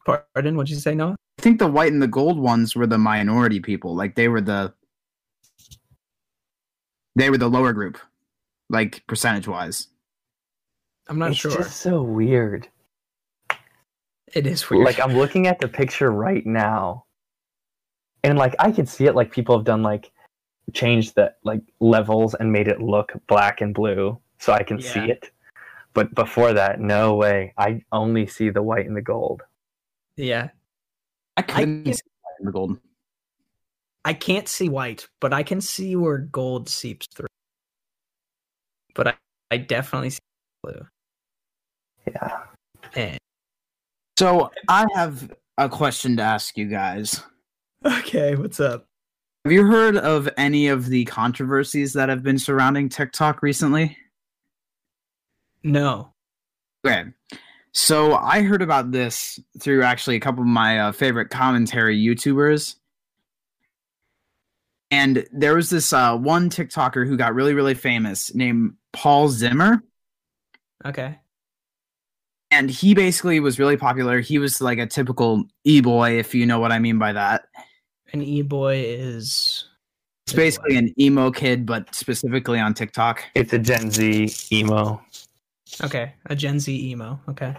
Pardon. 0.05 0.57
What'd 0.57 0.69
you 0.71 0.77
say, 0.77 0.95
Noah? 0.95 1.17
I 1.39 1.43
think 1.43 1.59
the 1.59 1.67
white 1.67 1.93
and 1.93 2.03
the 2.03 2.07
gold 2.09 2.39
ones 2.39 2.77
were 2.77 2.87
the 2.87 2.99
minority 2.99 3.61
people. 3.61 3.97
Like 3.97 4.15
they 4.17 4.29
were 4.29 4.41
the 4.43 4.75
they 7.17 7.31
were 7.31 7.39
the 7.39 7.49
lower 7.49 7.73
group, 7.73 7.99
like 8.69 9.07
percentage 9.07 9.49
wise. 9.49 9.89
I'm 11.09 11.19
not 11.19 11.31
it's 11.31 11.41
sure. 11.41 11.53
It's 11.53 11.61
just 11.69 11.81
so 11.81 12.03
weird. 12.03 12.69
It 14.35 14.47
is 14.47 14.69
weird. 14.69 14.85
Like 14.85 15.01
I'm 15.01 15.17
looking 15.17 15.47
at 15.47 15.59
the 15.59 15.69
picture 15.69 16.11
right 16.11 16.45
now, 16.45 17.05
and 18.25 18.37
like 18.39 18.55
I 18.59 18.73
can 18.73 18.87
see 18.87 19.07
it. 19.07 19.15
Like 19.15 19.31
people 19.31 19.57
have 19.57 19.65
done 19.65 19.83
like 19.83 20.11
changed 20.73 21.15
the 21.15 21.33
like 21.45 21.63
levels 21.81 22.35
and 22.35 22.53
made 22.53 22.67
it 22.69 22.81
look 22.81 23.13
black 23.29 23.61
and 23.61 23.73
blue, 23.73 24.19
so 24.39 24.53
I 24.53 24.63
can 24.63 24.81
see 24.81 25.11
it. 25.11 25.31
But 25.95 26.15
before 26.15 26.53
that, 26.53 26.81
no 26.81 27.15
way. 27.15 27.55
I 27.57 27.83
only 27.93 28.27
see 28.27 28.51
the 28.51 28.63
white 28.63 28.87
and 28.87 28.97
the 28.97 29.03
gold. 29.03 29.43
yeah. 30.17 30.51
I 31.39 31.43
couldn't 31.43 31.85
can- 31.85 31.95
see 31.95 32.03
white 32.23 32.35
and 32.41 32.49
the 32.49 32.53
gold. 32.53 32.79
I 34.05 34.13
can't 34.13 34.47
see 34.47 34.69
white, 34.69 35.09
but 35.21 35.33
I 35.33 35.43
can 35.43 35.61
see 35.61 35.97
where 35.97 36.19
gold 36.19 36.69
seeps 36.69 37.07
through. 37.15 37.27
But 38.97 39.09
I, 39.09 39.15
I 39.53 39.57
definitely 39.59 40.11
see 40.11 40.19
blue. 40.63 40.87
Yeah. 42.09 42.43
And, 42.95 43.19
So 44.19 44.51
I 44.69 44.87
have 44.95 45.31
a 45.59 45.69
question 45.69 46.17
to 46.17 46.23
ask 46.23 46.57
you 46.57 46.67
guys. 46.67 47.23
okay, 47.85 48.35
what's 48.35 48.59
up? 48.59 48.87
Have 49.45 49.53
you 49.53 49.65
heard 49.65 49.97
of 49.97 50.29
any 50.37 50.67
of 50.67 50.87
the 50.87 51.05
controversies 51.05 51.93
that 51.93 52.09
have 52.09 52.23
been 52.23 52.39
surrounding 52.39 52.89
TikTok 52.89 53.43
recently? 53.43 53.97
No. 55.63 56.13
Okay. 56.85 57.05
So 57.73 58.15
I 58.15 58.43
heard 58.43 58.63
about 58.63 58.91
this 58.91 59.39
through 59.61 59.83
actually 59.83 60.17
a 60.17 60.21
couple 60.21 60.43
of 60.43 60.49
my 60.49 60.81
uh, 60.81 60.93
favorite 60.93 61.31
commentary 61.31 61.97
YouTubers. 61.97 62.77
And 64.91 65.27
there 65.33 65.55
was 65.55 65.69
this 65.69 65.93
uh, 65.93 66.17
one 66.17 66.49
TikToker 66.49 67.07
who 67.07 67.17
got 67.17 67.35
really, 67.35 67.55
really 67.55 67.75
famous 67.75 68.35
named 68.35 68.75
Paul 68.97 69.29
Zimmer. 69.29 69.83
Okay. 70.85 71.19
And 72.51 72.71
he 72.71 72.95
basically 72.95 73.41
was 73.41 73.59
really 73.59 73.77
popular. 73.77 74.21
He 74.21 74.39
was 74.39 74.61
like 74.61 74.79
a 74.79 74.87
typical 74.87 75.45
e 75.65 75.81
boy, 75.83 76.19
if 76.19 76.35
you 76.35 76.47
know 76.47 76.59
what 76.59 76.73
I 76.73 76.79
mean 76.79 76.99
by 76.99 77.13
that. 77.13 77.45
An 78.13 78.23
e 78.23 78.41
boy 78.43 78.77
is. 78.87 79.67
It's 80.27 80.33
basically 80.35 80.77
an 80.77 80.93
emo 80.99 81.31
kid, 81.31 81.67
but 81.67 81.95
specifically 81.95 82.59
on 82.59 82.73
TikTok. 82.75 83.23
It's 83.35 83.53
a 83.53 83.59
Gen 83.59 83.91
Z 83.91 84.33
emo. 84.51 85.01
Okay, 85.85 86.15
a 86.27 86.35
Gen 86.35 86.59
Z 86.59 86.91
emo. 86.91 87.21
Okay. 87.29 87.55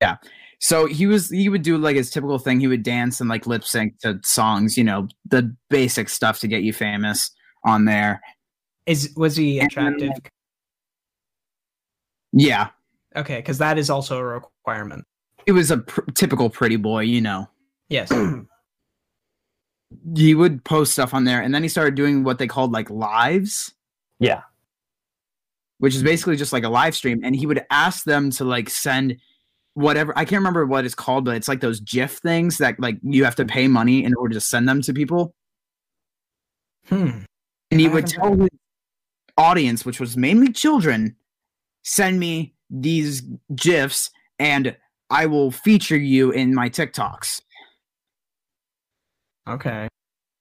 Yeah. 0.00 0.16
So 0.60 0.86
he 0.86 1.06
was 1.06 1.28
he 1.28 1.48
would 1.48 1.62
do 1.62 1.76
like 1.76 1.96
his 1.96 2.10
typical 2.10 2.38
thing. 2.38 2.60
He 2.60 2.68
would 2.68 2.82
dance 2.82 3.20
and 3.20 3.28
like 3.28 3.46
lip 3.46 3.64
sync 3.64 3.98
to 4.00 4.20
songs, 4.22 4.78
you 4.78 4.84
know, 4.84 5.08
the 5.26 5.54
basic 5.68 6.08
stuff 6.08 6.40
to 6.40 6.48
get 6.48 6.62
you 6.62 6.72
famous 6.72 7.30
on 7.64 7.84
there. 7.86 8.22
Is 8.86 9.12
was 9.16 9.36
he 9.36 9.58
And- 9.58 9.66
attractive? 9.66 10.12
Yeah, 12.38 12.68
Okay, 13.16 13.36
because 13.36 13.56
that 13.58 13.78
is 13.78 13.88
also 13.88 14.18
a 14.18 14.24
requirement. 14.24 15.06
it 15.46 15.52
was 15.52 15.70
a 15.70 15.78
pr- 15.78 16.02
typical 16.14 16.50
pretty 16.50 16.76
boy, 16.76 17.00
you 17.00 17.22
know. 17.22 17.48
Yes. 17.88 18.12
he 20.16 20.34
would 20.34 20.64
post 20.64 20.92
stuff 20.92 21.14
on 21.14 21.24
there, 21.24 21.40
and 21.40 21.54
then 21.54 21.62
he 21.62 21.68
started 21.68 21.94
doing 21.94 22.24
what 22.24 22.38
they 22.38 22.46
called 22.46 22.72
like 22.72 22.90
lives, 22.90 23.72
Yeah. 24.18 24.42
which 25.78 25.94
is 25.94 26.02
basically 26.02 26.36
just 26.36 26.52
like 26.52 26.64
a 26.64 26.68
live 26.68 26.94
stream, 26.94 27.20
and 27.24 27.34
he 27.34 27.46
would 27.46 27.64
ask 27.70 28.04
them 28.04 28.30
to 28.32 28.44
like 28.44 28.68
send 28.68 29.16
whatever 29.74 30.12
I 30.16 30.24
can't 30.24 30.40
remember 30.40 30.66
what 30.66 30.84
it's 30.84 30.94
called, 30.94 31.24
but 31.24 31.36
it's 31.36 31.48
like 31.48 31.60
those 31.60 31.80
GIF 31.80 32.18
things 32.18 32.58
that 32.58 32.78
like 32.80 32.98
you 33.02 33.24
have 33.24 33.36
to 33.36 33.44
pay 33.46 33.68
money 33.68 34.04
in 34.04 34.14
order 34.14 34.34
to 34.34 34.40
send 34.40 34.68
them 34.68 34.82
to 34.82 34.92
people. 34.92 35.34
Hmm. 36.88 37.20
and 37.70 37.80
he 37.80 37.88
I 37.88 37.92
would 37.92 38.06
tell 38.06 38.36
his 38.36 38.48
audience, 39.38 39.84
which 39.84 40.00
was 40.00 40.16
mainly 40.16 40.52
children, 40.52 41.16
send 41.86 42.18
me 42.18 42.52
these 42.68 43.22
gifs 43.54 44.10
and 44.40 44.76
I 45.08 45.26
will 45.26 45.52
feature 45.52 45.96
you 45.96 46.32
in 46.32 46.52
my 46.52 46.68
TikToks. 46.68 47.40
Okay. 49.48 49.88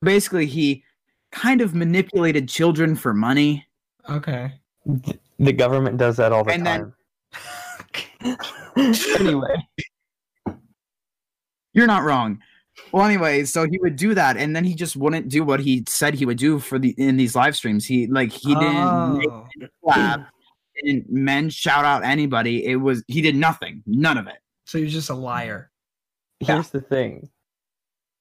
Basically, 0.01 0.47
he 0.47 0.83
kind 1.31 1.61
of 1.61 1.75
manipulated 1.75 2.49
children 2.49 2.95
for 2.95 3.13
money. 3.13 3.65
Okay. 4.09 4.53
The 5.37 5.53
government 5.53 5.97
does 5.97 6.17
that 6.17 6.31
all 6.31 6.43
the 6.43 6.51
And 6.51 6.65
then- 6.65 6.93
time. 8.23 8.37
anyway, 9.19 9.55
You're 11.73 11.87
not 11.87 12.03
wrong. 12.03 12.39
Well, 12.91 13.05
anyway, 13.05 13.43
so 13.43 13.67
he 13.69 13.77
would 13.79 13.95
do 13.97 14.13
that, 14.15 14.37
and 14.37 14.55
then 14.55 14.63
he 14.63 14.73
just 14.73 14.95
wouldn't 14.95 15.29
do 15.29 15.43
what 15.43 15.59
he 15.59 15.83
said 15.87 16.13
he 16.13 16.25
would 16.25 16.37
do 16.37 16.59
for 16.59 16.79
the 16.79 16.95
in 16.97 17.17
these 17.17 17.35
live 17.35 17.55
streams. 17.55 17.85
He 17.85 18.07
like 18.07 18.31
he 18.31 18.55
didn't 18.55 18.75
oh. 18.77 19.17
make 19.17 19.69
Oh. 19.87 20.25
Clap, 20.81 20.85
didn't 20.85 21.11
men 21.11 21.49
shout 21.49 21.85
out 21.85 22.03
anybody. 22.03 22.65
It 22.65 22.75
was 22.75 23.03
he 23.07 23.21
did 23.21 23.35
nothing, 23.35 23.83
none 23.85 24.17
of 24.17 24.27
it. 24.27 24.37
So 24.65 24.77
you're 24.77 24.87
just 24.87 25.09
a 25.09 25.15
liar. 25.15 25.71
here's 26.39 26.69
the 26.69 26.81
thing: 26.81 27.29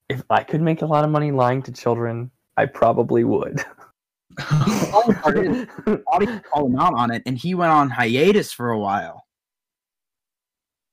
if 0.08 0.22
I 0.30 0.42
could 0.42 0.60
make 0.60 0.82
a 0.82 0.86
lot 0.86 1.04
of 1.04 1.10
money 1.10 1.30
lying 1.30 1.62
to 1.62 1.72
children, 1.72 2.30
I 2.56 2.66
probably 2.66 3.24
would. 3.24 3.64
Funny 4.40 5.14
part 5.14 5.38
is, 5.38 5.66
audience 6.08 6.42
called 6.52 6.72
him 6.72 6.78
out 6.78 6.94
on 6.94 7.10
it, 7.10 7.22
and 7.26 7.38
he 7.38 7.54
went 7.54 7.70
on 7.72 7.90
hiatus 7.90 8.52
for 8.52 8.70
a 8.70 8.78
while. 8.78 9.24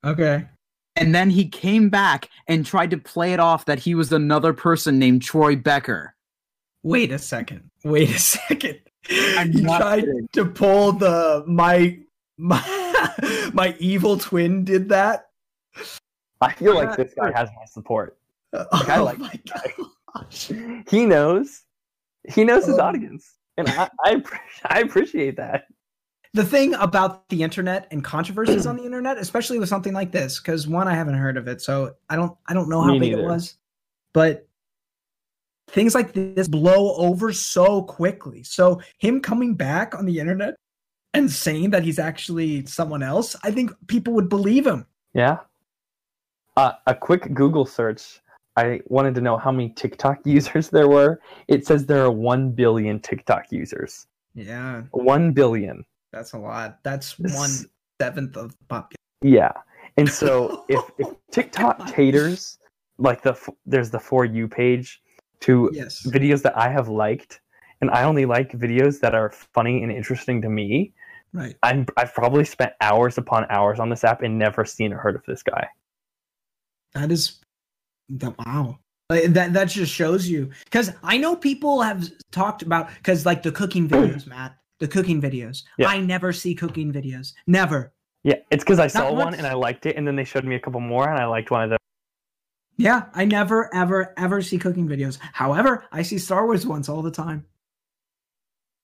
okay. 0.06 0.48
And 0.98 1.16
then 1.16 1.30
he 1.30 1.48
came 1.48 1.90
back 1.90 2.30
and 2.48 2.66
tried 2.66 2.92
to 2.92 2.98
play 2.98 3.32
it 3.32 3.40
off 3.40 3.64
that 3.66 3.80
he 3.80 3.96
was 3.96 4.12
another 4.12 4.52
person 4.52 5.00
named 5.00 5.22
Troy 5.22 5.56
Becker. 5.56 6.16
Wait 6.84 7.12
a 7.14 7.18
second. 7.18 7.70
Wait 7.86 8.10
a 8.10 8.20
second. 8.20 8.80
I'm 9.10 9.52
you 9.52 9.64
tried 9.64 10.02
kidding. 10.02 10.28
to 10.34 10.46
pull 10.46 10.92
the 10.94 11.44
my 11.48 12.00
my 12.38 12.62
my 13.54 13.76
evil 13.80 14.18
twin 14.18 14.64
did 14.64 14.90
that. 14.90 15.30
I 16.42 16.54
feel 16.54 16.76
like 16.76 16.96
this 16.98 17.14
guy 17.14 17.32
has 17.36 17.50
my 17.56 17.66
support. 17.66 18.18
Uh, 18.54 18.66
oh 18.72 18.86
I 18.88 18.98
like 19.00 19.18
my 19.20 19.40
gosh. 20.16 20.52
He 20.90 21.06
knows. 21.06 21.64
He 22.30 22.44
knows 22.44 22.66
his 22.66 22.78
Oh. 22.78 22.82
audience, 22.84 23.34
and 23.58 23.68
I 23.70 23.90
I, 24.06 24.24
I 24.66 24.80
appreciate 24.82 25.38
that. 25.38 25.66
The 26.34 26.46
thing 26.46 26.74
about 26.76 27.28
the 27.30 27.44
internet 27.44 27.88
and 27.92 28.04
controversies 28.04 28.66
on 28.66 28.78
the 28.78 28.84
internet, 28.86 29.18
especially 29.18 29.60
with 29.60 29.68
something 29.68 29.94
like 29.94 30.12
this, 30.14 30.40
because 30.40 30.66
one, 30.68 30.88
I 30.88 30.94
haven't 30.94 31.16
heard 31.16 31.36
of 31.38 31.48
it, 31.48 31.62
so 31.62 31.96
I 32.10 32.16
don't 32.16 32.38
I 32.48 32.54
don't 32.54 32.70
know 32.70 32.82
how 32.82 32.94
Me 32.94 33.00
big 33.00 33.14
it 33.14 33.24
was. 33.24 33.56
But 34.14 34.48
things 35.72 35.96
like 35.96 36.14
this 36.14 36.48
blow 36.48 36.96
over 36.96 37.32
so 37.34 37.84
quickly. 37.84 38.44
So 38.44 38.82
him 39.00 39.22
coming 39.22 39.56
back 39.56 39.96
on 39.96 40.06
the 40.06 40.20
internet 40.20 40.56
and 41.14 41.30
saying 41.30 41.72
that 41.72 41.84
he's 41.84 42.00
actually 42.00 42.66
someone 42.66 43.04
else, 43.04 43.36
I 43.44 43.52
think 43.52 43.72
people 43.88 44.14
would 44.14 44.30
believe 44.30 44.66
him. 44.66 44.86
Yeah. 45.14 45.38
Uh, 46.58 46.74
a 46.88 46.96
quick 46.96 47.34
Google 47.34 47.66
search. 47.66 48.22
I 48.58 48.82
wanted 48.88 49.16
to 49.16 49.22
know 49.22 49.38
how 49.38 49.52
many 49.52 49.70
TikTok 49.70 50.20
users 50.26 50.70
there 50.70 50.88
were. 50.88 51.22
It 51.48 51.66
says 51.66 51.86
there 51.86 52.04
are 52.04 52.12
1 52.12 52.52
billion 52.52 53.00
TikTok 53.00 53.52
users. 53.52 54.08
Yeah, 54.34 54.84
1 54.92 55.34
billion. 55.34 55.84
that's 56.14 56.34
a 56.34 56.38
lot. 56.38 56.80
That's 56.84 57.20
one 57.20 57.50
seventh 58.02 58.38
of 58.38 58.52
the 58.58 58.66
population. 58.70 58.96
Yeah. 59.22 59.52
And 59.98 60.10
so 60.10 60.66
if, 60.70 60.82
if 60.98 61.08
TikTok 61.32 61.88
caters, 61.96 62.58
like 62.98 63.22
the 63.22 63.38
there's 63.66 63.90
the 63.90 64.00
For 64.00 64.26
You 64.26 64.48
page 64.48 65.02
to 65.42 65.70
Yes. 65.74 66.06
videos 66.06 66.42
that 66.44 66.58
I 66.58 66.70
have 66.70 66.88
liked, 66.88 67.42
and 67.82 67.90
I 67.92 68.04
only 68.04 68.26
like 68.26 68.52
videos 68.54 69.00
that 69.02 69.16
are 69.16 69.30
funny 69.30 69.84
and 69.84 69.92
interesting 69.92 70.42
to 70.42 70.50
me, 70.50 70.94
Right. 71.34 71.56
I'm, 71.64 71.86
I've 71.98 72.14
probably 72.14 72.44
spent 72.44 72.74
hours 72.82 73.18
upon 73.18 73.46
hours 73.50 73.80
on 73.80 73.90
this 73.90 74.04
app 74.04 74.22
and 74.22 74.38
never 74.38 74.66
seen 74.66 74.92
or 74.92 74.98
heard 74.98 75.16
of 75.16 75.24
this 75.26 75.44
guy. 75.44 75.68
That 76.94 77.12
is 77.12 77.40
that 78.10 78.36
wow. 78.46 78.80
Like, 79.10 79.26
that 79.34 79.54
that 79.54 79.66
just 79.70 79.94
shows 79.94 80.28
you 80.28 80.50
because 80.66 80.92
I 81.04 81.18
know 81.18 81.36
people 81.36 81.82
have 81.82 82.10
talked 82.32 82.64
about 82.64 82.90
because 82.96 83.26
like 83.26 83.44
the 83.44 83.52
cooking 83.52 83.90
oh, 83.94 83.98
videos, 83.98 84.28
Matt, 84.28 84.58
the 84.80 84.88
cooking 84.88 85.22
videos. 85.22 85.64
Yeah. 85.78 85.88
I 85.88 86.00
never 86.00 86.34
see 86.34 86.54
cooking 86.54 86.92
videos. 86.92 87.34
Never. 87.48 87.94
Yeah, 88.24 88.36
it's 88.52 88.64
because 88.64 88.80
I 88.80 88.88
saw 88.88 89.04
Not 89.04 89.16
one 89.16 89.34
and 89.34 89.48
I 89.48 89.54
liked 89.54 89.86
it, 89.86 89.96
and 89.96 90.06
then 90.06 90.16
they 90.16 90.26
showed 90.26 90.46
me 90.46 90.56
a 90.56 90.60
couple 90.60 90.82
more, 90.82 91.10
and 91.10 91.18
I 91.18 91.26
liked 91.26 91.50
one 91.50 91.64
of 91.64 91.70
them. 91.70 91.80
Yeah, 92.78 93.06
I 93.14 93.26
never 93.26 93.74
ever 93.76 94.14
ever 94.18 94.42
see 94.42 94.58
cooking 94.58 94.88
videos. 94.88 95.18
However, 95.34 95.86
I 95.92 96.02
see 96.02 96.18
Star 96.18 96.46
Wars 96.46 96.66
ones 96.66 96.90
all 96.90 97.02
the 97.02 97.12
time. 97.12 97.46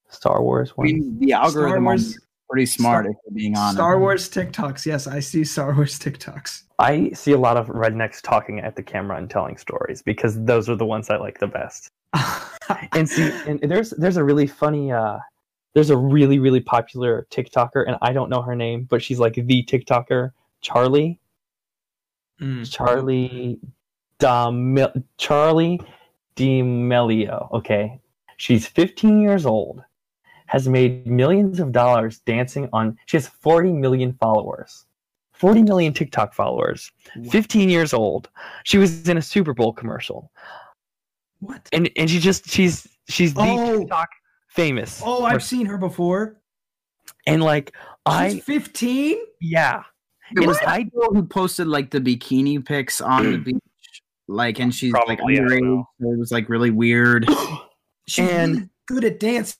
Star 0.09 0.41
Wars 0.41 0.69
I 0.71 0.73
one. 0.75 0.85
mean, 0.87 1.19
the 1.19 1.33
algorithm 1.33 1.79
on 1.79 1.83
Wars- 1.85 2.15
is 2.15 2.19
pretty 2.49 2.65
smart 2.65 3.05
Star- 3.05 3.11
if 3.11 3.17
we're 3.25 3.35
being 3.35 3.57
honest. 3.57 3.75
Star 3.75 3.99
Wars 3.99 4.29
TikToks. 4.29 4.85
Yes, 4.85 5.07
I 5.07 5.19
see 5.19 5.43
Star 5.43 5.73
Wars 5.73 5.99
TikToks. 5.99 6.63
I 6.79 7.09
see 7.11 7.31
a 7.31 7.37
lot 7.37 7.57
of 7.57 7.67
rednecks 7.67 8.21
talking 8.21 8.59
at 8.59 8.75
the 8.75 8.83
camera 8.83 9.17
and 9.17 9.29
telling 9.29 9.57
stories 9.57 10.01
because 10.01 10.41
those 10.45 10.69
are 10.69 10.75
the 10.75 10.85
ones 10.85 11.09
I 11.09 11.17
like 11.17 11.39
the 11.39 11.47
best. 11.47 11.89
And 12.91 13.07
see, 13.07 13.31
and 13.47 13.61
there's 13.61 13.91
there's 13.91 14.17
a 14.17 14.23
really 14.25 14.45
funny 14.45 14.91
uh 14.91 15.19
there's 15.73 15.89
a 15.89 15.95
really 15.95 16.37
really 16.37 16.59
popular 16.59 17.25
TikToker 17.31 17.87
and 17.87 17.95
I 18.01 18.11
don't 18.11 18.29
know 18.29 18.41
her 18.41 18.55
name, 18.57 18.83
but 18.89 19.01
she's 19.01 19.19
like 19.19 19.35
the 19.35 19.63
TikToker, 19.63 20.31
Charli 20.61 21.17
Mm. 22.41 22.61
Charli 22.69 23.57
D'Amel- 24.19 24.93
Charli 25.17 25.79
D'Amelio. 26.35 27.49
Okay, 27.53 27.99
she's 28.37 28.67
15 28.67 29.21
years 29.21 29.45
old, 29.45 29.81
has 30.47 30.67
made 30.67 31.05
millions 31.07 31.59
of 31.59 31.71
dollars 31.71 32.19
dancing 32.19 32.69
on. 32.73 32.97
She 33.05 33.17
has 33.17 33.27
40 33.27 33.71
million 33.73 34.13
followers, 34.19 34.85
40 35.33 35.63
million 35.63 35.93
TikTok 35.93 36.33
followers. 36.33 36.91
15 37.29 37.69
years 37.69 37.93
old. 37.93 38.29
She 38.63 38.77
was 38.77 39.07
in 39.09 39.17
a 39.17 39.21
Super 39.21 39.53
Bowl 39.53 39.73
commercial, 39.73 40.31
What? 41.39 41.67
and 41.71 41.89
and 41.97 42.09
she 42.09 42.19
just 42.19 42.49
she's 42.49 42.87
she's 43.09 43.33
the 43.33 43.41
Oh. 43.41 43.79
TikTok 43.79 44.09
famous. 44.49 45.01
Oh, 45.05 45.23
I've 45.23 45.33
person. 45.35 45.57
seen 45.59 45.65
her 45.67 45.77
before. 45.77 46.37
and 47.27 47.43
like 47.43 47.73
I 48.05 48.29
She's 48.35 48.43
15. 48.43 49.17
yeah. 49.41 49.83
It 50.35 50.45
was 50.45 50.57
And 50.59 50.67
that 50.67 50.73
I 50.73 50.89
who 50.93 51.23
posted 51.25 51.67
like 51.67 51.89
the 51.91 51.99
bikini 51.99 52.63
pics 52.65 52.99
on 53.01 53.31
the 53.31 53.37
beach, 53.37 53.55
like, 54.27 54.59
and 54.59 54.73
she's 54.73 54.93
like 54.93 55.05
Probably, 55.19 55.37
I 55.37 55.41
don't 55.41 55.49
underage. 55.49 55.83
So 56.01 56.11
it 56.11 56.19
was 56.19 56.31
like 56.31 56.49
really 56.49 56.71
weird. 56.71 57.27
She's 58.07 58.29
And- 58.29 58.69
good 58.87 59.03
at 59.03 59.19
dancing. 59.19 59.57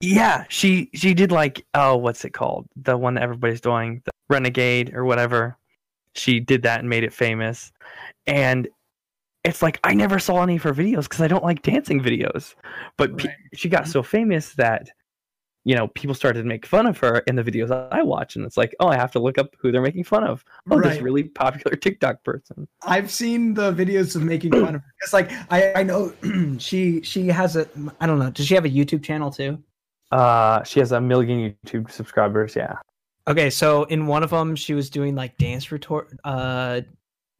Yeah, 0.00 0.44
she 0.48 0.90
she 0.94 1.14
did 1.14 1.30
like 1.30 1.64
oh, 1.74 1.96
what's 1.96 2.24
it 2.24 2.30
called? 2.32 2.66
The 2.76 2.96
one 2.96 3.14
that 3.14 3.22
everybody's 3.22 3.60
doing, 3.60 4.02
the 4.04 4.10
Renegade 4.28 4.94
or 4.94 5.04
whatever. 5.04 5.56
She 6.14 6.40
did 6.40 6.62
that 6.62 6.80
and 6.80 6.88
made 6.88 7.04
it 7.04 7.12
famous. 7.12 7.72
And 8.26 8.68
it's 9.44 9.62
like 9.62 9.78
I 9.84 9.94
never 9.94 10.18
saw 10.18 10.42
any 10.42 10.56
of 10.56 10.62
her 10.62 10.74
videos 10.74 11.04
because 11.04 11.20
I 11.20 11.28
don't 11.28 11.44
like 11.44 11.62
dancing 11.62 12.00
videos. 12.00 12.54
But 12.98 13.16
pe- 13.18 13.32
she 13.54 13.68
got 13.68 13.86
so 13.88 14.02
famous 14.02 14.54
that 14.54 14.90
you 15.64 15.76
know 15.76 15.88
people 15.88 16.14
started 16.14 16.42
to 16.42 16.48
make 16.48 16.66
fun 16.66 16.86
of 16.86 16.98
her 16.98 17.18
in 17.20 17.36
the 17.36 17.42
videos 17.42 17.70
I 17.92 18.02
watch, 18.02 18.36
and 18.36 18.44
it's 18.44 18.56
like 18.56 18.74
oh, 18.80 18.88
I 18.88 18.96
have 18.96 19.12
to 19.12 19.18
look 19.18 19.38
up 19.38 19.54
who 19.58 19.70
they're 19.70 19.82
making 19.82 20.04
fun 20.04 20.24
of. 20.24 20.44
Oh, 20.70 20.80
this 20.80 21.00
really 21.00 21.24
popular 21.24 21.76
TikTok 21.82 22.22
person. 22.24 22.66
I've 22.82 23.10
seen 23.10 23.54
the 23.54 23.72
videos 23.72 24.16
of 24.16 24.22
making 24.22 24.52
fun 24.52 24.74
of 24.74 24.82
her. 24.82 24.94
It's 25.02 25.12
like 25.12 25.30
I, 25.50 25.72
I 25.74 25.82
know 25.82 26.12
she 26.58 27.02
she 27.02 27.28
has 27.28 27.56
a 27.56 27.68
I 28.00 28.06
don't 28.06 28.18
know. 28.18 28.30
Does 28.30 28.46
she 28.46 28.54
have 28.54 28.64
a 28.64 28.70
YouTube 28.70 29.02
channel 29.02 29.30
too? 29.30 29.62
Uh, 30.10 30.62
she 30.64 30.78
has 30.80 30.92
a 30.92 31.00
million 31.00 31.56
YouTube 31.64 31.90
subscribers. 31.90 32.54
Yeah. 32.54 32.76
Okay, 33.28 33.48
so 33.48 33.84
in 33.84 34.06
one 34.06 34.22
of 34.22 34.30
them 34.30 34.56
she 34.56 34.74
was 34.74 34.90
doing 34.90 35.14
like 35.14 35.36
dance 35.38 35.70
retort, 35.70 36.08
uh 36.24 36.80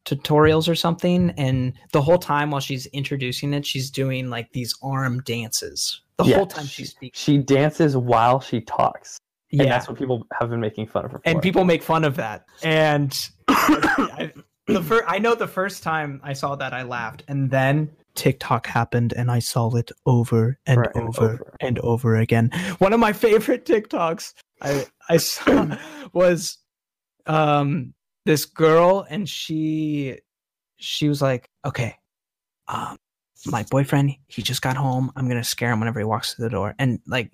tutorials 0.05 0.69
or 0.69 0.75
something 0.75 1.31
and 1.37 1.73
the 1.93 2.03
whole 2.03 2.19
time 2.19 2.51
while 2.51 2.61
she's 2.61 2.87
introducing 2.87 3.55
it 3.55 3.65
she's 3.65 3.91
doing 3.91 4.29
like 4.31 4.53
these 4.53 4.75
arm 4.83 5.21
dances. 5.23 6.01
The 6.17 6.25
Yeah, 6.25 6.37
whole 6.37 6.47
time 6.47 6.67
she 6.67 6.85
speaks. 6.85 7.19
She 7.19 7.39
dances 7.39 7.97
while 7.97 8.41
she 8.41 8.61
talks. 8.61 9.19
And 9.53 9.61
Yeah. 9.63 9.69
that's 9.71 9.89
what 9.89 9.99
people 9.99 10.27
have 10.41 10.51
been 10.51 10.61
making 10.61 10.87
fun 10.89 11.05
of 11.05 11.13
her 11.13 11.19
for. 11.19 11.29
and 11.29 11.41
people 11.43 11.65
make 11.65 11.83
fun 11.83 12.05
of 12.05 12.17
that. 12.17 12.47
And 12.63 13.17
I, 13.49 14.33
the 14.67 14.83
first, 14.83 15.05
I 15.07 15.19
know 15.19 15.35
the 15.35 15.47
first 15.49 15.83
time 15.83 16.21
I 16.25 16.33
saw 16.33 16.55
that, 16.57 16.73
I 16.73 16.83
laughed, 16.83 17.25
and 17.29 17.51
then 17.51 17.91
TikTok 18.15 18.67
happened, 18.67 19.13
and 19.17 19.31
I 19.31 19.39
saw 19.41 19.75
it 19.77 19.91
over 20.07 20.59
and, 20.67 20.79
Over 20.79 20.93
and 20.95 21.09
over, 21.09 21.25
over. 21.33 21.57
and 21.61 21.79
over 21.81 22.17
again. 22.17 22.51
One 22.79 22.93
of 22.93 23.01
my 23.01 23.13
favorite 23.27 23.65
TikToks 23.67 24.33
I 24.61 24.87
I 25.09 25.17
saw 25.19 25.77
was 26.13 26.59
um 27.27 27.95
this 28.25 28.45
girl, 28.45 29.07
and 29.09 29.29
she 29.29 30.19
she 30.77 31.09
was 31.09 31.23
like, 31.23 31.49
okay, 31.65 31.97
um, 32.69 32.97
my 33.47 33.65
boyfriend, 33.71 34.13
he 34.29 34.43
just 34.43 34.63
got 34.63 34.77
home. 34.77 35.11
I'm 35.17 35.29
gonna 35.29 35.45
scare 35.45 35.73
him 35.73 35.81
whenever 35.81 36.01
he 36.01 36.05
walks 36.05 36.35
through 36.35 36.45
the 36.47 36.51
door. 36.51 36.75
And 36.79 37.01
like 37.07 37.33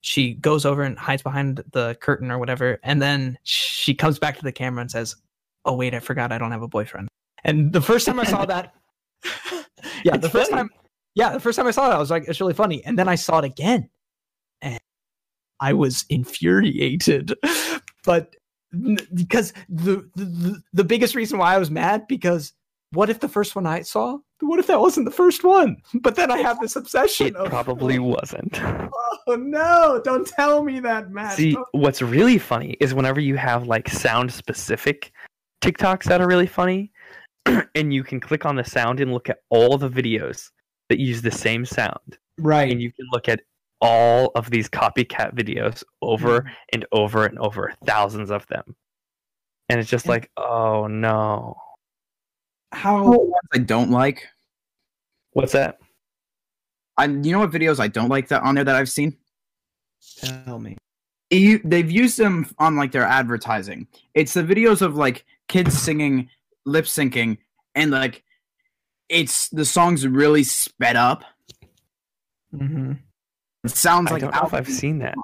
she 0.00 0.34
goes 0.34 0.64
over 0.66 0.82
and 0.82 0.98
hides 0.98 1.22
behind 1.22 1.62
the 1.72 1.96
curtain 2.00 2.30
or 2.30 2.38
whatever, 2.38 2.78
and 2.82 3.00
then 3.00 3.38
she 3.42 3.94
comes 3.94 4.18
back 4.18 4.36
to 4.36 4.42
the 4.44 4.52
camera 4.52 4.80
and 4.82 4.90
says, 4.90 5.16
"Oh 5.64 5.74
wait, 5.74 5.94
I 5.94 6.00
forgot 6.00 6.32
I 6.32 6.38
don't 6.38 6.52
have 6.52 6.62
a 6.62 6.68
boyfriend." 6.68 7.08
And 7.44 7.72
the 7.72 7.80
first 7.80 8.06
time 8.06 8.18
I 8.20 8.24
saw 8.24 8.44
that, 8.46 8.74
yeah, 10.04 10.14
It's 10.14 10.22
the 10.22 10.30
first 10.30 10.50
funny. 10.50 10.62
time, 10.62 10.70
yeah, 11.14 11.32
the 11.32 11.40
first 11.40 11.56
time 11.56 11.66
I 11.66 11.70
saw 11.72 11.90
it, 11.90 11.94
I 11.94 11.98
was 11.98 12.10
like, 12.10 12.24
"It's 12.28 12.40
really 12.40 12.54
funny." 12.54 12.84
And 12.84 12.98
then 12.98 13.08
I 13.08 13.14
saw 13.16 13.38
it 13.38 13.44
again, 13.44 13.88
and 14.62 14.78
I 15.60 15.72
was 15.72 16.04
infuriated, 16.10 17.34
but 18.04 18.36
because 19.14 19.52
the, 19.68 20.08
the 20.14 20.62
the 20.72 20.84
biggest 20.84 21.14
reason 21.14 21.38
why 21.38 21.54
I 21.54 21.58
was 21.58 21.70
mad 21.70 22.06
because 22.08 22.52
what 22.92 23.10
if 23.10 23.20
the 23.20 23.28
first 23.28 23.56
one 23.56 23.66
I 23.66 23.82
saw? 23.82 24.18
What 24.40 24.58
if 24.58 24.66
that 24.68 24.80
wasn't 24.80 25.06
the 25.06 25.12
first 25.12 25.44
one? 25.44 25.76
But 26.00 26.16
then 26.16 26.30
I 26.30 26.38
have 26.38 26.60
this 26.60 26.76
obsession. 26.76 27.28
It 27.28 27.36
of, 27.36 27.48
probably 27.48 27.98
wasn't. 28.14 28.60
Oh 28.62 29.36
no! 29.36 30.00
Don't 30.04 30.26
tell 30.26 30.62
me 30.62 30.80
that, 30.80 31.10
Matt. 31.10 31.36
See, 31.36 31.52
Don't- 31.52 31.66
what's 31.72 32.02
really 32.02 32.38
funny 32.38 32.76
is 32.80 32.94
whenever 32.94 33.20
you 33.20 33.36
have 33.36 33.66
like 33.66 33.88
sound 33.88 34.32
specific 34.32 35.12
TikToks 35.62 36.04
that 36.04 36.20
are 36.20 36.28
really 36.28 36.46
funny, 36.46 36.92
and 37.74 37.92
you 37.92 38.04
can 38.04 38.20
click 38.20 38.44
on 38.44 38.56
the 38.56 38.64
sound 38.64 39.00
and 39.00 39.12
look 39.12 39.28
at 39.28 39.38
all 39.50 39.78
the 39.78 39.88
videos 39.90 40.50
that 40.88 40.98
use 40.98 41.22
the 41.22 41.30
same 41.30 41.64
sound, 41.64 42.18
right. 42.38 42.70
and 42.70 42.80
you 42.82 42.92
can 42.92 43.06
look 43.12 43.28
at 43.28 43.40
all 43.80 44.30
of 44.34 44.50
these 44.50 44.68
copycat 44.68 45.34
videos 45.34 45.84
over 46.00 46.50
and 46.72 46.86
over 46.92 47.26
and 47.26 47.38
over, 47.38 47.72
thousands 47.84 48.30
of 48.30 48.46
them. 48.46 48.74
And 49.68 49.80
it's 49.80 49.90
just 49.90 50.06
Yeah. 50.06 50.12
like, 50.12 50.30
oh 50.36 50.86
no. 50.86 51.56
How? 52.72 53.04
ones 53.06 53.32
I 53.52 53.58
don't 53.58 53.90
like. 53.90 54.26
What's 55.32 55.52
that? 55.52 55.78
I, 56.96 57.06
you 57.06 57.32
know 57.32 57.40
what 57.40 57.50
videos 57.50 57.80
I 57.80 57.88
don't 57.88 58.08
like 58.08 58.28
that 58.28 58.42
on 58.42 58.54
there 58.54 58.64
that 58.64 58.76
I've 58.76 58.88
seen? 58.88 59.16
Tell 60.18 60.58
me. 60.58 60.76
You, 61.30 61.60
they've 61.64 61.90
used 61.90 62.18
them 62.18 62.46
on 62.58 62.76
like 62.76 62.92
their 62.92 63.02
advertising. 63.04 63.88
It's 64.14 64.34
the 64.34 64.42
videos 64.42 64.82
of 64.82 64.96
like 64.96 65.24
kids 65.48 65.76
singing, 65.76 66.28
lip 66.64 66.84
syncing, 66.84 67.38
and 67.74 67.90
like 67.90 68.22
it's 69.08 69.48
the 69.48 69.64
songs 69.64 70.06
really 70.06 70.44
sped 70.44 70.96
up. 70.96 71.24
Mm-hmm. 72.54 72.92
It 73.64 73.70
sounds 73.70 74.10
like 74.10 74.22
I 74.22 74.26
like 74.26 74.34
don't 74.34 74.42
know 74.42 74.48
if 74.48 74.54
I've 74.54 74.68
seen 74.68 74.98
that. 74.98 75.14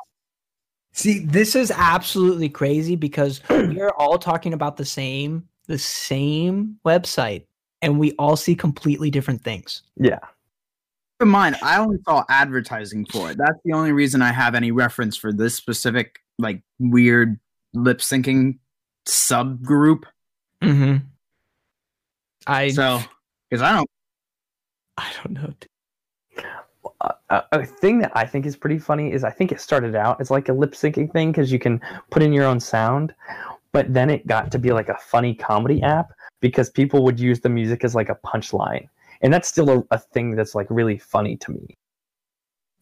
See, 0.93 1.21
this 1.21 1.55
is 1.55 1.71
absolutely 1.71 2.49
crazy 2.49 2.97
because 2.97 3.41
we're 3.51 3.91
all 3.91 4.19
talking 4.19 4.55
about 4.55 4.77
the 4.77 4.85
same 4.85 5.47
the 5.67 5.79
same 5.79 6.77
website, 6.85 7.45
and 7.81 7.99
we 7.99 8.13
all 8.13 8.37
see 8.37 8.57
completely 8.57 9.11
different 9.11 9.43
things. 9.43 9.83
Yeah. 9.97 10.19
Keep 10.19 11.27
in 11.27 11.29
mind, 11.29 11.57
I 11.63 11.79
only 11.79 11.99
saw 12.05 12.25
advertising 12.29 13.07
for 13.07 13.31
it. 13.31 13.39
That's 13.39 13.59
the 13.65 13.73
only 13.73 13.93
reason 13.93 14.21
I 14.21 14.33
have 14.33 14.55
any 14.55 14.73
reference 14.73 15.17
for 15.17 15.33
this 15.33 15.55
specific 15.55 16.21
like 16.39 16.63
weird 16.79 17.39
lip 17.73 17.99
syncing 17.99 18.59
subgroup. 19.07 20.05
Mm-hmm. 20.63 20.97
I 22.47 22.71
So, 22.71 23.01
because 23.49 23.63
I 23.63 23.77
don't. 23.77 23.91
I 24.97 25.11
don't 25.23 25.33
know. 25.35 25.43
a, 25.45 25.67
a- 27.31 27.45
a 27.53 27.65
thing 27.65 27.99
that 28.01 28.13
I 28.15 28.27
think 28.27 28.45
is 28.47 28.57
pretty 28.57 28.79
funny 28.79 29.13
is 29.13 29.25
I 29.25 29.31
think 29.31 29.53
it 29.53 29.61
started 29.61 29.95
out 29.95 30.21
as 30.21 30.31
like 30.31 30.49
a 30.49 30.53
lip 30.53 30.73
syncing 30.73 31.11
thing 31.13 31.33
because 31.33 31.51
you 31.51 31.59
can 31.59 31.81
put 32.11 32.23
in 32.23 32.33
your 32.33 32.45
own 32.45 32.61
sound, 32.61 33.15
but 33.73 33.93
then 33.95 34.11
it 34.11 34.27
got 34.27 34.51
to 34.53 34.59
be 34.59 34.73
like 34.73 34.89
a 34.89 34.99
funny 34.99 35.35
comedy 35.35 35.83
app 35.83 36.11
because 36.41 36.69
people 36.71 37.03
would 37.05 37.19
use 37.19 37.41
the 37.41 37.49
music 37.49 37.85
as 37.85 37.95
like 37.95 38.09
a 38.11 38.17
punchline, 38.27 38.87
and 39.23 39.33
that's 39.33 39.49
still 39.49 39.71
a, 39.71 39.85
a 39.93 39.99
thing 39.99 40.35
that's 40.37 40.55
like 40.55 40.67
really 40.71 40.99
funny 40.99 41.37
to 41.39 41.53
me. 41.53 41.75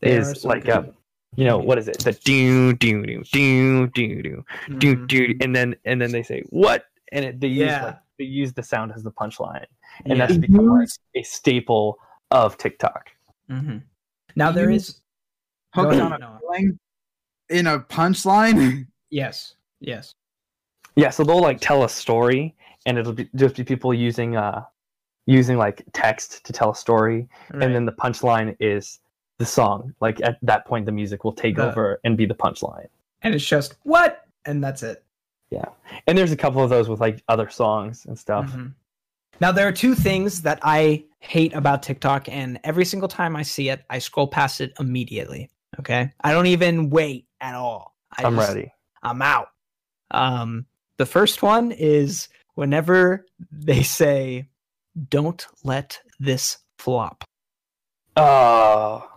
There 0.01 0.21
is 0.21 0.43
some 0.43 0.49
like 0.51 0.65
good- 0.65 0.75
a, 0.75 0.95
you 1.37 1.45
know, 1.45 1.59
what 1.59 1.79
is 1.79 1.87
it? 1.89 1.99
The 2.01 2.13
do 2.13 2.73
do 2.73 3.05
do 3.05 3.23
do 3.33 3.87
do 3.89 4.13
do 4.19 4.45
do 4.79 5.07
do, 5.07 5.35
and 5.41 5.55
then 5.55 5.77
and 5.85 6.01
then 6.01 6.11
they 6.11 6.23
say 6.23 6.43
what, 6.51 6.87
and 7.13 7.25
it, 7.25 7.41
they 7.41 7.49
use 7.49 7.69
Yeah. 7.69 7.85
like, 7.85 7.99
they 8.19 8.25
use 8.25 8.53
the 8.53 8.63
sound 8.63 8.93
as 8.97 9.03
the 9.05 9.13
punchline, 9.13 9.67
and 10.05 10.17
Yeah. 10.19 10.27
that's 10.27 10.39
become 10.39 10.67
like 10.67 10.89
a 11.15 11.23
staple 11.23 11.99
of 12.31 12.57
TikTok. 12.59 13.11
Mhm. 13.51 13.83
Now 14.39 14.53
there 14.53 14.71
is 14.71 14.89
You- 14.89 15.83
Hooked 15.83 15.93
ahead, 15.95 16.03
on 16.05 16.13
a 16.15 16.19
Noah. 16.19 16.39
feeling 16.41 16.79
in 17.51 17.67
a 17.67 17.79
punchline. 17.81 18.87
yes, 19.11 19.55
yes. 19.81 20.15
Yeah, 20.97 21.11
so 21.11 21.25
they'll 21.25 21.43
like 21.43 21.61
tell 21.61 21.85
a 21.85 21.89
story, 21.89 22.55
and 22.87 22.97
it'll 22.99 23.13
be 23.13 23.29
just 23.35 23.57
be 23.57 23.65
people 23.65 23.93
using 23.93 24.37
uh 24.37 24.65
using 25.27 25.59
like 25.59 25.85
text 25.93 26.43
to 26.47 26.53
tell 26.55 26.71
a 26.71 26.75
story, 26.75 27.29
Right. 27.53 27.63
and 27.65 27.75
then 27.75 27.85
the 27.85 27.93
punchline 27.93 28.57
is 28.61 29.01
the 29.39 29.45
song. 29.45 29.95
Like 30.01 30.21
at 30.23 30.39
that 30.43 30.65
point, 30.67 30.87
the 30.87 30.93
music 30.93 31.23
will 31.25 31.35
take 31.35 31.57
The- 31.57 31.69
over 31.69 32.01
and 32.05 32.17
be 32.17 32.25
the 32.27 32.35
punchline. 32.35 32.89
and 33.23 33.35
it's 33.35 33.45
just 33.45 33.75
what, 33.83 34.25
and 34.47 34.63
that's 34.65 34.83
it. 34.83 35.05
Yeah, 35.51 35.65
and 36.07 36.17
there's 36.17 36.33
a 36.33 36.37
couple 36.37 36.63
of 36.63 36.71
those 36.71 36.89
with 36.89 37.01
like 37.01 37.23
other 37.29 37.49
songs 37.51 38.07
and 38.07 38.19
stuff. 38.19 38.51
Mhm. 38.53 38.73
Now 39.41 39.53
there 39.53 39.69
are 39.69 39.73
two 39.73 39.95
things 39.95 40.43
that 40.43 40.59
I 40.63 41.05
hate 41.21 41.55
about 41.55 41.83
TikTok, 41.83 42.29
and 42.29 42.61
every 42.65 42.85
single 42.85 43.09
time 43.09 43.37
I 43.37 43.43
see 43.43 43.69
it, 43.69 43.85
I 43.91 43.99
scroll 43.99 44.29
past 44.29 44.61
it 44.61 44.73
immediately. 44.79 45.51
Okay, 45.79 46.13
I 46.23 46.33
don't 46.33 46.47
even 46.47 46.91
wait 46.91 47.27
at 47.41 47.55
all. 47.55 47.95
I 48.17 48.25
I'm 48.25 48.37
just- 48.37 48.49
ready. 48.49 48.73
I'm 49.03 49.23
out. 49.23 49.49
Um, 50.11 50.67
the 50.97 51.07
first 51.07 51.43
one 51.43 51.71
is 51.73 52.29
whenever 52.55 53.27
they 53.53 53.83
say, 53.83 54.49
"Don't 55.09 55.47
let 55.63 56.01
this 56.19 56.59
flop." 56.79 57.25
Oh, 58.17 59.09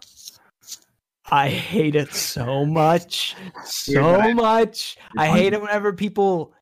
I 1.31 1.49
hate 1.49 1.95
it 1.95 2.13
so 2.13 2.65
much, 2.65 3.35
so 3.63 4.33
much. 4.33 4.97
I 5.17 5.27
hate 5.29 5.53
it 5.53 5.61
whenever 5.61 5.93
people 5.93 6.53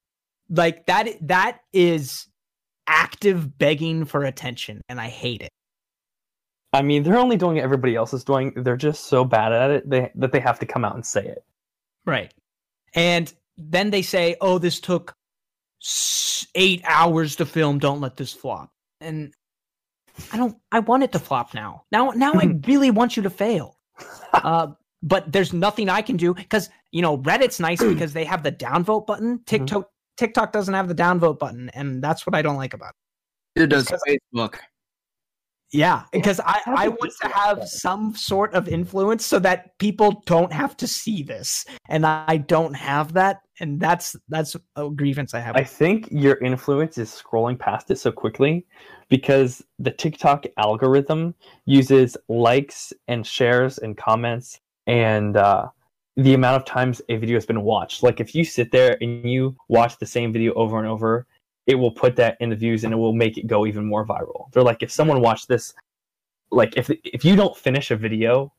like 0.50 0.86
that. 0.86 1.10
That 1.28 1.60
is 1.74 2.28
active 2.90 3.58
begging 3.58 4.04
for 4.04 4.26
attention, 4.26 4.82
and 4.90 5.00
I 5.00 5.08
hate 5.08 5.42
it. 5.42 5.52
I 6.74 6.82
mean, 6.82 7.04
they're 7.04 7.18
only 7.18 7.38
doing 7.38 7.56
what 7.56 7.64
everybody 7.64 7.96
else 7.96 8.14
is 8.14 8.24
doing. 8.24 8.54
They're 8.56 8.78
just 8.78 9.06
so 9.06 9.24
bad 9.24 9.54
at 9.54 9.72
it 9.72 9.90
they, 9.90 10.12
that 10.16 10.32
they 10.32 10.40
have 10.40 10.60
to 10.60 10.66
come 10.66 10.84
out 10.84 10.96
and 10.96 11.06
say 11.06 11.26
it. 11.26 11.44
Right. 12.06 12.34
And 12.94 13.34
then 13.58 13.92
they 13.92 14.02
say, 14.02 14.36
"Oh, 14.42 14.58
this 14.58 14.80
took 14.80 15.16
eight 16.56 16.82
hours 16.86 17.36
to 17.38 17.46
film. 17.46 17.80
Don't 17.80 18.02
let 18.02 18.18
this 18.18 18.34
flop." 18.34 18.72
And 19.02 19.34
I 20.32 20.38
don't. 20.38 20.58
I 20.72 20.80
want 20.80 21.04
it 21.04 21.12
to 21.14 21.20
flop 21.20 21.54
now. 21.54 21.84
Now, 21.92 22.12
now 22.12 22.34
I 22.34 22.46
really 22.68 22.92
want 22.92 23.16
you 23.16 23.24
to 23.24 23.30
fail. 23.30 23.78
Uh, 24.32 24.68
but 25.02 25.32
there's 25.32 25.54
nothing 25.54 25.90
I 25.90 26.04
can 26.04 26.16
do 26.16 26.36
because 26.36 26.70
you 26.92 27.02
know 27.02 27.18
Reddit's 27.18 27.60
nice 27.60 27.84
because 27.94 28.14
they 28.14 28.24
have 28.26 28.44
the 28.44 28.52
downvote 28.52 29.08
button. 29.08 29.42
TikTok 29.46 29.90
TikTok 30.20 30.51
doesn't 30.51 30.74
have 30.74 30.89
the 30.89 30.95
downvote 30.95 31.39
button, 31.39 31.70
and 31.74 32.03
that's 32.03 32.28
what 32.28 32.36
I 32.36 32.41
don't 32.41 32.57
like 32.57 32.74
about 32.74 32.93
it. 33.55 33.63
It 33.63 33.67
does 33.67 33.88
Facebook. 33.88 34.55
Yeah, 35.72 36.03
because 36.11 36.41
I, 36.41 36.61
I 36.65 36.88
want 36.89 37.13
to 37.22 37.28
have 37.30 37.70
some 37.70 38.15
sort 38.15 38.53
of 38.53 38.67
influence 38.67 39.26
so 39.26 39.39
that 39.39 39.78
people 39.78 40.24
don't 40.26 40.51
have 40.51 40.76
to 40.78 40.88
see 40.88 41.24
this, 41.24 41.63
and 41.88 42.05
I 42.05 42.38
don't 42.38 42.74
have 42.74 43.13
that, 43.13 43.41
and 43.61 43.80
that's 43.80 44.15
that's 44.28 44.57
a 44.76 44.89
grievance 44.89 45.34
I 45.34 45.39
have. 45.39 45.55
I 45.55 45.63
think 45.63 46.09
your 46.11 46.36
influence 46.39 46.97
is 46.97 47.09
scrolling 47.09 47.57
past 47.57 47.89
it 47.91 47.97
so 47.97 48.11
quickly 48.11 48.65
because 49.07 49.63
the 49.78 49.91
TikTok 49.91 50.45
algorithm 50.57 51.34
uses 51.65 52.17
likes 52.28 52.91
and 53.07 53.26
shares 53.26 53.78
and 53.78 53.95
comments 53.95 54.59
and 54.86 55.38
uh, 55.38 55.70
the 56.24 56.34
amount 56.34 56.57
of 56.57 56.65
times 56.65 57.01
a 57.07 57.15
video 57.15 57.38
has 57.38 57.45
been 57.45 57.61
watched. 57.61 58.03
Like 58.03 58.20
if 58.20 58.36
you 58.36 58.43
sit 58.43 58.72
there 58.72 58.97
and 58.99 59.30
you 59.30 59.55
watch 59.70 59.97
the 59.97 60.05
same 60.05 60.34
video 60.34 60.53
over 60.53 60.78
and 60.78 60.88
over, 60.88 61.26
it 61.65 61.76
will 61.76 61.91
put 61.91 62.15
that 62.17 62.36
in 62.41 62.49
the 62.49 62.55
views 62.55 62.84
and 62.84 62.93
it 62.93 62.97
will 62.97 63.13
make 63.13 63.38
it 63.38 63.47
go 63.47 63.65
even 63.65 63.86
more 63.86 64.05
viral. 64.05 64.51
They're 64.51 64.63
like 64.63 64.84
if 64.84 64.91
someone 64.91 65.22
watched 65.22 65.47
this, 65.47 65.74
like 66.51 66.76
if 66.76 66.89
if 67.03 67.24
you 67.24 67.36
don't 67.36 67.55
finish 67.55 67.91
a 67.91 67.95
video 67.95 68.51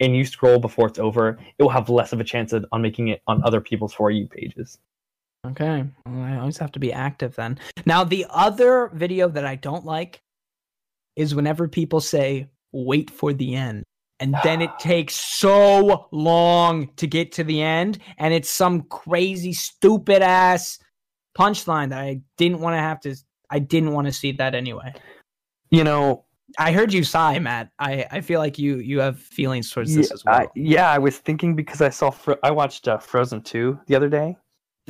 and 0.00 0.16
you 0.16 0.24
scroll 0.24 0.58
before 0.58 0.88
it's 0.88 0.98
over, 0.98 1.38
it 1.58 1.62
will 1.62 1.70
have 1.70 1.88
less 1.88 2.12
of 2.12 2.20
a 2.20 2.24
chance 2.24 2.52
of, 2.52 2.64
on 2.72 2.82
making 2.82 3.08
it 3.08 3.22
on 3.28 3.42
other 3.44 3.60
people's 3.60 3.94
for 3.94 4.10
you 4.10 4.26
pages. 4.26 4.78
Okay. 5.46 5.84
Well, 6.06 6.22
I 6.22 6.36
always 6.38 6.58
have 6.58 6.72
to 6.72 6.80
be 6.80 6.92
active 6.92 7.36
then. 7.36 7.58
Now, 7.86 8.02
the 8.02 8.26
other 8.30 8.90
video 8.92 9.28
that 9.28 9.46
I 9.46 9.54
don't 9.54 9.84
like 9.84 10.20
is 11.16 11.34
whenever 11.34 11.68
people 11.68 12.00
say, 12.00 12.48
wait 12.72 13.10
for 13.10 13.32
the 13.32 13.54
end. 13.54 13.84
And 14.20 14.34
then 14.42 14.60
it 14.60 14.70
takes 14.78 15.14
so 15.14 16.08
long 16.10 16.90
to 16.96 17.06
get 17.06 17.32
to 17.32 17.44
the 17.44 17.62
end. 17.62 17.98
And 18.18 18.34
it's 18.34 18.50
some 18.50 18.82
crazy, 18.82 19.52
stupid 19.52 20.22
ass 20.22 20.78
punchline 21.38 21.90
that 21.90 22.00
I 22.00 22.20
didn't 22.36 22.60
want 22.60 22.74
to 22.74 22.80
have 22.80 23.00
to, 23.02 23.14
I 23.50 23.60
didn't 23.60 23.92
want 23.92 24.08
to 24.08 24.12
see 24.12 24.32
that 24.32 24.54
anyway. 24.54 24.92
You 25.70 25.84
know, 25.84 26.24
I 26.58 26.72
heard 26.72 26.92
you 26.92 27.04
sigh, 27.04 27.38
Matt. 27.38 27.70
I, 27.78 28.06
I 28.10 28.20
feel 28.22 28.40
like 28.40 28.58
you 28.58 28.76
you 28.78 29.00
have 29.00 29.20
feelings 29.20 29.70
towards 29.70 29.94
this 29.94 30.08
yeah, 30.08 30.14
as 30.14 30.24
well. 30.24 30.34
I, 30.34 30.46
yeah, 30.54 30.90
I 30.90 30.98
was 30.98 31.18
thinking 31.18 31.54
because 31.54 31.82
I 31.82 31.90
saw 31.90 32.10
Fro- 32.10 32.38
I 32.42 32.50
watched 32.50 32.88
uh, 32.88 32.98
Frozen 32.98 33.42
2 33.42 33.80
the 33.86 33.94
other 33.94 34.08
day 34.08 34.36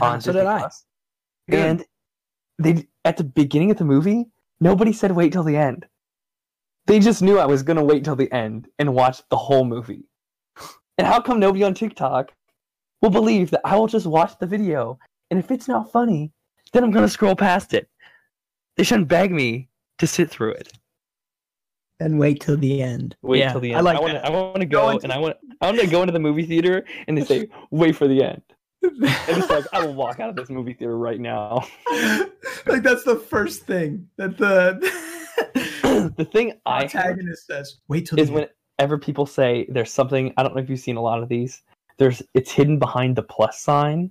Ah, 0.01 0.13
on 0.13 0.21
so 0.21 0.33
Disney 0.33 0.41
did 0.41 0.49
I. 0.49 0.59
Plus. 0.59 0.85
And 1.49 1.85
they 2.59 2.87
at 3.05 3.17
the 3.17 3.25
beginning 3.25 3.71
of 3.71 3.79
the 3.79 3.85
movie, 3.85 4.27
nobody 4.61 4.93
said 4.93 5.13
wait 5.13 5.33
till 5.33 5.43
the 5.43 5.57
end. 5.57 5.87
They 6.89 6.99
just 6.99 7.21
knew 7.23 7.39
I 7.39 7.45
was 7.47 7.63
gonna 7.63 7.85
wait 7.85 8.03
till 8.03 8.17
the 8.17 8.33
end 8.33 8.67
and 8.79 8.95
watch 8.95 9.21
the 9.29 9.37
whole 9.37 9.65
movie. 9.65 10.05
And 10.97 11.07
how 11.07 11.21
come 11.21 11.39
nobody 11.39 11.63
on 11.63 11.75
TikTok 11.75 12.33
will 13.03 13.11
believe 13.11 13.51
that 13.51 13.61
I 13.65 13.77
will 13.77 13.87
just 13.87 14.07
watch 14.07 14.33
the 14.41 14.47
video 14.47 14.99
and 15.31 15.39
if 15.39 15.51
it's 15.51 15.69
not 15.69 15.93
funny, 15.93 16.33
then 16.73 16.83
I'm 16.83 16.91
gonna 16.91 17.07
scroll 17.09 17.37
past 17.37 17.75
it. 17.75 17.89
They 18.77 18.85
shouldn't 18.85 19.09
beg 19.09 19.31
me 19.31 19.69
to 19.99 20.07
sit 20.07 20.31
through 20.31 20.53
it. 20.53 20.73
And 22.01 22.19
wait 22.19 22.41
till 22.41 22.57
the 22.57 22.81
end. 22.83 23.17
Wait 23.23 23.41
Yeah, 23.41 23.53
till 23.53 23.61
the 23.61 23.71
end. 23.73 23.79
I 23.79 23.81
like 23.83 24.01
want 24.01 24.15
that. 24.15 24.21
to. 24.25 24.27
I 24.27 24.31
want 24.31 24.57
to 24.61 24.65
Go 24.67 24.83
go 24.83 24.91
into- 24.91 25.05
and 25.05 25.13
I 25.13 25.19
want. 25.19 25.37
I 25.61 25.67
want 25.67 25.81
to 25.81 25.87
go 25.89 26.01
into 26.03 26.13
the 26.13 26.21
movie 26.21 26.47
theater 26.47 26.85
and 27.07 27.19
they 27.19 27.25
say, 27.25 27.49
"Wait 27.71 27.97
for 27.97 28.07
the 28.09 28.23
end." 28.23 28.43
And 28.83 28.95
it's 29.03 29.51
like 29.51 29.65
I 29.73 29.85
will 29.85 29.95
walk 29.95 30.21
out 30.21 30.31
of 30.31 30.37
this 30.37 30.49
movie 30.49 30.73
theater 30.73 30.97
right 30.97 31.21
now. 31.21 31.67
like 32.67 32.83
that's 32.85 33.03
the 33.03 33.17
first 33.29 33.67
thing 33.67 34.09
that 34.17 34.39
the 34.39 34.79
the 36.17 36.29
thing 36.33 36.55
I 36.67 36.83
hate 36.83 36.91
protagonist 36.93 37.47
says. 37.47 37.79
Wait 37.89 38.07
till 38.07 38.19
is 38.19 38.31
whenever 38.31 38.99
people 38.99 39.27
say 39.27 39.67
there's 39.71 39.93
something. 39.93 40.33
I 40.37 40.43
don't 40.43 40.55
know 40.55 40.63
if 40.63 40.69
you've 40.71 40.81
seen 40.81 40.97
a 40.97 41.03
lot 41.03 41.23
of 41.23 41.29
these. 41.29 41.63
There's 41.99 42.23
it's 42.35 42.51
hidden 42.51 42.79
behind 42.79 43.17
the 43.17 43.23
plus 43.23 43.61
sign. 43.61 44.11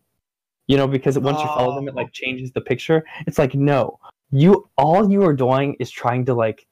You 0.67 0.75
know, 0.75 0.88
because 0.88 1.17
once 1.17 1.39
you 1.39 1.45
follow 1.47 1.75
them, 1.75 1.88
it 1.88 1.91
Oh. 1.91 1.95
like 1.95 2.11
changes 2.11 2.51
the 2.51 2.59
picture. 2.61 3.05
It's 3.25 3.38
like 3.38 3.55
no, 3.55 3.99
you 4.32 4.69
all 4.78 5.09
you 5.09 5.23
are 5.23 5.34
doing 5.34 5.75
is 5.80 5.89
trying 5.89 6.25
to 6.25 6.34
like, 6.34 6.67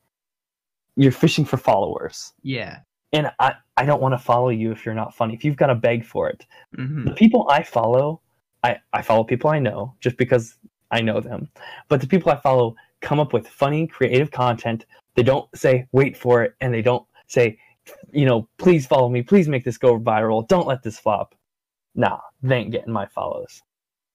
you're 0.98 1.14
fishing 1.14 1.46
for 1.46 1.56
followers. 1.58 2.34
Yeah. 2.44 2.80
And 3.14 3.32
I, 3.40 3.54
I 3.78 3.86
don't 3.86 4.02
want 4.02 4.14
to 4.14 4.18
follow 4.18 4.50
you 4.50 4.72
if 4.74 4.86
you're 4.86 4.96
not 4.96 5.16
funny. 5.16 5.34
If 5.34 5.46
you've 5.46 5.56
got 5.56 5.68
to 5.68 5.76
beg 5.76 6.04
for 6.04 6.28
it, 6.30 6.46
Mhm. 6.78 7.06
the 7.06 7.12
people 7.14 7.48
I 7.50 7.64
follow, 7.64 8.20
I, 8.64 8.78
I 8.92 9.02
follow 9.02 9.24
people 9.24 9.50
I 9.50 9.60
know 9.60 9.96
just 10.02 10.18
because 10.18 10.58
I 10.92 11.00
know 11.00 11.22
them. 11.22 11.48
But 11.88 12.02
the 12.02 12.08
people 12.08 12.32
I 12.34 12.36
follow 12.42 12.76
come 13.02 13.20
up 13.20 13.34
with 13.34 13.48
funny, 13.48 13.88
creative 13.88 14.32
content. 14.32 14.86
They 15.16 15.24
don't 15.24 15.48
say, 15.56 15.88
wait 15.92 16.18
for 16.18 16.44
it, 16.44 16.56
and 16.62 16.74
they 16.74 16.82
don't 16.82 17.06
say, 17.28 17.58
you 18.12 18.26
know, 18.26 18.48
please 18.58 18.86
follow 18.88 19.10
me, 19.10 19.22
please 19.22 19.48
make 19.48 19.64
this 19.64 19.78
go 19.78 20.00
viral, 20.00 20.48
don't 20.48 20.68
let 20.68 20.84
this 20.84 21.00
flop. 21.00 21.36
Nah, 21.94 22.20
they 22.42 22.58
ain't 22.58 22.72
getting 22.72 22.94
my 22.94 23.06
follows. 23.06 23.62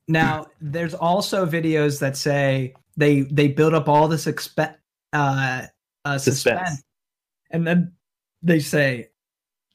Now, 0.09 0.47
there's 0.61 0.95
also 0.95 1.47
videos 1.47 2.01
that 2.01 2.17
say 2.17 2.75
they 2.97 3.23
they 3.23 3.49
build 3.49 3.75
up 3.75 3.89
all 3.89 4.09
this 4.09 4.27
expe- 4.27 4.75
uh, 5.13 5.67
uh, 6.05 6.19
suspense. 6.19 6.61
Suspense. 6.61 6.83
and 7.51 7.67
then 7.67 7.93
they 8.43 8.59
say, 8.59 9.11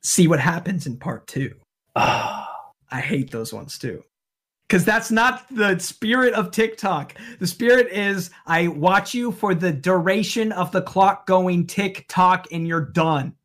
"See 0.03 0.27
what 0.27 0.39
happens 0.39 0.85
in 0.87 0.97
part 0.97 1.25
two. 1.27 1.55
Ah, 1.95 2.53
I 2.91 2.99
hate 2.99 3.31
those 3.31 3.53
ones 3.53 3.77
too. 3.77 4.03
Because 4.67 4.83
that's 4.83 5.11
not 5.11 5.45
the 5.51 5.77
spirit 5.77 6.33
of 6.33 6.49
TikTok. 6.49 7.13
The 7.39 7.45
spirit 7.45 7.87
is 7.91 8.31
I 8.47 8.67
watch 8.67 9.13
you 9.13 9.31
for 9.31 9.53
the 9.53 9.71
duration 9.71 10.51
of 10.51 10.71
the 10.71 10.81
clock 10.81 11.27
going 11.27 11.67
tick 11.67 12.05
tock 12.07 12.47
and 12.51 12.67
you're 12.67 12.85
done. 12.85 13.35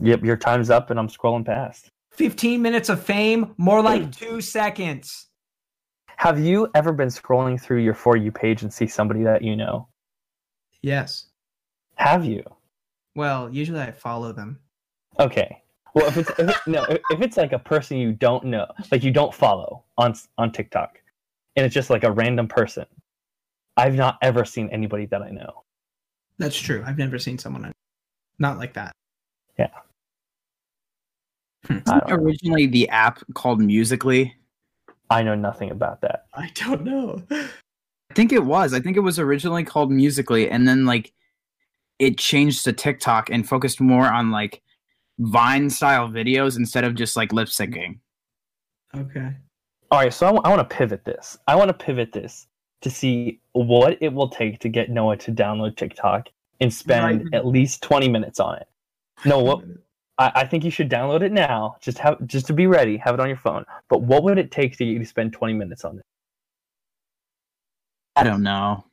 yep, 0.00 0.22
your 0.22 0.36
time's 0.36 0.68
up 0.68 0.90
and 0.90 0.98
I'm 0.98 1.08
scrolling 1.08 1.46
past. 1.46 1.90
15 2.10 2.60
minutes 2.60 2.88
of 2.88 3.02
fame, 3.02 3.54
more 3.58 3.82
like 3.82 4.10
two 4.12 4.40
seconds. 4.40 5.28
Have 6.16 6.40
you 6.40 6.68
ever 6.74 6.92
been 6.92 7.08
scrolling 7.08 7.60
through 7.60 7.82
your 7.82 7.92
For 7.92 8.16
You 8.16 8.32
page 8.32 8.62
and 8.62 8.72
see 8.72 8.86
somebody 8.86 9.22
that 9.24 9.42
you 9.42 9.54
know? 9.54 9.88
Yes. 10.80 11.26
Have 11.96 12.24
you? 12.24 12.42
Well, 13.14 13.50
usually 13.52 13.80
I 13.80 13.90
follow 13.90 14.32
them. 14.32 14.60
Okay. 15.20 15.62
Well, 15.96 16.08
if 16.08 16.18
it's 16.18 16.30
if 16.38 16.50
it, 16.50 16.56
no, 16.66 16.84
if 16.84 17.00
if 17.10 17.22
it's 17.22 17.38
like 17.38 17.52
a 17.52 17.58
person 17.58 17.96
you 17.96 18.12
don't 18.12 18.44
know, 18.44 18.66
like 18.92 19.02
you 19.02 19.10
don't 19.10 19.32
follow 19.32 19.82
on 19.96 20.14
on 20.36 20.52
TikTok, 20.52 21.00
and 21.56 21.64
it's 21.64 21.74
just 21.74 21.88
like 21.88 22.04
a 22.04 22.12
random 22.12 22.46
person, 22.46 22.84
I've 23.78 23.94
not 23.94 24.18
ever 24.20 24.44
seen 24.44 24.68
anybody 24.68 25.06
that 25.06 25.22
I 25.22 25.30
know. 25.30 25.64
That's 26.36 26.58
true. 26.58 26.84
I've 26.86 26.98
never 26.98 27.18
seen 27.18 27.38
someone 27.38 27.72
not 28.38 28.58
like 28.58 28.74
that. 28.74 28.92
Yeah. 29.58 29.70
Hmm. 31.64 31.78
don't 31.78 32.08
know. 32.08 32.14
Originally, 32.14 32.66
the 32.66 32.90
app 32.90 33.22
called 33.32 33.62
Musical.ly. 33.62 34.34
I 35.08 35.22
know 35.22 35.34
nothing 35.34 35.70
about 35.70 36.02
that. 36.02 36.26
I 36.34 36.50
don't 36.54 36.84
know. 36.84 37.22
I 37.30 38.14
think 38.14 38.34
it 38.34 38.44
was. 38.44 38.74
I 38.74 38.80
think 38.80 38.98
it 38.98 39.00
was 39.00 39.18
originally 39.18 39.64
called 39.64 39.90
Musical.ly, 39.90 40.40
and 40.40 40.68
then 40.68 40.84
like 40.84 41.14
it 41.98 42.18
changed 42.18 42.64
to 42.64 42.74
TikTok 42.74 43.30
and 43.30 43.48
focused 43.48 43.80
more 43.80 44.04
on 44.12 44.30
like 44.30 44.60
Vine 45.18 45.70
style 45.70 46.08
videos 46.08 46.58
instead 46.58 46.84
of 46.84 46.94
just 46.94 47.16
like 47.16 47.32
lip 47.32 47.48
syncing. 47.48 47.98
Okay. 48.96 49.32
All 49.90 50.00
right, 50.00 50.12
so 50.12 50.26
I 50.26 50.48
want 50.48 50.68
to 50.68 50.76
pivot 50.76 51.04
this. 51.04 51.38
I 51.46 51.54
want 51.54 51.68
to 51.68 51.74
pivot 51.74 52.12
this 52.12 52.46
to 52.82 52.90
see 52.90 53.40
what 53.52 53.96
it 54.02 54.12
will 54.12 54.28
take 54.28 54.58
to 54.60 54.68
get 54.68 54.90
Noah 54.90 55.16
to 55.18 55.32
download 55.32 55.76
TikTok 55.76 56.28
and 56.60 56.72
spend 56.72 57.24
Right. 57.24 57.34
at 57.34 57.46
least 57.46 57.82
twenty 57.82 58.08
minutes 58.08 58.40
on 58.40 58.56
it. 58.56 58.68
No, 59.24 59.38
what 59.42 59.64
I, 60.18 60.32
I 60.34 60.46
think 60.46 60.64
you 60.64 60.70
should 60.70 60.90
download 60.90 61.22
it 61.22 61.32
now. 61.32 61.76
Just 61.80 61.98
have 61.98 62.24
just 62.26 62.46
to 62.48 62.52
be 62.52 62.66
ready. 62.66 62.96
Have 62.96 63.14
it 63.14 63.20
on 63.20 63.28
your 63.28 63.36
phone. 63.36 63.64
But 63.88 64.02
what 64.02 64.22
would 64.24 64.38
it 64.38 64.50
take 64.50 64.72
to 64.72 64.84
get 64.84 64.90
you 64.90 64.98
to 64.98 65.04
spend 65.06 65.32
twenty 65.32 65.54
minutes 65.54 65.84
on 65.84 65.98
it? 65.98 66.04
I 68.16 68.22
don't 68.22 68.42
know. 68.42 68.84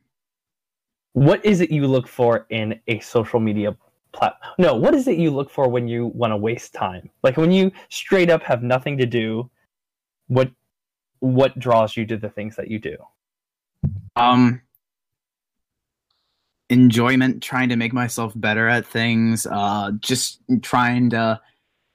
What 1.14 1.44
is 1.44 1.60
it 1.60 1.70
you 1.70 1.86
look 1.86 2.08
for 2.08 2.46
in 2.50 2.80
a 2.88 3.00
social 3.00 3.40
media 3.40 3.76
plat? 4.14 4.36
No, 4.58 4.74
what 4.74 4.94
is 4.94 5.06
it 5.08 5.18
you 5.18 5.30
look 5.30 5.50
for 5.50 5.68
when 5.68 5.88
you 5.88 6.06
want 6.06 6.30
to 6.30 6.36
waste 6.36 6.72
time? 6.72 7.10
Like 7.22 7.36
when 7.36 7.52
you 7.52 7.70
straight 7.90 8.30
up 8.30 8.42
have 8.42 8.62
nothing 8.62 8.96
to 8.98 9.06
do. 9.06 9.50
What 10.28 10.50
what 11.20 11.58
draws 11.58 11.96
you 11.96 12.06
to 12.06 12.16
the 12.16 12.30
things 12.30 12.56
that 12.56 12.70
you 12.70 12.78
do? 12.78 12.96
Um, 14.16 14.62
enjoyment, 16.70 17.42
trying 17.42 17.68
to 17.70 17.76
make 17.76 17.92
myself 17.92 18.32
better 18.36 18.68
at 18.68 18.86
things. 18.86 19.46
Uh, 19.46 19.92
just 20.00 20.40
trying 20.62 21.10
to 21.10 21.40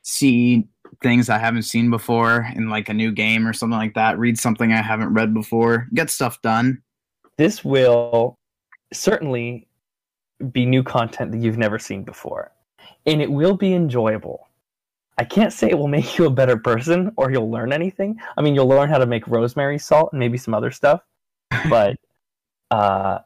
see 0.04 0.68
things 1.02 1.30
I 1.30 1.38
haven't 1.38 1.64
seen 1.64 1.90
before 1.90 2.48
in 2.56 2.70
like 2.70 2.90
a 2.90 2.94
new 2.94 3.12
game 3.12 3.48
or 3.48 3.54
something 3.54 3.78
like 3.78 3.94
that. 3.96 4.20
Read 4.20 4.40
something 4.40 4.74
I 4.74 4.82
haven't 4.82 5.14
read 5.14 5.34
before. 5.34 5.88
Get 5.94 6.10
stuff 6.10 6.42
done. 6.42 6.82
This 7.38 7.64
will 7.64 8.38
certainly 8.92 9.69
be 10.52 10.66
new 10.66 10.84
content 10.84 11.32
that 11.32 11.40
you've 11.42 11.58
never 11.58 11.80
seen 11.80 12.04
before, 12.04 12.52
and 13.06 13.22
it 13.22 13.32
will 13.32 13.56
be 13.56 13.74
enjoyable. 13.74 14.48
I 15.18 15.26
can't 15.26 15.52
say 15.52 15.70
it 15.70 15.78
will 15.78 15.88
make 15.90 16.18
you 16.18 16.26
a 16.26 16.30
better 16.30 16.58
person 16.58 17.12
or 17.18 17.32
you'll 17.32 17.52
learn 17.52 17.74
anything. 17.74 18.20
I 18.38 18.42
mean, 18.42 18.56
you'll 18.56 18.68
learn 18.70 18.90
how 18.90 18.98
to 18.98 19.06
make 19.06 19.28
rosemary 19.28 19.78
salt 19.78 20.10
and 20.14 20.20
maybe 20.20 20.38
some 20.38 20.54
other 20.54 20.72
stuff, 20.72 21.02
but 21.70 21.98
uh, 22.72 23.20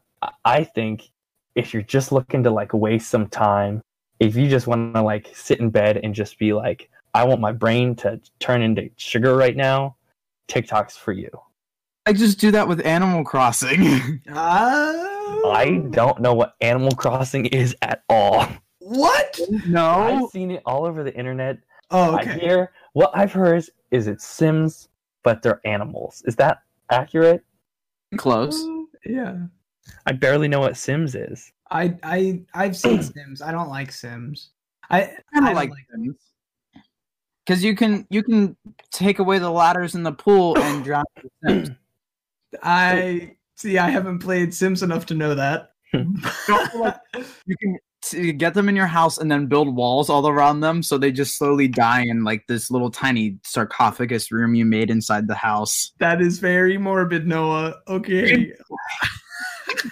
I- 0.44 0.64
think 0.64 1.10
if 1.54 1.72
you're 1.72 1.82
just 1.82 2.10
looking 2.10 2.42
to 2.42 2.50
like 2.50 2.74
waste 2.74 3.08
some 3.10 3.28
time, 3.28 3.80
if 4.18 4.34
you 4.34 4.48
just 4.48 4.66
want 4.66 4.94
to 4.94 5.02
like 5.02 5.30
sit 5.34 5.60
in 5.60 5.70
bed 5.70 5.98
and 6.02 6.14
just 6.14 6.38
be 6.38 6.52
like, 6.52 6.90
I 7.14 7.24
want 7.24 7.40
my 7.40 7.52
brain 7.52 7.94
to 7.96 8.20
turn 8.40 8.62
into 8.62 8.90
sugar 8.96 9.36
right 9.36 9.56
now, 9.56 9.96
TikTok's 10.48 10.96
for 10.96 11.12
you. 11.12 11.30
I 12.06 12.12
just 12.12 12.38
do 12.38 12.50
that 12.50 12.68
with 12.68 12.84
Animal 12.84 13.24
Crossing. 13.24 14.20
Uh, 14.28 14.32
I 14.36 15.82
don't 15.90 16.20
know 16.20 16.34
what 16.34 16.54
Animal 16.60 16.92
Crossing 16.92 17.46
is 17.46 17.74
at 17.80 18.02
all. 18.08 18.46
What? 18.78 19.40
no. 19.66 19.86
I've 19.86 20.30
seen 20.30 20.50
it 20.50 20.62
all 20.66 20.84
over 20.84 21.02
the 21.02 21.14
internet. 21.14 21.58
Oh, 21.90 22.14
I 22.14 22.22
okay. 22.22 22.38
hear 22.38 22.72
what 22.92 23.10
I've 23.14 23.32
heard 23.32 23.56
is, 23.58 23.70
is 23.90 24.06
it's 24.06 24.26
Sims, 24.26 24.88
but 25.22 25.40
they're 25.42 25.60
animals. 25.64 26.22
Is 26.26 26.36
that 26.36 26.58
accurate? 26.90 27.42
Close. 28.18 28.62
Uh, 28.62 28.82
yeah. 29.06 29.36
I 30.06 30.12
barely 30.12 30.48
know 30.48 30.60
what 30.60 30.76
Sims 30.76 31.14
is. 31.14 31.52
I 31.70 31.96
I 32.02 32.42
I've 32.52 32.76
seen 32.76 33.02
Sims. 33.02 33.40
I 33.40 33.50
don't 33.52 33.68
like 33.68 33.90
Sims. 33.90 34.50
I 34.90 35.00
I 35.00 35.02
I 35.02 35.08
don't 35.34 35.44
don't 35.44 35.54
like 35.54 35.70
like 35.70 35.86
them. 35.90 36.16
Because 37.46 37.64
you 37.64 37.74
can 37.74 38.06
you 38.10 38.22
can 38.22 38.56
take 38.90 39.18
away 39.18 39.38
the 39.38 39.50
ladders 39.50 39.94
in 39.94 40.02
the 40.02 40.12
pool 40.12 40.58
and 40.58 40.84
drown 40.84 41.04
the 41.16 41.30
Sims. 41.48 41.70
I 42.62 43.36
see. 43.56 43.78
I 43.78 43.90
haven't 43.90 44.20
played 44.20 44.54
Sims 44.54 44.82
enough 44.82 45.06
to 45.06 45.14
know 45.14 45.34
that. 45.34 45.70
Hmm. 45.92 46.14
You 47.46 47.56
can 47.60 47.78
t- 48.02 48.32
get 48.32 48.54
them 48.54 48.68
in 48.68 48.76
your 48.76 48.86
house 48.86 49.18
and 49.18 49.30
then 49.30 49.46
build 49.46 49.74
walls 49.74 50.10
all 50.10 50.26
around 50.28 50.60
them 50.60 50.82
so 50.82 50.98
they 50.98 51.12
just 51.12 51.36
slowly 51.38 51.68
die 51.68 52.02
in 52.02 52.24
like 52.24 52.44
this 52.48 52.70
little 52.70 52.90
tiny 52.90 53.38
sarcophagus 53.44 54.32
room 54.32 54.54
you 54.54 54.64
made 54.64 54.90
inside 54.90 55.28
the 55.28 55.34
house. 55.34 55.92
that 55.98 56.20
is 56.20 56.38
very 56.38 56.76
morbid, 56.78 57.26
Noah. 57.26 57.76
Okay. 57.88 58.52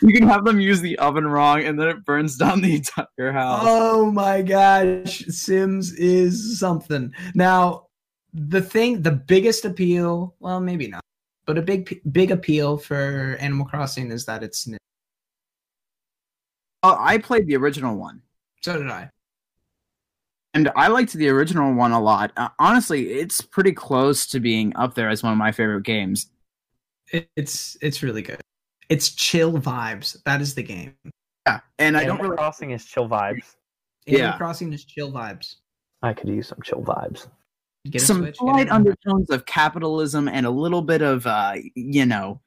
You 0.01 0.13
can 0.19 0.29
have 0.29 0.45
them 0.45 0.61
use 0.61 0.81
the 0.81 0.97
oven 0.99 1.27
wrong 1.27 1.63
and 1.65 1.79
then 1.79 1.89
it 1.89 2.05
burns 2.05 2.37
down 2.37 2.61
the 2.61 2.77
entire 2.77 3.33
house. 3.33 3.63
Oh 3.65 4.11
my 4.11 4.41
gosh, 4.43 5.25
Sims 5.27 5.93
is 5.95 6.59
something. 6.59 7.13
Now, 7.35 7.87
the 8.33 8.63
thing, 8.63 9.03
the 9.03 9.11
biggest 9.13 9.65
appeal, 9.65 10.35
well, 10.41 10.61
maybe 10.61 10.89
not, 10.89 11.03
but 11.53 11.59
a 11.59 11.63
big, 11.63 12.01
big 12.11 12.31
appeal 12.31 12.79
for 12.79 13.37
Animal 13.39 13.67
Crossing 13.67 14.11
is 14.11 14.25
that 14.25 14.43
it's 14.43 14.67
new. 14.67 14.79
Oh, 16.83 16.97
I 16.99 17.19
played 17.19 17.47
the 17.47 17.57
original 17.57 17.95
one. 17.95 18.23
So 18.63 18.79
did 18.79 18.89
I. 18.89 19.11
And 20.55 20.71
I 20.75 20.89
liked 20.89 21.13
the 21.13 21.29
original 21.29 21.75
one 21.75 21.93
a 21.93 22.01
lot. 22.01 22.33
Uh, 22.39 22.49
honestly, 22.59 23.11
it's 23.13 23.43
pretty 23.43 23.73
close 23.73 24.27
to 24.29 24.41
being 24.41 24.75
up 24.77 24.95
there 24.95 25.11
as 25.11 25.23
one 25.23 25.33
of 25.33 25.39
my 25.39 25.53
favorite 25.53 25.83
games. 25.83 26.31
It, 27.13 27.29
it's 27.37 27.77
it's 27.83 28.03
really 28.03 28.23
good. 28.23 28.41
It's 28.89 29.11
chill 29.11 29.53
vibes. 29.53 30.23
That 30.25 30.41
is 30.41 30.55
the 30.55 30.63
game. 30.63 30.95
Yeah, 31.47 31.61
and 31.79 31.99
I 31.99 32.05
Animal 32.05 32.17
don't 32.17 32.25
really 32.25 32.37
Crossing 32.39 32.71
is 32.71 32.87
chill 32.87 33.11
vibes. 33.11 33.57
Animal 34.07 34.27
Yeah. 34.27 34.37
Crossing 34.39 34.73
is 34.73 34.87
chill 34.87 35.13
vibes. 35.13 35.57
I 36.01 36.15
could 36.15 36.31
use 36.31 36.49
some 36.49 36.63
chill 36.63 36.81
vibes. 36.81 37.27
Get 37.91 38.03
Some 38.03 38.19
Switch, 38.19 38.39
get 38.39 38.39
slight 38.39 38.69
undertones 38.71 39.31
of 39.31 39.45
capitalism 39.45 40.29
and 40.29 40.47
a 40.47 40.51
little 40.51 40.83
bit 40.83 41.03
of, 41.03 41.27
uh, 41.27 41.55
you 41.75 42.07
know, 42.07 42.41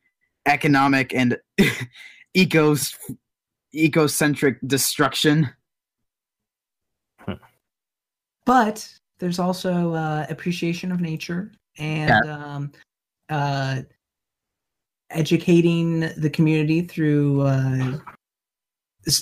economic 0.46 1.14
and 1.14 1.38
ecos 2.38 2.96
ecocentric 3.76 4.58
destruction. 4.66 5.50
but 8.46 8.88
there's 9.20 9.40
also 9.40 9.94
uh, 9.94 10.26
appreciation 10.30 10.92
of 10.92 11.02
nature 11.02 11.52
and 11.78 12.30
um, 12.30 12.72
uh, 13.30 13.82
educating 15.10 16.02
the 16.18 16.30
community 16.30 16.82
through 16.82 17.42
uh, 17.42 17.98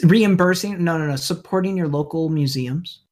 reimbursing 0.03 0.83
no 0.83 0.97
no 0.97 1.07
no 1.07 1.15
supporting 1.15 1.75
your 1.75 1.87
local 1.87 2.29
museums 2.29 3.02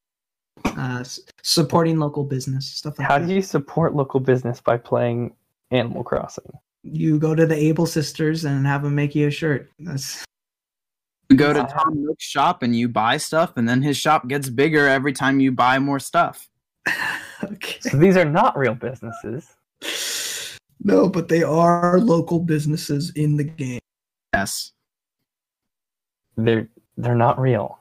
uh, 0.66 1.03
supporting 1.43 1.97
local 1.97 2.24
business 2.24 2.68
stuff 2.68 2.97
like 2.99 3.07
How 3.07 3.20
that 3.20 3.28
do 3.28 3.34
you 3.34 3.41
support 3.41 3.95
local 3.95 4.20
business 4.20 4.62
by 4.62 4.78
playing 4.78 5.34
Animal 5.72 6.03
Crossing? 6.03 6.51
you 6.84 7.20
go 7.20 7.36
to 7.36 7.45
the 7.45 7.55
able 7.55 7.86
sisters 7.86 8.43
and 8.43 8.66
have 8.66 8.82
them 8.82 8.95
make 8.95 9.14
you 9.14 9.28
a 9.28 9.32
shirt 9.32 9.70
that's 9.80 10.26
You 11.30 11.38
go 11.38 11.53
to 11.53 11.64
Tom 11.64 12.03
Nook's 12.03 12.24
shop 12.26 12.64
and 12.64 12.76
you 12.76 12.89
buy 12.89 13.18
stuff, 13.18 13.53
and 13.55 13.70
then 13.70 13.84
his 13.84 13.97
shop 13.97 14.28
gets 14.28 14.49
bigger 14.49 14.88
every 14.88 15.14
time 15.14 15.39
you 15.39 15.51
buy 15.51 15.78
more 15.78 15.99
stuff. 15.99 16.49
okay 17.43 17.78
So 17.82 17.97
these 17.97 18.18
are 18.18 18.26
not 18.26 18.57
real 18.57 18.74
businesses. 18.74 19.55
no 20.84 21.07
but 21.07 21.28
they 21.28 21.43
are 21.43 21.99
local 21.99 22.39
businesses 22.39 23.12
in 23.16 23.38
the 23.38 23.43
game 23.43 23.80
Yes. 24.34 24.72
They're 26.38 26.70
they're 26.97 27.16
not 27.16 27.39
real. 27.39 27.80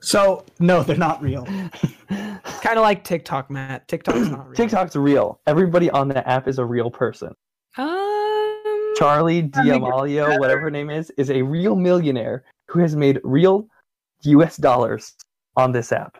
So 0.00 0.44
no 0.60 0.82
they're 0.82 0.96
not 0.96 1.22
real 1.22 1.44
kind 2.08 2.78
of 2.78 2.82
like 2.82 3.02
tiktok 3.02 3.50
matt 3.50 3.88
tiktok's 3.88 4.28
not 4.28 4.48
real 4.48 4.56
TikTok's 4.56 4.96
real. 4.96 5.40
Everybody 5.46 5.90
on 5.90 6.08
the 6.08 6.26
app 6.28 6.46
is 6.48 6.58
a 6.58 6.64
real 6.64 6.90
person. 6.90 7.34
Um, 7.78 8.94
Charli 8.98 9.50
I 9.56 9.62
think 9.62 9.84
whatever 10.40 10.60
her 10.60 10.70
name 10.70 10.90
is, 10.90 11.10
is 11.16 11.30
a 11.30 11.42
real 11.42 11.76
millionaire 11.76 12.44
who 12.68 12.80
has 12.80 12.94
made 12.96 13.20
real 13.24 13.68
US 14.22 14.56
dollars 14.56 15.14
on 15.56 15.72
this 15.72 15.92
app. 15.92 16.18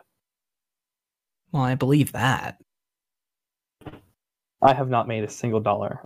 well, 1.51 1.63
I 1.63 1.75
believe 1.75 2.11
that. 2.13 2.57
I 4.61 4.73
have 4.73 4.89
not 4.89 5.07
made 5.07 5.23
a 5.23 5.29
single 5.29 5.59
dollar 5.59 6.03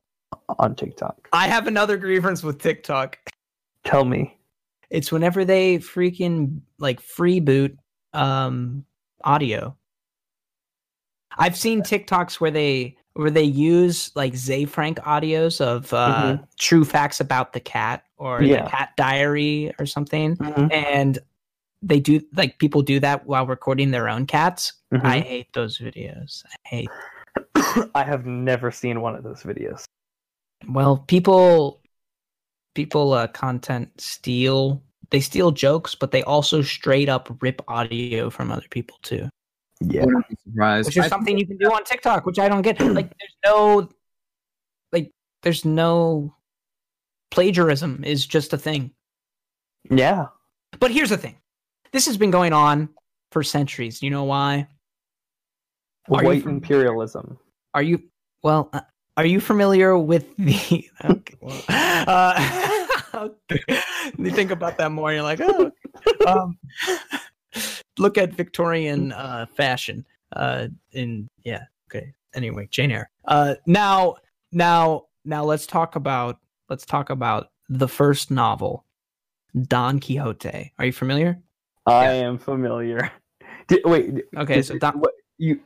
on 0.59 0.75
TikTok. 0.75 1.29
I 1.31 1.47
have 1.47 1.67
another 1.67 1.97
grievance 1.97 2.43
with 2.43 2.59
TikTok. 2.59 3.17
Tell 3.85 4.03
me. 4.03 4.37
It's 4.91 5.11
whenever 5.11 5.43
they 5.45 5.77
freaking 5.79 6.61
like 6.77 6.99
free 7.01 7.39
boot 7.39 7.75
um 8.13 8.85
audio. 9.23 9.75
I've 11.37 11.55
seen 11.57 11.81
TikToks 11.81 12.35
where 12.41 12.51
they 12.51 12.97
where 13.13 13.31
they 13.31 13.43
use 13.43 14.11
like 14.15 14.35
Ze 14.35 14.65
Frank 14.65 14.97
audios 14.99 15.61
of 15.61 15.93
uh 15.93 16.37
true 16.59 16.83
facts 16.83 17.19
about 17.21 17.53
the 17.53 17.59
cat 17.61 18.03
or 18.17 18.43
Yeah. 18.43 18.65
the 18.65 18.69
cat 18.69 18.89
diary 18.97 19.73
or 19.79 19.85
something 19.85 20.37
and 20.71 21.17
they 21.81 21.99
do 21.99 22.21
like 22.35 22.59
people 22.59 22.81
do 22.83 22.99
that 22.99 23.25
while 23.25 23.47
recording 23.47 23.91
their 23.91 24.07
own 24.07 24.25
cats. 24.27 24.73
Mhm. 24.93 25.05
I 25.05 25.19
hate 25.21 25.51
those 25.53 25.77
videos. 25.79 26.43
I 26.45 26.67
hate 26.67 26.89
I 27.95 28.03
have 28.03 28.25
never 28.25 28.71
seen 28.71 28.99
one 29.01 29.15
of 29.15 29.23
those 29.23 29.41
videos. 29.43 29.85
well 30.67 30.97
people 30.97 31.80
people 32.75 33.13
uh 33.13 33.27
content 33.27 33.89
steal 33.99 34.81
they 35.09 35.19
steal 35.19 35.51
jokes 35.51 35.93
but 35.95 36.11
they 36.11 36.23
also 36.23 36.61
straight 36.61 37.09
up 37.09 37.35
rip 37.41 37.61
audio 37.67 38.29
from 38.29 38.51
other 38.51 38.67
people 38.69 38.97
too 39.01 39.27
Yeah. 39.81 40.05
Wouldn't 40.05 40.25
surprised. 40.45 40.87
which 40.87 40.97
is 40.97 41.07
something 41.07 41.37
you 41.37 41.45
can 41.45 41.57
do 41.57 41.71
on 41.71 41.83
tiktok 41.83 42.25
which 42.25 42.39
i 42.39 42.47
don't 42.47 42.61
get 42.61 42.79
like 42.99 43.09
there's 43.19 43.35
no 43.45 43.89
like 44.93 45.11
there's 45.43 45.65
no 45.65 46.33
plagiarism 47.31 48.03
is 48.05 48.25
just 48.25 48.53
a 48.53 48.57
thing 48.57 48.91
Yeah. 49.89 50.27
but 50.79 50.91
here's 50.91 51.09
the 51.09 51.17
thing 51.17 51.35
this 51.91 52.05
has 52.05 52.17
been 52.17 52.31
going 52.31 52.53
on 52.53 52.89
for 53.31 53.43
centuries 53.43 54.01
you 54.01 54.09
know 54.09 54.23
why 54.23 54.67
Are 56.09 56.21
you 56.23 56.27
White 56.29 56.43
from- 56.43 56.51
imperialism. 56.51 57.37
are 57.73 57.81
you 57.83 58.03
well 58.43 58.69
uh, 58.73 58.81
are 59.17 59.25
you 59.25 59.39
familiar 59.41 59.97
with 59.97 60.25
the 60.37 60.89
okay, 61.03 61.35
well, 61.41 61.61
uh, 62.07 62.79
you 64.17 64.31
think 64.31 64.51
about 64.51 64.77
that 64.77 64.91
more 64.91 65.11
you're 65.13 65.21
like 65.23 65.39
oh 65.41 65.71
um, 66.27 66.57
look 67.97 68.17
at 68.17 68.33
victorian 68.33 69.11
uh 69.11 69.45
fashion 69.55 70.05
uh 70.35 70.67
in 70.93 71.27
yeah 71.43 71.63
okay 71.89 72.13
anyway 72.33 72.67
jane 72.71 72.91
eyre 72.91 73.09
uh 73.25 73.55
now 73.65 74.15
now 74.51 75.03
now 75.25 75.43
let's 75.43 75.67
talk 75.67 75.95
about 75.95 76.39
let's 76.69 76.85
talk 76.85 77.09
about 77.09 77.49
the 77.69 77.87
first 77.87 78.31
novel 78.31 78.85
don 79.67 79.99
quixote 79.99 80.71
are 80.79 80.85
you 80.85 80.93
familiar 80.93 81.37
I 81.87 82.03
Yeah. 82.05 82.27
am 82.29 82.37
familiar. 82.37 83.11
Did, 83.67 83.81
wait. 83.85 84.23
okay 84.37 84.55
did- 84.57 84.65
so 84.65 84.77
don, 84.77 84.99
what, 84.99 85.13
you. 85.39 85.59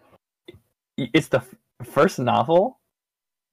It's 0.97 1.27
the 1.27 1.43
first 1.83 2.19
novel. 2.19 2.79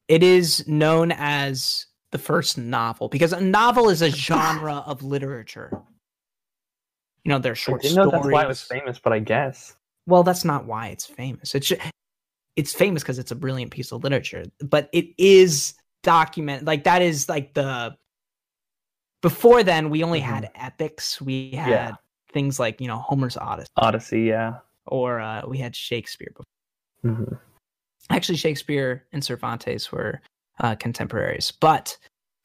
it 0.07 0.23
is 0.23 0.67
known 0.69 1.11
as 1.11 1.87
the 2.13 2.19
first 2.19 2.57
novel 2.59 3.09
because 3.09 3.33
a 3.33 3.41
novel 3.41 3.89
is 3.89 4.01
a 4.03 4.11
genre 4.29 4.85
of 4.87 5.03
literature. 5.03 5.71
You 7.25 7.29
know, 7.31 7.39
they're 7.39 7.53
I 7.53 7.55
short 7.55 7.83
didn't 7.83 7.97
know 7.97 8.09
stories. 8.09 8.23
that's 8.25 8.33
why 8.33 8.43
it 8.45 8.49
was 8.49 8.63
famous, 8.63 8.99
but 8.99 9.13
I 9.13 9.19
guess. 9.19 9.77
Well, 10.07 10.23
that's 10.23 10.45
not 10.45 10.65
why 10.67 10.89
it's 10.89 11.07
famous. 11.07 11.55
It's 11.55 11.69
ju- 11.69 11.79
it's 12.57 12.73
famous 12.75 13.03
because 13.03 13.19
it's 13.19 13.31
a 13.31 13.37
brilliant 13.37 13.71
piece 13.71 13.93
of 13.93 14.03
literature, 14.05 14.45
but 14.61 14.89
it 14.93 15.07
is 15.19 15.75
document 16.03 16.65
like 16.65 16.85
that 16.85 17.01
is 17.01 17.29
like 17.29 17.55
the 17.55 17.97
before 19.23 19.63
then 19.63 19.89
we 19.89 20.03
only 20.03 20.19
had 20.21 20.51
epics. 20.55 21.21
We 21.21 21.51
had 21.53 21.63
Mm-hmm. 21.63 21.71
Yeah. 21.71 21.95
things 22.33 22.59
like, 22.59 22.81
you 22.81 22.89
know, 22.89 22.97
Homer's 22.99 23.37
Odyssey 23.37 23.69
Odyssey, 23.77 24.23
yeah. 24.23 24.55
or 24.87 25.21
uh, 25.21 25.43
we 25.47 25.59
had 25.59 25.77
Shakespeare 25.77 26.33
before. 26.35 26.45
Mhm. 27.05 27.39
actually 28.11 28.37
Shakespeare 28.37 29.07
and 29.13 29.23
Cervantes 29.25 29.91
were 29.93 30.21
uh, 30.63 30.75
contemporaries, 30.77 31.53
but 31.53 31.97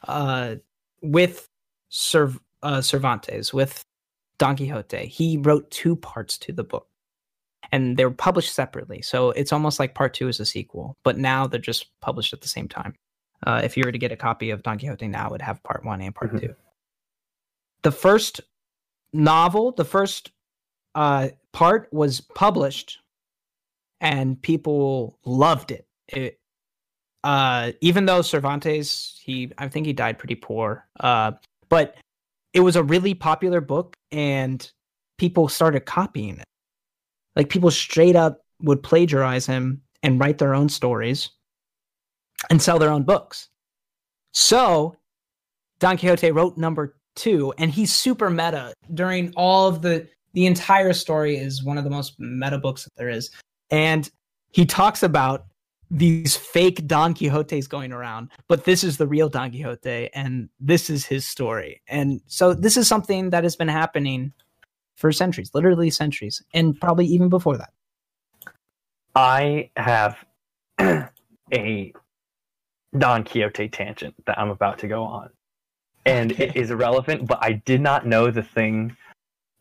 uh, 0.08 0.56
with 1.02 1.48
Cerv- 1.92 2.40
uh, 2.64 2.82
Cervantes, 2.82 3.54
with 3.54 3.84
Don 4.40 4.58
Quixote, 4.58 5.06
he 5.06 5.38
wrote 5.38 5.70
two 5.72 5.96
parts 5.96 6.38
to 6.40 6.52
the 6.52 6.64
book, 6.64 6.88
and 7.72 7.96
they 7.96 8.06
were 8.06 8.12
published 8.12 8.54
separately. 8.54 9.02
So 9.02 9.32
it's 9.32 9.54
almost 9.54 9.80
like 9.80 9.96
part 9.96 10.14
two 10.14 10.28
is 10.28 10.40
a 10.40 10.46
sequel, 10.46 10.98
but 11.04 11.18
now 11.18 11.48
they're 11.48 11.60
just 11.60 11.88
published 12.02 12.34
at 12.34 12.42
the 12.42 12.48
same 12.48 12.68
time. 12.68 12.96
Uh, 13.46 13.62
if 13.64 13.78
you 13.78 13.84
were 13.86 13.92
to 13.92 13.98
get 14.00 14.12
a 14.12 14.18
copy 14.18 14.50
of 14.50 14.64
Don 14.64 14.80
Quixote 14.80 15.08
now, 15.08 15.28
it 15.28 15.32
would 15.32 15.42
have 15.42 15.64
part 15.64 15.86
one 15.86 16.02
and 16.02 16.14
part 16.14 16.34
Mhm. 16.34 16.42
two. 16.42 16.56
The 17.84 17.92
first 17.92 18.42
novel, 19.14 19.72
the 19.72 19.86
first 19.86 20.32
uh, 20.96 21.30
part 21.52 21.88
was 21.94 22.22
published 22.22 23.00
and 24.02 24.42
people 24.42 25.20
loved 25.26 25.70
it. 25.70 25.88
It 26.08 26.40
uh 27.24 27.72
even 27.82 28.06
though 28.06 28.22
Cervantes, 28.22 29.20
he 29.24 29.52
I 29.58 29.68
think 29.68 29.86
he 29.86 29.94
died 29.94 30.18
pretty 30.18 30.36
poor. 30.36 30.88
Uh 31.00 31.34
but 31.70 31.96
it 32.54 32.62
was 32.62 32.76
a 32.76 32.84
really 32.84 33.14
popular 33.14 33.62
book 33.62 33.96
and 34.12 34.72
people 35.18 35.48
started 35.48 35.82
copying 35.82 36.38
it. 36.38 36.46
Like 37.36 37.50
people 37.50 37.72
straight 37.72 38.16
up 38.16 38.42
would 38.62 38.82
plagiarize 38.82 39.46
him 39.46 39.82
and 40.04 40.20
write 40.20 40.38
their 40.38 40.56
own 40.56 40.70
stories 40.70 41.30
and 42.50 42.62
sell 42.62 42.80
their 42.80 42.92
own 42.92 43.04
books. 43.04 43.50
So 44.32 44.96
Don 45.80 45.98
Quixote 45.98 46.32
wrote 46.32 46.58
number 46.58 46.98
2 47.16 47.54
and 47.58 47.72
he's 47.72 47.92
super 47.92 48.30
meta 48.30 48.74
during 48.94 49.34
all 49.36 49.68
of 49.68 49.82
the 49.82 50.08
the 50.34 50.46
entire 50.46 50.94
story 50.94 51.36
is 51.36 51.64
one 51.64 51.78
of 51.78 51.84
the 51.84 51.90
most 51.90 52.20
meta 52.20 52.60
books 52.60 52.84
that 52.84 52.96
there 52.96 53.10
is 53.10 53.32
and 53.72 54.10
he 54.52 54.66
talks 54.66 55.02
about 55.02 55.46
these 55.90 56.36
fake 56.36 56.86
Don 56.88 57.14
Quixotes 57.14 57.68
going 57.68 57.92
around, 57.94 58.30
but 58.48 58.66
this 58.66 58.84
is 58.84 58.98
the 58.98 59.08
real 59.08 59.30
Don 59.30 59.52
Quixote, 59.52 60.10
and 60.14 60.50
this 60.60 60.90
is 60.90 61.06
his 61.06 61.26
story. 61.26 61.82
And 61.88 62.22
so 62.28 62.54
this 62.54 62.78
is 62.78 62.88
something 62.88 63.30
that 63.30 63.44
has 63.44 63.56
been 63.56 63.68
happening 63.68 64.34
for 64.96 65.12
centuries, 65.12 65.52
literally 65.54 65.90
centuries, 65.90 66.44
and 66.54 66.80
probably 66.80 67.06
even 67.06 67.30
before 67.30 67.58
that. 67.58 67.72
I 69.16 69.72
have 69.78 70.26
a 71.54 71.94
Don 72.98 73.24
Quixote 73.24 73.70
tangent 73.70 74.16
that 74.26 74.38
I'm 74.40 74.50
about 74.50 74.80
to 74.80 74.88
go 74.88 75.04
on. 75.04 75.30
And 76.06 76.32
it 76.34 76.50
Okay. 76.50 76.60
is 76.60 76.72
irrelevant, 76.72 77.28
but 77.28 77.40
I 77.42 77.54
did 77.54 77.82
not 77.82 78.06
know 78.06 78.32
the 78.32 78.44
thing 78.44 78.96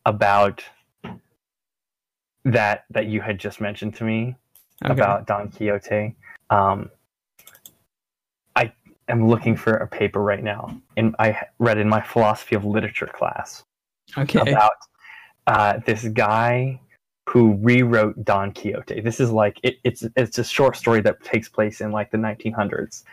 about 0.05 0.63
that 2.45 2.85
that 2.89 3.07
you 3.07 3.19
had 3.19 3.37
just 3.37 3.59
mentioned 3.59 3.93
to 3.95 4.05
me 4.05 4.35
about 4.81 5.27
Don 5.27 5.49
Quixote. 5.49 6.15
Um, 6.49 6.89
I 8.55 8.71
am 9.07 9.27
looking 9.27 9.55
for 9.55 9.73
a 9.73 9.87
paper 9.87 10.21
right 10.21 10.43
now, 10.43 10.79
and 10.95 11.15
I 11.19 11.37
read 11.59 11.77
in 11.77 11.89
my 11.89 12.01
philosophy 12.01 12.55
of 12.55 12.65
literature 12.65 13.07
class 13.07 13.63
okay, 14.17 14.39
about 14.39 14.71
uh, 15.47 15.79
this 15.85 16.05
guy 16.09 16.79
who 17.29 17.55
rewrote 17.55 18.23
Don 18.23 18.53
Quixote. 18.53 19.01
This 19.01 19.19
is 19.19 19.31
like 19.31 19.59
it, 19.63 19.77
it's 19.83 20.05
it's 20.15 20.37
a 20.37 20.43
short 20.43 20.77
story 20.77 21.01
that 21.01 21.21
takes 21.23 21.49
place 21.49 21.81
in 21.81 21.91
like 21.91 22.11
the 22.11 22.17
1900s, 22.17 23.03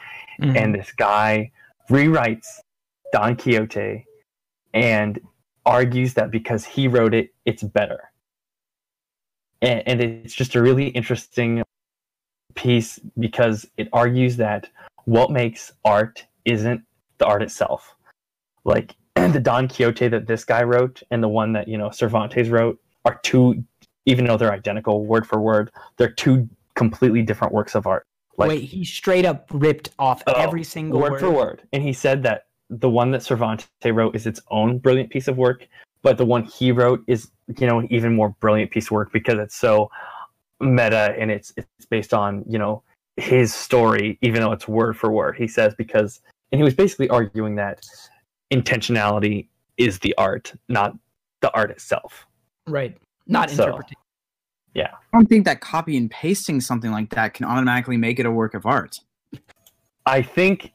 Mhm. 0.41 0.57
and 0.57 0.75
this 0.75 0.93
guy 0.93 1.51
rewrites 1.91 2.47
Don 3.13 3.37
Quixote 3.37 4.05
and 4.73 5.21
argues 5.67 6.15
that 6.15 6.31
because 6.31 6.65
he 6.65 6.89
wrote 6.89 7.15
it, 7.15 7.33
it's 7.45 7.63
better. 7.63 8.11
And, 9.65 9.83
and 9.87 10.01
it's 10.01 10.35
just 10.35 10.55
a 10.55 10.63
really 10.63 10.89
interesting 10.89 11.63
piece 12.55 13.01
because 13.19 13.67
it 13.77 13.89
argues 13.93 14.37
that 14.37 14.69
what 15.07 15.31
makes 15.31 15.73
art 15.85 16.25
isn't 16.45 16.83
the 17.19 17.27
art 17.27 17.43
itself. 17.43 17.95
Like 18.65 18.95
the 19.17 19.41
Don 19.41 19.69
Quixote 19.69 20.09
that 20.09 20.27
this 20.27 20.45
guy 20.45 20.63
wrote 20.63 21.03
and 21.11 21.23
the 21.23 21.29
one 21.29 21.53
that, 21.53 21.69
you 21.69 21.79
know, 21.79 21.91
Cervantes 21.91 22.49
wrote 22.49 22.79
are 23.05 23.19
two, 23.23 23.65
even 24.07 24.27
though 24.27 24.37
they're 24.37 24.53
identical 24.53 25.05
word 25.05 25.27
for 25.27 25.41
word, 25.41 25.71
they're 25.97 26.13
two 26.13 26.49
completely 26.75 27.23
different 27.23 27.53
works 27.53 27.75
of 27.75 27.87
art. 27.87 28.05
Like, 28.37 28.49
Wait, 28.49 28.65
he 28.65 28.85
straight 28.85 29.25
up 29.25 29.49
ripped 29.53 29.91
off 29.99 30.23
Oh, 30.27 30.33
every 30.33 30.65
single 30.65 31.01
word, 31.01 31.13
word, 31.13 31.21
for 31.21 31.31
word. 31.31 31.63
And 31.73 31.83
he 31.83 31.93
said 31.93 32.23
that 32.25 32.47
the 32.69 32.91
one 32.91 33.13
that 33.13 33.23
Cervantes 33.23 33.69
wrote 33.85 34.17
is 34.17 34.27
its 34.27 34.41
own 34.51 34.79
brilliant 34.79 35.11
piece 35.11 35.29
of 35.29 35.37
work, 35.37 35.69
but 36.03 36.19
the 36.19 36.25
one 36.27 36.45
he 36.45 36.73
wrote 36.73 37.03
is, 37.07 37.31
you 37.59 37.67
know, 37.67 37.87
even 37.91 38.15
more 38.15 38.31
brilliant 38.41 38.71
piece 38.71 38.87
of 38.87 38.93
work 38.93 39.13
because 39.13 39.39
it's 39.39 39.55
so 39.55 39.91
meta 40.61 41.15
and 41.19 41.31
it's 41.31 41.53
it's 41.57 41.87
based 41.91 42.15
on, 42.15 42.45
you 42.49 42.59
know, 42.59 42.83
his 43.17 43.55
story, 43.55 44.19
even 44.23 44.41
though 44.41 44.53
it's 44.53 44.67
word 44.67 44.97
for 44.97 45.11
word. 45.11 45.37
He 45.37 45.47
says 45.47 45.75
because 45.75 46.21
and 46.53 46.59
he 46.59 46.65
was 46.65 46.75
basically 46.75 47.09
arguing 47.09 47.57
that 47.57 47.85
intentionality 48.53 49.49
is 49.77 49.99
the 50.01 50.15
art, 50.19 50.53
not 50.69 50.97
the 51.41 51.53
art 51.53 51.71
itself. 51.71 52.27
Right. 52.67 52.97
Not 53.27 53.51
So- 53.51 53.81
Yeah, 54.75 54.91
I 54.93 55.17
don't 55.17 55.27
think 55.27 55.45
that 55.45 55.61
copy 55.61 55.97
and 55.97 56.11
pasting 56.11 56.61
something 56.61 56.91
like 56.91 57.11
that 57.11 57.35
can 57.35 57.47
automatically 57.47 57.97
make 57.97 58.19
it 58.19 58.27
a 58.27 58.31
work 58.31 58.55
of 58.55 58.67
art. 58.67 58.99
I 60.07 60.21
think 60.21 60.73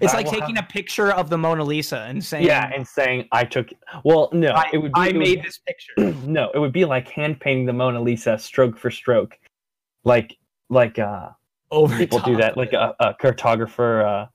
It's 0.00 0.12
I 0.12 0.18
like 0.18 0.28
taking 0.28 0.56
have- 0.56 0.64
a 0.64 0.68
picture 0.68 1.12
of 1.12 1.30
the 1.30 1.38
Mona 1.38 1.62
Lisa 1.64 2.00
and 2.00 2.22
saying, 2.24 2.44
yeah, 2.44 2.70
and 2.74 2.86
saying 2.86 3.28
I 3.32 3.44
took 3.44 3.68
well, 4.04 4.28
no, 4.32 4.48
I, 4.48 4.68
it 4.72 4.78
would 4.78 4.92
be 4.92 5.00
I 5.00 5.06
it 5.08 5.16
made 5.16 5.36
be- 5.36 5.42
this 5.42 5.58
picture. 5.58 5.92
no, 6.26 6.50
it 6.54 6.58
would 6.58 6.72
be 6.72 6.84
like 6.84 7.08
hand 7.08 7.40
painting 7.40 7.66
the 7.66 7.72
Mona 7.72 8.00
Lisa 8.00 8.38
stroke 8.38 8.76
for 8.76 8.90
stroke, 8.90 9.38
like 10.04 10.36
like 10.68 10.98
uh 10.98 11.28
Over 11.70 11.96
people 11.96 12.18
do 12.20 12.36
that, 12.36 12.56
like 12.56 12.72
a, 12.72 12.94
a 12.98 13.14
cartographer. 13.14 14.04
Uh, 14.04 14.26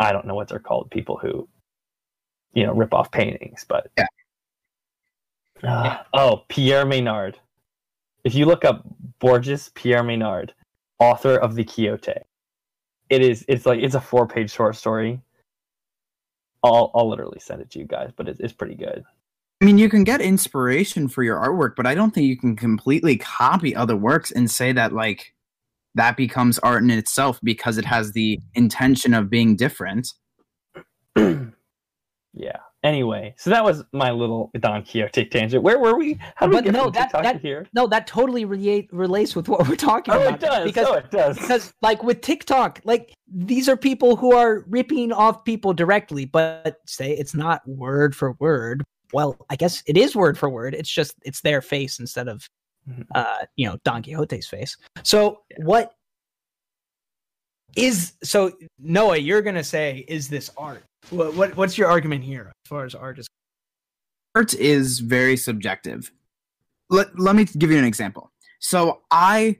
I 0.00 0.12
don't 0.12 0.26
know 0.26 0.34
what 0.34 0.48
they're 0.48 0.58
called, 0.58 0.90
people 0.90 1.16
who 1.18 1.48
you 2.52 2.66
know 2.66 2.72
rip 2.74 2.92
off 2.92 3.10
paintings, 3.12 3.64
but 3.68 3.90
Yeah. 3.96 4.06
Uh, 5.62 6.02
oh, 6.14 6.42
Pierre 6.48 6.84
Menard. 6.84 7.38
If 8.24 8.34
you 8.34 8.46
look 8.46 8.64
up 8.64 8.84
Borges 9.20 9.70
Pierre 9.74 10.02
Menard, 10.02 10.52
author 10.98 11.36
of 11.36 11.54
the 11.54 11.64
Quixote, 11.64 12.14
it 13.12 13.20
is 13.20 13.44
it's 13.46 13.66
like 13.66 13.80
it's 13.80 13.94
a 13.94 14.00
four 14.00 14.26
page 14.26 14.50
short 14.50 14.74
story. 14.74 15.20
I'll 16.62 16.90
I'll 16.94 17.08
literally 17.08 17.40
send 17.40 17.60
it 17.60 17.70
to 17.72 17.78
you 17.78 17.84
guys, 17.84 18.10
but 18.16 18.26
it's 18.26 18.40
it's 18.40 18.54
pretty 18.54 18.74
good. 18.74 19.04
I 19.60 19.64
mean, 19.64 19.76
you 19.78 19.90
can 19.90 20.02
get 20.02 20.22
inspiration 20.22 21.08
for 21.08 21.22
your 21.22 21.38
artwork, 21.38 21.76
but 21.76 21.86
I 21.86 21.94
don't 21.94 22.12
think 22.12 22.26
you 22.26 22.38
can 22.38 22.56
completely 22.56 23.18
copy 23.18 23.76
other 23.76 23.96
works 23.96 24.32
and 24.32 24.50
say 24.50 24.72
that 24.72 24.94
like 24.94 25.34
that 25.94 26.16
becomes 26.16 26.58
art 26.60 26.82
in 26.82 26.90
itself 26.90 27.38
because 27.42 27.76
it 27.76 27.84
has 27.84 28.12
the 28.12 28.40
intention 28.54 29.12
of 29.12 29.28
being 29.28 29.56
different. 29.56 30.08
yeah. 31.16 32.60
Anyway, 32.82 33.32
so 33.38 33.48
that 33.50 33.62
was 33.64 33.84
my 33.92 34.10
little 34.10 34.50
Don 34.58 34.82
Quixote 34.82 35.26
tangent. 35.26 35.62
Where 35.62 35.78
were 35.78 35.96
we? 35.96 36.14
How 36.34 36.46
did 36.46 36.52
But 36.52 36.64
we 36.64 36.70
get 36.70 36.72
no, 36.72 36.82
from 36.84 36.92
that- 36.94 37.02
TikTok 37.02 37.22
that- 37.22 37.40
here? 37.40 37.66
No, 37.74 37.86
that 37.86 38.06
totally 38.08 38.44
relate, 38.44 38.88
relates 38.92 39.36
with 39.36 39.48
what 39.48 39.68
we're 39.68 39.76
talking 39.76 40.12
Oh, 40.12 40.20
about. 40.20 40.34
it 40.34 40.40
does. 40.40 40.64
Because 40.64 40.86
oh, 40.88 40.94
it 40.94 41.10
does. 41.10 41.38
because 41.38 41.72
like 41.80 42.02
with 42.02 42.20
TikTok, 42.22 42.80
like 42.84 43.14
these 43.32 43.68
are 43.68 43.76
people 43.76 44.16
who 44.16 44.34
are 44.34 44.64
ripping 44.68 45.12
off 45.12 45.44
people 45.44 45.72
directly, 45.72 46.24
but 46.24 46.78
say 46.86 47.12
it's 47.12 47.34
not 47.34 47.66
word 47.68 48.16
for 48.16 48.32
word. 48.40 48.82
Well, 49.12 49.36
I 49.48 49.56
guess 49.56 49.82
it 49.86 49.96
is 49.96 50.16
word 50.16 50.36
for 50.36 50.48
word. 50.50 50.74
It's 50.74 50.90
just 50.90 51.14
it's 51.24 51.40
their 51.42 51.62
face 51.62 52.00
instead 52.00 52.26
of 52.28 52.48
Mhm. 52.90 53.06
uh, 53.14 53.44
you 53.54 53.68
know, 53.68 53.76
Don 53.84 54.02
Quixote's 54.02 54.48
face. 54.48 54.76
So 55.04 55.42
what 55.58 55.92
is 57.76 58.12
so 58.22 58.52
Noah, 58.78 59.16
you're 59.16 59.42
gonna 59.42 59.64
say, 59.64 60.04
is 60.08 60.28
this 60.28 60.50
art? 60.56 60.84
What, 61.10 61.34
what 61.34 61.56
what's 61.56 61.76
your 61.76 61.88
argument 61.88 62.24
here 62.24 62.52
as 62.64 62.68
far 62.68 62.84
as 62.84 62.94
art 62.94 63.18
is 63.18 63.26
art 64.34 64.54
is 64.54 65.00
very 65.00 65.36
subjective. 65.36 66.10
Let, 66.90 67.18
let 67.18 67.36
me 67.36 67.44
give 67.44 67.70
you 67.70 67.78
an 67.78 67.84
example. 67.84 68.30
So 68.60 69.00
I 69.10 69.58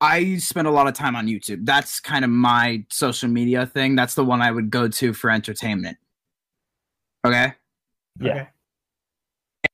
I 0.00 0.36
spend 0.36 0.66
a 0.66 0.70
lot 0.70 0.88
of 0.88 0.94
time 0.94 1.16
on 1.16 1.26
YouTube. 1.26 1.64
That's 1.64 2.00
kind 2.00 2.24
of 2.24 2.30
my 2.30 2.84
social 2.90 3.28
media 3.28 3.64
thing. 3.64 3.96
That's 3.96 4.14
the 4.14 4.24
one 4.24 4.42
I 4.42 4.50
would 4.50 4.70
go 4.70 4.88
to 4.88 5.12
for 5.14 5.30
entertainment. 5.30 5.96
Okay? 7.24 7.54
Yeah. 8.20 8.32
Okay. 8.32 8.48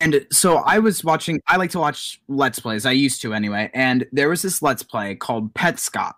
And 0.00 0.26
so 0.30 0.58
I 0.58 0.78
was 0.78 1.04
watching 1.04 1.40
I 1.48 1.56
like 1.56 1.70
to 1.70 1.78
watch 1.78 2.20
let's 2.28 2.60
plays. 2.60 2.86
I 2.86 2.92
used 2.92 3.20
to 3.22 3.34
anyway. 3.34 3.70
And 3.74 4.06
there 4.12 4.28
was 4.28 4.42
this 4.42 4.62
let's 4.62 4.82
play 4.82 5.14
called 5.16 5.52
Petscop. 5.54 6.14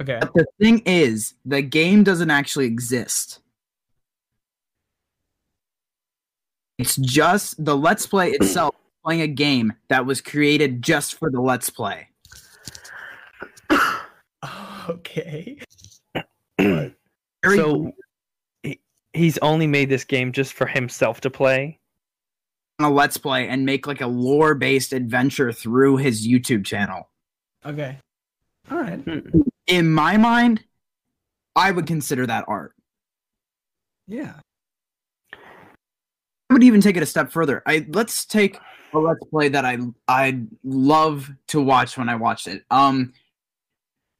Okay. 0.00 0.18
But 0.20 0.34
the 0.34 0.46
thing 0.60 0.80
is, 0.86 1.34
the 1.44 1.62
game 1.62 2.02
doesn't 2.04 2.30
actually 2.30 2.66
exist. 2.66 3.40
It's 6.78 6.96
just 6.96 7.64
the 7.64 7.76
Let's 7.76 8.06
Play 8.06 8.30
itself 8.30 8.74
playing 9.04 9.20
a 9.20 9.28
game 9.28 9.72
that 9.88 10.06
was 10.06 10.20
created 10.20 10.82
just 10.82 11.18
for 11.18 11.30
the 11.30 11.40
Let's 11.40 11.70
Play. 11.70 12.08
Okay. 14.86 15.56
Very 16.58 17.56
so 17.56 17.90
he, 18.62 18.78
he's 19.14 19.38
only 19.38 19.66
made 19.66 19.88
this 19.88 20.04
game 20.04 20.30
just 20.30 20.52
for 20.52 20.66
himself 20.66 21.22
to 21.22 21.30
play. 21.30 21.78
a 22.80 22.90
Let's 22.90 23.16
Play 23.16 23.48
and 23.48 23.64
make 23.64 23.86
like 23.86 24.02
a 24.02 24.06
lore 24.06 24.54
based 24.54 24.92
adventure 24.92 25.52
through 25.52 25.96
his 25.96 26.28
YouTube 26.28 26.66
channel. 26.66 27.08
Okay. 27.64 27.98
All 28.70 28.76
right. 28.76 29.00
Hmm. 29.00 29.40
In 29.66 29.90
my 29.90 30.16
mind, 30.16 30.64
I 31.56 31.70
would 31.70 31.86
consider 31.86 32.26
that 32.26 32.44
art. 32.48 32.74
Yeah. 34.06 34.34
I 35.32 36.52
would 36.52 36.62
even 36.62 36.80
take 36.80 36.96
it 36.96 37.02
a 37.02 37.06
step 37.06 37.32
further. 37.32 37.62
I 37.66 37.86
let's 37.88 38.26
take 38.26 38.58
a 38.92 38.98
let's 38.98 39.24
play 39.30 39.48
that 39.48 39.64
I 39.64 39.78
I 40.06 40.42
love 40.62 41.30
to 41.48 41.60
watch 41.60 41.96
when 41.96 42.08
I 42.08 42.16
watched 42.16 42.46
it. 42.46 42.64
Um, 42.70 43.12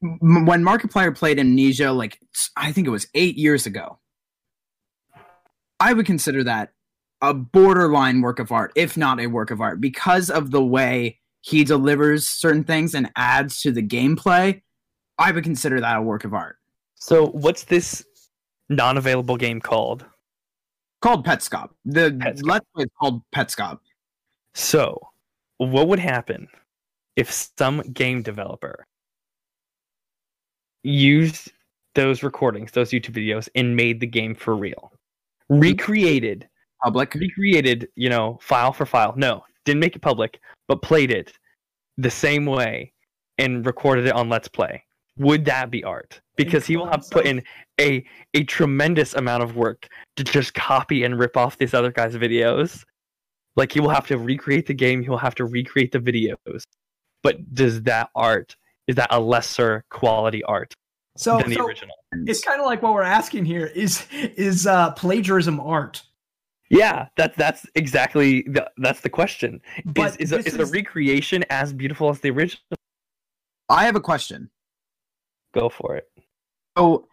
m- 0.03 0.45
when 0.45 0.63
Markiplier 0.63 1.15
played 1.15 1.39
Amnesia, 1.39 1.91
like 1.91 2.19
I 2.57 2.71
think 2.71 2.87
it 2.87 2.91
was 2.91 3.07
eight 3.13 3.37
years 3.37 3.65
ago, 3.65 3.99
I 5.79 5.93
would 5.93 6.05
consider 6.05 6.43
that 6.45 6.71
a 7.21 7.33
borderline 7.33 8.21
work 8.21 8.39
of 8.39 8.51
art, 8.51 8.71
if 8.75 8.97
not 8.97 9.19
a 9.19 9.27
work 9.27 9.51
of 9.51 9.61
art, 9.61 9.79
because 9.79 10.29
of 10.29 10.51
the 10.51 10.63
way 10.63 11.19
he 11.41 11.63
delivers 11.63 12.27
certain 12.27 12.63
things 12.63 12.95
and 12.95 13.11
adds 13.15 13.61
to 13.61 13.71
the 13.71 13.83
gameplay. 13.83 14.61
I 15.17 15.31
would 15.31 15.43
consider 15.43 15.79
that 15.79 15.97
a 15.97 16.01
work 16.01 16.25
of 16.25 16.33
art. 16.33 16.57
So 16.95 17.27
what's 17.27 17.63
this 17.63 18.05
non-available 18.69 19.37
game 19.37 19.61
called? 19.61 20.05
Called 21.01 21.25
Petscop. 21.25 21.69
The 21.85 22.11
Petscop. 22.11 22.41
let's 22.43 22.65
play 22.73 22.83
is 22.83 22.89
called 22.99 23.21
Petscop. 23.33 23.79
So, 24.53 24.99
what 25.57 25.87
would 25.87 25.99
happen 25.99 26.47
if 27.15 27.31
some 27.31 27.81
game 27.93 28.21
developer 28.21 28.85
used 30.83 31.51
those 31.93 32.23
recordings, 32.23 32.71
those 32.71 32.91
YouTube 32.91 33.15
videos, 33.15 33.49
and 33.55 33.75
made 33.75 33.99
the 33.99 34.07
game 34.07 34.33
for 34.33 34.55
real? 34.55 34.91
Mm-hmm. 35.51 35.59
Recreated, 35.59 36.47
Public. 36.83 37.13
recreated, 37.13 37.89
you 37.95 38.09
know, 38.09 38.39
file 38.41 38.73
for 38.73 38.85
file. 38.85 39.13
No, 39.15 39.43
didn't 39.65 39.81
make 39.81 39.95
it 39.95 40.01
public, 40.01 40.39
but 40.67 40.81
played 40.81 41.11
it 41.11 41.33
the 41.97 42.09
same 42.09 42.45
way 42.45 42.93
and 43.37 43.65
recorded 43.65 44.05
it 44.07 44.13
on 44.13 44.29
Let's 44.29 44.47
Play. 44.47 44.83
Would 45.17 45.45
that 45.45 45.71
be 45.71 45.83
art? 45.83 46.19
Because 46.35 46.65
he 46.65 46.75
will 46.75 46.87
have 46.87 47.09
put 47.09 47.25
in 47.25 47.43
a 47.79 48.05
a 48.33 48.43
tremendous 48.43 49.13
amount 49.13 49.43
of 49.43 49.55
work 49.55 49.87
to 50.17 50.23
just 50.23 50.53
copy 50.53 51.03
and 51.03 51.17
rip 51.17 51.37
off 51.37 51.57
these 51.57 51.73
other 51.73 51.91
guys' 51.91 52.15
videos. 52.15 52.83
Like 53.55 53.71
he 53.71 53.79
will 53.79 53.89
have 53.89 54.07
to 54.07 54.17
recreate 54.17 54.65
the 54.65 54.73
game, 54.73 55.01
he 55.01 55.09
will 55.09 55.17
have 55.17 55.35
to 55.35 55.45
recreate 55.45 55.93
the 55.93 55.99
videos. 55.99 56.63
But 57.23 57.53
does 57.53 57.83
that 57.83 58.09
art 58.15 58.55
is 58.87 58.95
that 58.95 59.07
a 59.11 59.19
lesser 59.19 59.83
quality 59.89 60.43
art 60.43 60.73
So, 61.17 61.39
than 61.39 61.49
the 61.49 61.55
so 61.55 61.65
original? 61.67 61.95
it's 62.27 62.41
kind 62.43 62.59
of 62.59 62.65
like 62.65 62.81
what 62.81 62.93
we're 62.93 63.03
asking 63.03 63.45
here 63.45 63.67
is 63.67 64.05
is 64.11 64.67
uh 64.67 64.91
plagiarism 64.91 65.59
art? 65.59 66.03
Yeah, 66.69 67.07
that's 67.15 67.37
that's 67.37 67.65
exactly 67.75 68.41
the, 68.43 68.69
that's 68.77 69.01
the 69.01 69.09
question. 69.09 69.61
But 69.85 70.19
is 70.19 70.31
is, 70.31 70.31
a, 70.31 70.37
this 70.37 70.47
is 70.47 70.57
the 70.57 70.65
recreation 70.65 71.45
as 71.49 71.73
beautiful 71.73 72.09
as 72.09 72.19
the 72.19 72.31
original? 72.31 72.61
I 73.69 73.85
have 73.85 73.95
a 73.95 74.01
question. 74.01 74.49
Go 75.55 75.69
for 75.69 75.95
it. 75.95 76.07
So 76.77 77.07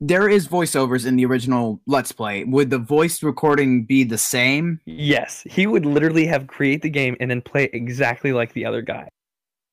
there 0.00 0.28
is 0.28 0.46
voiceovers 0.46 1.06
in 1.06 1.16
the 1.16 1.24
original 1.24 1.80
Let's 1.86 2.12
Play. 2.12 2.44
Would 2.44 2.70
the 2.70 2.78
voice 2.78 3.22
recording 3.22 3.84
be 3.84 4.04
the 4.04 4.18
same? 4.18 4.78
Yes, 4.84 5.42
he 5.48 5.66
would 5.66 5.86
literally 5.86 6.26
have 6.26 6.46
create 6.46 6.82
the 6.82 6.90
game 6.90 7.16
and 7.18 7.30
then 7.30 7.40
play 7.40 7.70
exactly 7.72 8.32
like 8.32 8.52
the 8.52 8.64
other 8.66 8.82
guy. 8.82 9.08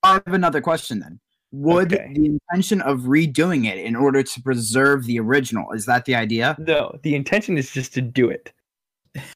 I 0.02 0.14
have 0.14 0.34
another 0.34 0.60
question 0.60 1.00
then. 1.00 1.20
Would 1.52 1.92
Okay. 1.92 2.12
the 2.14 2.26
intention 2.26 2.80
of 2.80 3.00
redoing 3.00 3.66
it 3.66 3.76
in 3.78 3.96
order 3.96 4.22
to 4.22 4.42
preserve 4.42 5.04
the 5.04 5.18
original 5.18 5.72
is 5.72 5.84
that 5.86 6.04
the 6.04 6.14
idea? 6.14 6.56
No, 6.58 6.96
the 7.02 7.14
intention 7.16 7.58
is 7.58 7.70
just 7.70 7.92
to 7.94 8.00
do 8.00 8.30
it. 8.30 8.52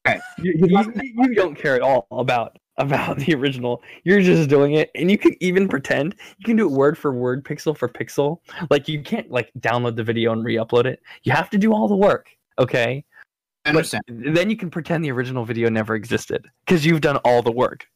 Okay. 0.07 0.21
You, 0.39 0.55
you, 0.57 0.93
you 1.17 1.35
don't 1.35 1.57
care 1.57 1.75
at 1.75 1.83
all 1.83 2.07
about 2.13 2.57
about 2.77 3.19
the 3.21 3.35
original. 3.35 3.83
You're 4.05 4.21
just 4.21 4.49
doing 4.49 4.75
it, 4.75 4.91
and 4.95 5.11
you 5.11 5.19
can 5.19 5.35
even 5.41 5.69
pretend 5.69 6.15
you 6.39 6.45
can 6.45 6.57
do 6.57 6.67
it 6.67 6.73
word 6.73 6.97
for 6.99 7.13
word, 7.13 7.45
pixel 7.45 7.77
for 7.77 7.89
pixel. 7.89 8.39
Like 8.71 8.89
you 8.89 9.03
can't 9.03 9.31
like 9.31 9.51
download 9.61 9.97
the 9.97 10.05
video 10.05 10.33
and 10.33 10.45
re-upload 10.45 10.87
it. 10.87 11.01
You 11.23 11.33
have 11.33 11.51
to 11.51 11.59
do 11.59 11.73
all 11.73 11.89
the 11.89 11.97
work. 11.97 12.29
Okay. 12.59 13.05
I 13.67 13.73
But 13.73 13.77
understand. 13.77 14.37
then 14.37 14.51
you 14.51 14.57
can 14.57 14.71
pretend 14.71 15.05
the 15.05 15.11
original 15.11 15.45
video 15.45 15.71
never 15.71 15.95
existed 15.95 16.47
because 16.67 16.85
you've 16.85 17.01
done 17.01 17.17
all 17.19 17.43
the 17.43 17.53
work. 17.53 17.87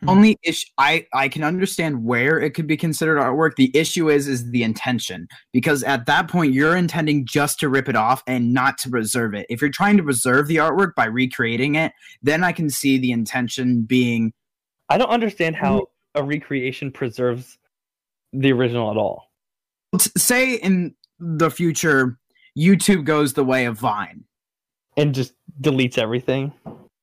Hmm. 0.00 0.08
Only 0.08 0.38
issue 0.42 0.66
I 0.78 1.06
I 1.12 1.28
can 1.28 1.42
understand 1.42 2.04
where 2.04 2.38
it 2.38 2.54
could 2.54 2.66
be 2.66 2.76
considered 2.76 3.18
artwork. 3.18 3.56
The 3.56 3.70
issue 3.76 4.08
is 4.08 4.28
is 4.28 4.50
the 4.50 4.62
intention 4.62 5.28
because 5.52 5.82
at 5.82 6.06
that 6.06 6.28
point 6.28 6.52
you're 6.52 6.76
intending 6.76 7.26
just 7.26 7.58
to 7.60 7.68
rip 7.68 7.88
it 7.88 7.96
off 7.96 8.22
and 8.26 8.52
not 8.52 8.78
to 8.78 8.90
preserve 8.90 9.34
it. 9.34 9.46
If 9.48 9.60
you're 9.60 9.70
trying 9.70 9.96
to 9.96 10.02
preserve 10.02 10.46
the 10.46 10.56
artwork 10.56 10.94
by 10.94 11.06
recreating 11.06 11.74
it, 11.74 11.92
then 12.22 12.44
I 12.44 12.52
can 12.52 12.70
see 12.70 12.98
the 12.98 13.12
intention 13.12 13.82
being 13.82 14.32
I 14.88 14.98
don't 14.98 15.10
understand 15.10 15.56
how 15.56 15.78
hmm. 15.78 16.20
a 16.20 16.22
recreation 16.22 16.92
preserves 16.92 17.58
the 18.32 18.52
original 18.52 18.90
at 18.90 18.96
all. 18.96 19.30
say 20.16 20.54
in 20.54 20.94
the 21.18 21.50
future 21.50 22.18
YouTube 22.58 23.04
goes 23.04 23.32
the 23.32 23.44
way 23.44 23.66
of 23.66 23.78
Vine. 23.78 24.24
And 24.96 25.14
just 25.14 25.34
deletes 25.60 25.96
everything. 25.96 26.52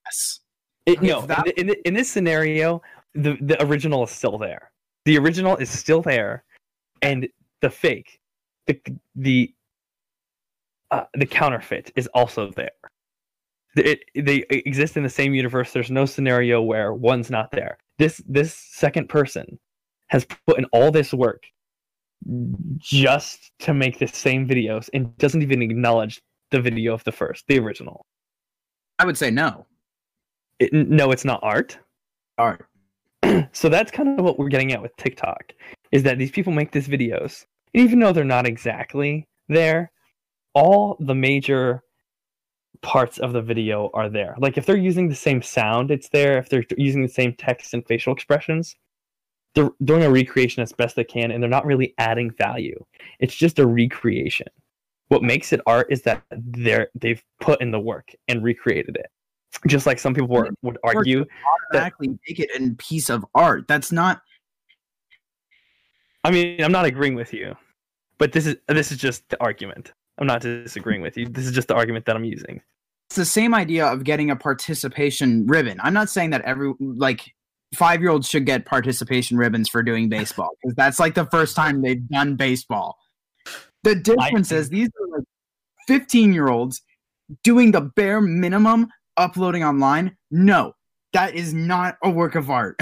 Yes. 0.05 0.41
It, 0.85 0.97
If 0.97 1.01
no, 1.01 1.21
that- 1.25 1.47
in, 1.57 1.69
in, 1.69 1.75
in 1.85 1.93
this 1.93 2.09
scenario, 2.09 2.81
the, 3.13 3.37
the 3.41 3.61
original 3.63 4.03
is 4.03 4.11
still 4.11 4.37
there. 4.37 4.71
The 5.05 5.17
original 5.17 5.55
is 5.57 5.69
still 5.69 6.01
there, 6.01 6.43
and 7.01 7.27
the 7.61 7.69
fake, 7.69 8.19
the 8.65 8.79
the 9.15 9.53
uh, 10.91 11.03
the 11.13 11.25
counterfeit 11.25 11.91
is 11.95 12.07
also 12.13 12.51
there. 12.51 12.71
It, 13.75 13.99
they 14.15 14.45
exist 14.49 14.97
in 14.97 15.03
the 15.03 15.09
same 15.09 15.33
universe. 15.33 15.73
There's 15.73 15.91
no 15.91 16.05
scenario 16.05 16.61
where 16.61 16.93
one's 16.93 17.29
not 17.29 17.51
there. 17.51 17.77
This 17.99 18.21
this 18.27 18.53
second 18.53 19.09
person 19.09 19.59
has 20.07 20.25
put 20.47 20.57
in 20.57 20.65
all 20.65 20.91
this 20.91 21.13
work 21.13 21.45
just 22.77 23.51
to 23.59 23.73
make 23.73 23.99
the 23.99 24.07
same 24.07 24.47
videos 24.47 24.89
and 24.93 25.15
doesn't 25.17 25.41
even 25.41 25.61
acknowledge 25.61 26.21
the 26.51 26.61
video 26.61 26.93
of 26.93 27.03
the 27.03 27.11
first, 27.11 27.45
the 27.47 27.59
original. 27.59 28.05
I 28.97 29.05
would 29.05 29.17
say 29.17 29.29
no. 29.29 29.65
It, 30.59 30.73
no, 30.73 31.11
it's 31.11 31.25
not 31.25 31.39
art. 31.43 31.77
Art. 32.37 32.65
so 33.51 33.69
that's 33.69 33.91
kind 33.91 34.19
of 34.19 34.23
what 34.23 34.39
we're 34.39 34.49
getting 34.49 34.71
at 34.73 34.81
with 34.81 34.95
TikTok 34.97 35.53
is 35.91 36.03
that 36.03 36.17
these 36.17 36.31
people 36.31 36.53
make 36.53 36.71
these 36.71 36.87
videos, 36.87 37.45
and 37.73 37.83
even 37.83 37.99
though 37.99 38.11
they're 38.11 38.23
not 38.23 38.47
exactly 38.47 39.27
there, 39.47 39.91
all 40.53 40.97
the 40.99 41.15
major 41.15 41.81
parts 42.81 43.17
of 43.17 43.33
the 43.33 43.41
video 43.41 43.89
are 43.93 44.09
there. 44.09 44.35
Like 44.37 44.57
if 44.57 44.65
they're 44.65 44.77
using 44.77 45.09
the 45.09 45.15
same 45.15 45.41
sound, 45.41 45.91
it's 45.91 46.09
there. 46.09 46.37
If 46.37 46.49
they're 46.49 46.65
using 46.77 47.01
the 47.01 47.09
same 47.09 47.33
text 47.33 47.73
and 47.73 47.85
facial 47.85 48.13
expressions, 48.13 48.75
they're 49.53 49.71
doing 49.83 50.03
a 50.03 50.11
recreation 50.11 50.61
as 50.61 50.73
best 50.73 50.95
they 50.95 51.03
can, 51.03 51.31
and 51.31 51.41
they're 51.41 51.49
not 51.49 51.65
really 51.65 51.93
adding 51.97 52.31
value. 52.31 52.83
It's 53.19 53.35
just 53.35 53.59
a 53.59 53.65
recreation. 53.65 54.47
What 55.07 55.23
makes 55.23 55.53
it 55.53 55.61
art 55.65 55.87
is 55.91 56.01
that 56.03 56.23
they're 56.31 56.89
they've 56.95 57.23
put 57.39 57.61
in 57.61 57.71
the 57.71 57.79
work 57.79 58.09
and 58.27 58.43
recreated 58.43 58.97
it. 58.97 59.07
Just 59.67 59.85
like 59.85 59.99
some 59.99 60.13
people 60.13 60.27
were, 60.27 60.49
would 60.61 60.77
argue 60.83 61.25
Automatically 61.71 62.09
make 62.27 62.39
it 62.39 62.49
a 62.55 62.73
piece 62.75 63.09
of 63.09 63.25
art. 63.33 63.67
That's 63.67 63.91
not 63.91 64.21
I 66.25 66.31
mean, 66.31 66.63
I'm 66.63 66.71
not 66.71 66.85
agreeing 66.85 67.13
with 67.13 67.33
you, 67.33 67.55
but 68.17 68.31
this 68.31 68.47
is 68.47 68.55
this 68.67 68.91
is 68.91 68.97
just 68.97 69.29
the 69.29 69.39
argument. 69.41 69.93
I'm 70.17 70.25
not 70.25 70.41
disagreeing 70.41 71.01
with 71.01 71.17
you. 71.17 71.27
This 71.27 71.45
is 71.45 71.51
just 71.51 71.67
the 71.67 71.75
argument 71.75 72.05
that 72.05 72.15
I'm 72.15 72.23
using. 72.23 72.61
it's 73.09 73.15
the 73.15 73.25
same 73.25 73.53
idea 73.53 73.85
of 73.85 74.03
getting 74.03 74.31
a 74.31 74.35
participation 74.35 75.45
ribbon. 75.45 75.79
I'm 75.83 75.93
not 75.93 76.09
saying 76.09 76.31
that 76.31 76.41
every 76.41 76.73
like 76.79 77.31
five 77.75 78.01
year 78.01 78.09
olds 78.09 78.27
should 78.27 78.47
get 78.47 78.65
participation 78.65 79.37
ribbons 79.37 79.69
for 79.69 79.83
doing 79.83 80.09
baseball 80.09 80.49
because 80.63 80.75
that's 80.75 80.99
like 80.99 81.13
the 81.13 81.27
first 81.27 81.55
time 81.55 81.83
they've 81.83 82.09
done 82.09 82.35
baseball. 82.35 82.97
The 83.83 83.93
difference 83.93 84.51
is 84.51 84.69
these 84.69 84.89
are 84.99 85.17
like 85.19 85.27
15 85.87 86.33
year 86.33 86.47
olds 86.47 86.81
doing 87.43 87.71
the 87.71 87.81
bare 87.81 88.19
minimum 88.19 88.87
uploading 89.17 89.63
online. 89.63 90.15
No, 90.31 90.73
that 91.13 91.35
is 91.35 91.53
not 91.53 91.97
a 92.03 92.09
work 92.09 92.35
of 92.35 92.49
art. 92.49 92.75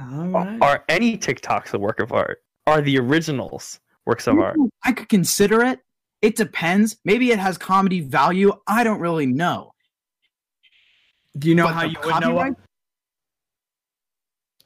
All 0.00 0.28
right. 0.28 0.58
Are 0.60 0.84
any 0.88 1.16
TikToks 1.16 1.72
a 1.74 1.78
work 1.78 2.00
of 2.00 2.12
art? 2.12 2.42
Are 2.66 2.80
the 2.82 2.98
originals 2.98 3.80
works 4.06 4.26
of 4.26 4.38
art? 4.38 4.56
I 4.84 4.92
could 4.92 5.08
consider 5.08 5.62
it. 5.64 5.80
It 6.20 6.36
depends. 6.36 6.96
Maybe 7.04 7.30
it 7.30 7.38
has 7.38 7.56
comedy 7.56 8.00
value. 8.00 8.52
I 8.66 8.84
don't 8.84 9.00
really 9.00 9.26
know. 9.26 9.72
Do 11.38 11.48
you 11.48 11.54
know 11.54 11.64
But 11.64 11.74
how 11.74 11.82
you 11.84 11.96
would 12.04 12.06
know? 12.20 12.20
copyright- 12.34 12.54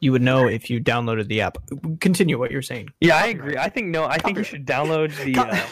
You 0.00 0.10
would 0.12 0.22
know 0.22 0.48
if 0.48 0.68
you 0.70 0.80
downloaded 0.80 1.28
the 1.28 1.42
app. 1.42 1.58
Continue 2.00 2.38
what 2.38 2.50
you're 2.50 2.62
saying. 2.62 2.88
Yeah, 3.00 3.16
I 3.16 3.26
agree. 3.26 3.56
I 3.56 3.68
think 3.68 3.88
no. 3.88 4.04
I 4.04 4.18
think 4.18 4.36
you 4.38 4.44
should 4.44 4.66
download 4.66 5.14
the 5.24 5.38
uh, 5.40 5.64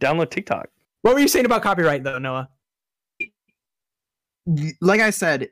download 0.00 0.30
TikTok. 0.30 0.68
What 1.02 1.14
were 1.14 1.20
you 1.20 1.28
saying 1.28 1.44
about 1.44 1.62
copyright, 1.62 2.02
though, 2.02 2.18
Noah? 2.18 2.48
Like 4.80 5.00
I 5.00 5.10
said, 5.10 5.48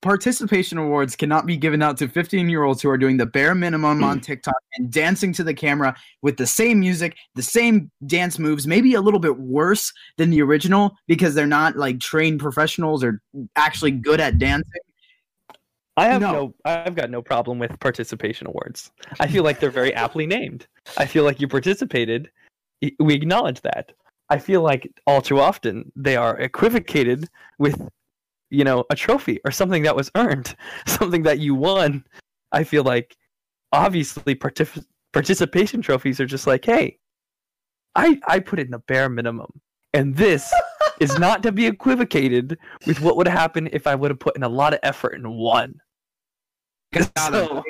participation 0.00 0.78
awards 0.78 1.16
cannot 1.16 1.44
be 1.44 1.56
given 1.56 1.82
out 1.82 1.96
to 1.98 2.08
15 2.08 2.48
year 2.48 2.62
olds 2.62 2.80
who 2.80 2.88
are 2.88 2.98
doing 2.98 3.16
the 3.16 3.26
bare 3.26 3.54
minimum 3.54 4.04
on 4.04 4.20
mm. 4.20 4.22
TikTok 4.22 4.54
and 4.76 4.90
dancing 4.92 5.32
to 5.32 5.44
the 5.44 5.54
camera 5.54 5.94
with 6.22 6.36
the 6.36 6.46
same 6.46 6.80
music, 6.80 7.16
the 7.34 7.42
same 7.42 7.90
dance 8.06 8.38
moves, 8.38 8.66
maybe 8.66 8.94
a 8.94 9.00
little 9.00 9.20
bit 9.20 9.38
worse 9.38 9.92
than 10.16 10.30
the 10.30 10.40
original 10.40 10.96
because 11.08 11.34
they're 11.34 11.46
not 11.46 11.76
like 11.76 11.98
trained 11.98 12.38
professionals 12.40 13.02
or 13.02 13.20
actually 13.56 13.90
good 13.90 14.20
at 14.20 14.38
dancing. 14.38 14.80
I 15.96 16.06
have 16.06 16.20
No. 16.20 16.32
no. 16.32 16.54
I've 16.64 16.94
got 16.94 17.10
no 17.10 17.20
problem 17.20 17.58
with 17.58 17.78
participation 17.80 18.46
awards. 18.46 18.92
I 19.18 19.26
feel 19.26 19.42
like 19.42 19.58
they're 19.58 19.70
very 19.70 19.92
aptly 19.94 20.26
named. 20.26 20.68
I 20.96 21.06
feel 21.06 21.24
like 21.24 21.40
you 21.40 21.48
participated. 21.48 22.30
We 23.00 23.14
acknowledge 23.14 23.60
that. 23.62 23.90
I 24.30 24.38
feel 24.38 24.62
like 24.62 24.92
all 25.08 25.20
too 25.20 25.40
often 25.40 25.90
they 25.96 26.14
are 26.14 26.38
equivocated 26.38 27.28
with, 27.58 27.82
you 28.50 28.64
know, 28.64 28.84
a 28.90 28.94
trophy 28.96 29.40
or 29.44 29.50
something 29.50 29.82
that 29.82 29.96
was 29.96 30.10
earned, 30.14 30.54
something 30.86 31.22
that 31.24 31.38
you 31.38 31.54
won. 31.54 32.04
I 32.52 32.64
feel 32.64 32.82
like 32.82 33.16
obviously 33.72 34.34
partic- 34.34 34.84
participation 35.12 35.82
trophies 35.82 36.20
are 36.20 36.26
just 36.26 36.46
like, 36.46 36.64
hey, 36.64 36.98
I 37.94 38.18
I 38.26 38.38
put 38.40 38.58
in 38.58 38.70
the 38.70 38.78
bare 38.80 39.08
minimum, 39.08 39.60
and 39.94 40.16
this 40.16 40.52
is 41.00 41.18
not 41.18 41.42
to 41.44 41.52
be 41.52 41.66
equivocated 41.66 42.58
with 42.86 43.00
what 43.00 43.16
would 43.16 43.28
happen 43.28 43.68
if 43.72 43.86
I 43.86 43.94
would 43.94 44.10
have 44.10 44.20
put 44.20 44.36
in 44.36 44.42
a 44.42 44.48
lot 44.48 44.72
of 44.74 44.80
effort 44.82 45.14
and 45.14 45.36
won. 45.36 45.74
So- 47.18 47.62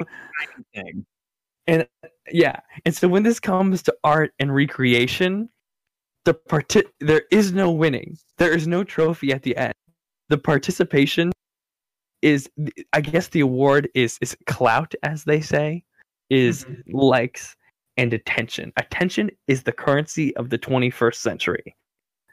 yeah 2.33 2.59
and 2.85 2.95
so 2.95 3.09
when 3.09 3.22
this 3.22 3.41
comes 3.41 3.83
to 3.83 3.95
art 4.05 4.33
and 4.39 4.55
recreation 4.55 5.49
the 6.24 6.35
parti- 6.35 6.85
there 7.01 7.22
is 7.31 7.53
no 7.53 7.70
winning 7.70 8.16
there 8.39 8.53
is 8.55 8.66
no 8.66 8.85
trophy 8.85 9.33
at 9.33 9.43
the 9.43 9.57
end 9.57 9.74
the 10.29 10.39
participation 10.39 11.33
is 12.20 12.51
i 12.93 13.01
guess 13.01 13.29
the 13.29 13.41
award 13.41 13.89
is 13.95 14.18
is 14.20 14.37
clout 14.47 14.93
as 15.03 15.24
they 15.24 15.41
say 15.41 15.85
is 16.31 16.64
mm-hmm. 16.64 16.97
likes 16.97 17.57
and 17.99 18.14
attention. 18.14 18.72
Attention 18.76 19.29
is 19.49 19.64
the 19.64 19.72
currency 19.72 20.35
of 20.37 20.49
the 20.51 20.59
21st 20.59 21.16
century. 21.16 21.76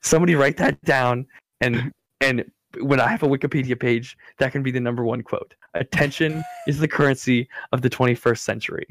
Somebody 0.04 0.36
write 0.36 0.58
that 0.58 0.82
down 0.84 1.26
and 1.60 1.91
and 2.22 2.46
when 2.80 3.00
i 3.00 3.08
have 3.08 3.24
a 3.24 3.28
wikipedia 3.28 3.80
page 3.80 4.18
that 4.38 4.52
can 4.52 4.62
be 4.62 4.72
the 4.72 4.80
number 4.80 5.04
one 5.04 5.22
quote. 5.22 5.54
Attention 5.74 6.43
is 6.68 6.80
the 6.80 6.88
currency 6.88 7.50
of 7.72 7.82
the 7.82 7.89
21st 7.89 8.39
century. 8.39 8.88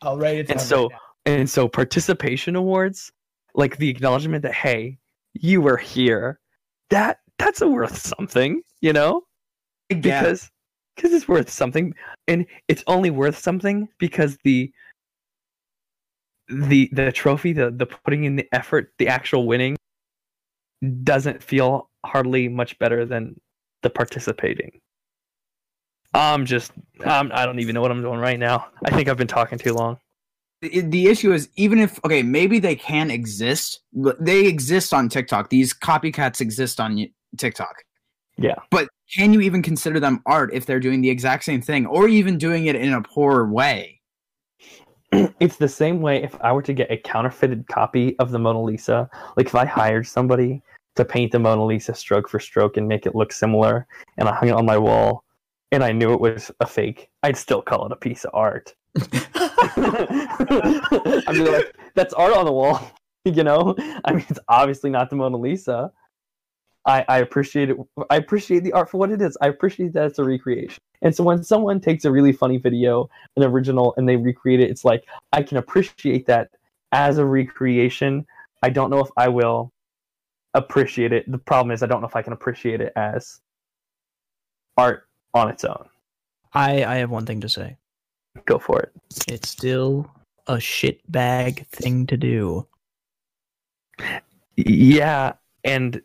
I'll 0.00 0.16
write 0.16 0.38
it 0.38 0.50
And 0.50 0.60
so- 0.60 0.90
and 1.24 1.48
so 1.48 1.68
participation 1.68 2.56
awards, 2.56 3.12
like 3.54 3.76
the 3.76 3.88
acknowledgement 3.88 4.42
that 4.42 4.54
hey, 4.54 4.98
you 5.34 5.60
were 5.60 5.76
here, 5.76 6.40
that 6.90 7.18
that's 7.44 7.60
a 7.60 7.68
worth 7.68 7.98
something, 7.98 8.62
you 8.80 8.92
know? 8.92 9.22
Because 9.88 10.50
because 10.96 11.12
it's 11.12 11.26
worth 11.26 11.50
something 11.50 11.94
and 12.28 12.46
it's 12.68 12.84
only 12.86 13.10
worth 13.10 13.38
something 13.38 13.88
because 13.98 14.38
the 14.44 14.72
the 16.48 16.88
the 16.92 17.10
trophy, 17.12 17.52
the 17.52 17.70
the 17.70 17.86
putting 17.86 18.24
in 18.24 18.36
the 18.36 18.48
effort, 18.52 18.92
the 18.98 19.08
actual 19.08 19.46
winning 19.46 19.76
doesn't 21.02 21.42
feel 21.42 21.88
hardly 22.04 22.48
much 22.48 22.78
better 22.78 23.04
than 23.04 23.40
the 23.82 23.90
participating. 23.90 24.80
I'm 26.14 26.44
just 26.46 26.72
um, 27.04 27.30
I 27.34 27.44
don't 27.46 27.58
even 27.58 27.74
know 27.74 27.80
what 27.80 27.90
I'm 27.90 28.02
doing 28.02 28.18
right 28.18 28.38
now. 28.38 28.68
I 28.84 28.90
think 28.90 29.08
I've 29.08 29.16
been 29.16 29.26
talking 29.26 29.58
too 29.58 29.72
long. 29.72 29.98
the 30.60 31.06
issue 31.08 31.32
is 31.32 31.48
even 31.56 31.80
if 31.80 31.98
okay, 32.04 32.22
maybe 32.22 32.60
they 32.60 32.76
can 32.76 33.10
exist. 33.10 33.80
They 34.20 34.46
exist 34.46 34.94
on 34.94 35.08
TikTok. 35.08 35.50
These 35.50 35.74
copycats 35.74 36.40
exist 36.40 36.78
on 36.78 36.98
TikTok. 37.38 37.84
Yeah. 38.38 38.56
But 38.70 38.88
can 39.14 39.32
you 39.32 39.40
even 39.40 39.62
consider 39.62 40.00
them 40.00 40.22
art 40.26 40.50
if 40.52 40.66
they're 40.66 40.80
doing 40.80 41.00
the 41.00 41.10
exact 41.10 41.44
same 41.44 41.60
thing 41.60 41.86
or 41.86 42.08
even 42.08 42.38
doing 42.38 42.66
it 42.66 42.76
in 42.76 42.92
a 42.92 43.02
poor 43.02 43.46
way? 43.46 44.00
it's 45.40 45.56
the 45.56 45.68
same 45.68 46.00
way 46.00 46.22
if 46.22 46.34
I 46.40 46.52
were 46.52 46.62
to 46.62 46.72
get 46.72 46.90
a 46.90 46.96
counterfeited 46.96 47.66
copy 47.68 48.18
of 48.18 48.30
the 48.30 48.38
Mona 48.38 48.62
Lisa. 48.62 49.10
Like 49.36 49.46
if 49.46 49.54
I 49.54 49.66
hired 49.66 50.06
somebody 50.06 50.62
to 50.96 51.04
paint 51.04 51.32
the 51.32 51.38
Mona 51.38 51.64
Lisa 51.64 51.94
stroke 51.94 52.28
for 52.28 52.40
stroke 52.40 52.76
and 52.76 52.88
make 52.88 53.06
it 53.06 53.14
look 53.14 53.32
similar, 53.32 53.86
and 54.18 54.28
I 54.28 54.34
hung 54.34 54.48
it 54.48 54.52
on 54.52 54.66
my 54.66 54.78
wall, 54.78 55.24
and 55.70 55.82
I 55.82 55.92
knew 55.92 56.12
it 56.12 56.20
was 56.20 56.50
a 56.60 56.66
fake, 56.66 57.08
I'd 57.22 57.36
still 57.36 57.62
call 57.62 57.86
it 57.86 57.92
a 57.92 57.96
piece 57.96 58.24
of 58.24 58.30
art. 58.34 58.74
I'd 59.76 61.34
be 61.34 61.40
like, 61.40 61.74
"That's 61.94 62.12
art 62.14 62.34
on 62.34 62.44
the 62.44 62.52
wall," 62.52 62.90
you 63.24 63.44
know. 63.44 63.74
I 64.04 64.12
mean, 64.12 64.24
it's 64.28 64.40
obviously 64.48 64.90
not 64.90 65.10
the 65.10 65.16
Mona 65.16 65.36
Lisa. 65.36 65.90
I, 66.84 67.04
I 67.08 67.18
appreciate 67.18 67.70
it. 67.70 67.76
I 68.10 68.16
appreciate 68.16 68.64
the 68.64 68.72
art 68.72 68.90
for 68.90 68.98
what 68.98 69.10
it 69.10 69.22
is. 69.22 69.36
I 69.40 69.48
appreciate 69.48 69.92
that 69.92 70.06
it's 70.06 70.18
a 70.18 70.24
recreation. 70.24 70.78
And 71.02 71.14
so 71.14 71.24
when 71.24 71.42
someone 71.42 71.80
takes 71.80 72.04
a 72.04 72.10
really 72.10 72.32
funny 72.32 72.58
video, 72.58 73.08
an 73.36 73.44
original, 73.44 73.94
and 73.96 74.08
they 74.08 74.16
recreate 74.16 74.60
it, 74.60 74.70
it's 74.70 74.84
like 74.84 75.04
I 75.32 75.42
can 75.42 75.58
appreciate 75.58 76.26
that 76.26 76.50
as 76.92 77.18
a 77.18 77.24
recreation. 77.24 78.26
I 78.62 78.70
don't 78.70 78.90
know 78.90 79.00
if 79.00 79.10
I 79.16 79.28
will 79.28 79.72
appreciate 80.54 81.12
it. 81.12 81.30
The 81.30 81.38
problem 81.38 81.72
is 81.72 81.82
I 81.82 81.86
don't 81.86 82.00
know 82.00 82.08
if 82.08 82.16
I 82.16 82.22
can 82.22 82.32
appreciate 82.32 82.80
it 82.80 82.92
as 82.96 83.40
art 84.76 85.06
on 85.34 85.48
its 85.48 85.64
own. 85.64 85.88
I 86.52 86.84
I 86.84 86.96
have 86.96 87.10
one 87.10 87.26
thing 87.26 87.40
to 87.40 87.48
say. 87.48 87.76
Go 88.44 88.58
for 88.58 88.80
it. 88.80 88.92
It's 89.28 89.48
still 89.48 90.10
a 90.46 90.54
shitbag 90.54 91.66
thing 91.68 92.06
to 92.06 92.16
do. 92.16 92.66
Yeah, 94.56 95.34
and 95.64 96.00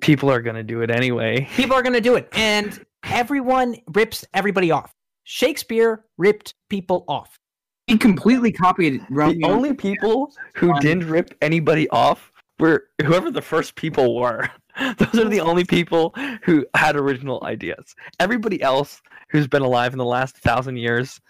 people 0.00 0.30
are 0.30 0.40
going 0.40 0.56
to 0.56 0.62
do 0.62 0.82
it 0.82 0.90
anyway. 0.90 1.48
People 1.56 1.76
are 1.76 1.82
going 1.82 1.94
to 1.94 2.00
do 2.00 2.16
it, 2.16 2.28
and 2.32 2.84
everyone 3.04 3.76
rips 3.94 4.24
everybody 4.34 4.70
off. 4.70 4.92
Shakespeare 5.24 6.04
ripped 6.18 6.54
people 6.68 7.04
off. 7.08 7.38
He 7.86 7.96
completely 7.98 8.52
copied 8.52 9.00
The 9.10 9.40
only 9.44 9.74
people 9.74 10.32
who 10.54 10.68
One. 10.70 10.80
didn't 10.80 11.08
rip 11.08 11.34
anybody 11.42 11.88
off 11.90 12.30
were 12.58 12.84
whoever 13.02 13.30
the 13.30 13.42
first 13.42 13.74
people 13.74 14.16
were. 14.16 14.48
Those 14.98 15.24
are 15.24 15.28
the 15.28 15.40
only 15.40 15.64
people 15.64 16.14
who 16.42 16.66
had 16.74 16.96
original 16.96 17.42
ideas. 17.44 17.94
Everybody 18.20 18.60
else 18.62 19.00
who's 19.30 19.46
been 19.46 19.62
alive 19.62 19.92
in 19.92 19.98
the 19.98 20.04
last 20.04 20.36
thousand 20.38 20.76
years 20.76 21.20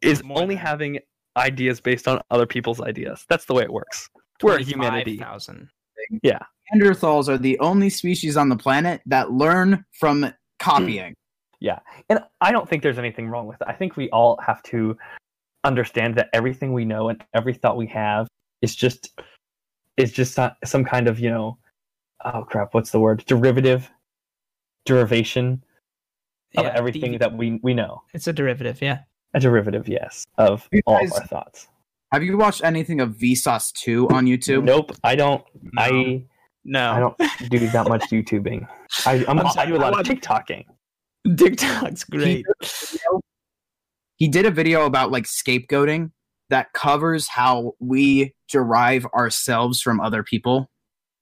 is 0.00 0.22
only 0.30 0.54
than- 0.56 0.64
having 0.64 0.98
ideas 1.36 1.80
based 1.80 2.08
on 2.08 2.20
other 2.30 2.46
people's 2.46 2.80
ideas. 2.80 3.24
That's 3.28 3.44
the 3.44 3.54
way 3.54 3.62
it 3.62 3.72
works. 3.72 4.08
We're 4.42 4.56
a 4.56 4.62
humanity. 4.62 5.16
25,000. 5.16 5.68
Neanderthals 6.74 7.28
are 7.28 7.38
the 7.38 7.58
only 7.58 7.90
species 7.90 8.36
on 8.36 8.48
the 8.48 8.56
planet 8.56 9.02
that 9.06 9.32
learn 9.32 9.84
from 9.98 10.32
copying. 10.58 11.14
Yeah. 11.60 11.78
And 12.08 12.20
I 12.40 12.50
don't 12.50 12.68
think 12.68 12.82
there's 12.82 12.98
anything 12.98 13.28
wrong 13.28 13.46
with 13.46 13.60
it. 13.60 13.68
I 13.68 13.72
think 13.72 13.96
we 13.96 14.10
all 14.10 14.38
have 14.44 14.62
to 14.64 14.96
understand 15.64 16.16
that 16.16 16.28
everything 16.32 16.72
we 16.72 16.84
know 16.84 17.08
and 17.08 17.22
every 17.34 17.54
thought 17.54 17.76
we 17.76 17.86
have 17.86 18.26
is 18.62 18.74
just 18.74 19.10
is 19.96 20.12
just 20.12 20.38
some 20.64 20.84
kind 20.84 21.06
of, 21.06 21.20
you 21.20 21.30
know, 21.30 21.58
oh 22.24 22.44
crap, 22.44 22.74
what's 22.74 22.90
the 22.90 22.98
word? 23.00 23.24
Derivative 23.26 23.90
derivation 24.86 25.62
of 26.56 26.64
Yeah, 26.64 26.72
everything 26.74 27.12
devi- 27.12 27.18
that 27.18 27.36
we 27.36 27.60
we 27.62 27.74
know. 27.74 28.02
It's 28.12 28.26
a 28.26 28.32
derivative, 28.32 28.80
yeah. 28.80 29.00
A 29.34 29.40
derivative, 29.40 29.88
yes, 29.88 30.24
of 30.38 30.68
You 30.72 30.82
all 30.86 31.04
of 31.04 31.12
our 31.12 31.26
thoughts. 31.26 31.68
Have 32.12 32.22
you 32.22 32.36
watched 32.36 32.62
anything 32.62 33.00
of 33.00 33.16
Vsauce 33.16 33.72
2 33.72 34.10
on 34.10 34.26
YouTube? 34.26 34.64
Nope, 34.64 34.92
I 35.02 35.14
don't 35.14 35.42
I 35.78 36.24
No. 36.64 36.90
I 36.92 37.00
don't 37.00 37.16
do 37.50 37.68
that 37.70 37.88
much 37.88 38.02
YouTubing. 38.10 38.66
I 39.06 39.24
I'm, 39.26 39.38
I'm 39.40 39.46
I 39.46 39.50
sorry, 39.50 39.66
do 39.68 39.76
a 39.76 39.78
I 39.80 39.90
lot 39.90 40.00
of 40.00 40.06
TikToking. 40.06 40.64
TikTok's 41.36 42.04
great. 42.04 42.44
He 44.16 44.28
did 44.28 44.46
a 44.46 44.50
video 44.50 44.86
about 44.86 45.10
like 45.10 45.24
scapegoating 45.24 46.12
that 46.50 46.72
covers 46.72 47.28
how 47.28 47.72
we 47.80 48.34
derive 48.48 49.06
ourselves 49.06 49.80
from 49.80 50.00
other 50.00 50.22
people. 50.22 50.70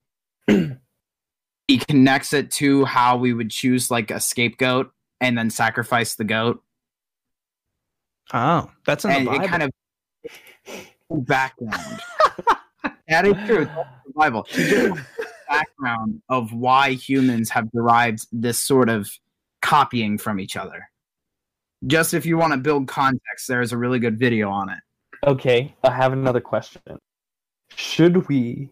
he 0.46 1.78
connects 1.88 2.32
it 2.32 2.50
to 2.50 2.84
how 2.84 3.16
we 3.16 3.32
would 3.32 3.50
choose 3.50 3.90
like 3.90 4.10
a 4.10 4.20
scapegoat 4.20 4.90
and 5.20 5.38
then 5.38 5.50
sacrifice 5.50 6.16
the 6.16 6.24
goat. 6.24 6.62
Oh, 8.32 8.70
that's 8.84 9.04
in 9.04 9.10
and 9.12 9.26
the 9.26 9.32
it 9.32 9.48
kind 9.48 9.62
of 9.62 9.70
background. 11.26 12.00
that 13.08 13.26
is 13.26 13.34
true. 13.46 13.68
It's 14.10 14.16
the 14.16 14.18
Bible. 14.18 14.46
He 14.48 14.64
did 14.64 14.92
a 14.92 15.06
background 15.48 16.22
of 16.28 16.52
why 16.52 16.92
humans 16.92 17.50
have 17.50 17.70
derived 17.70 18.26
this 18.32 18.58
sort 18.58 18.88
of 18.88 19.08
copying 19.62 20.18
from 20.18 20.40
each 20.40 20.56
other. 20.56 20.88
Just 21.86 22.12
if 22.12 22.26
you 22.26 22.36
want 22.36 22.52
to 22.52 22.58
build 22.58 22.88
context, 22.88 23.46
there's 23.48 23.72
a 23.72 23.78
really 23.78 23.98
good 23.98 24.18
video 24.18 24.50
on 24.50 24.68
it. 24.68 24.78
Okay, 25.26 25.74
I 25.84 25.92
have 25.92 26.12
another 26.12 26.40
question. 26.40 26.82
Should 27.76 28.28
we 28.28 28.70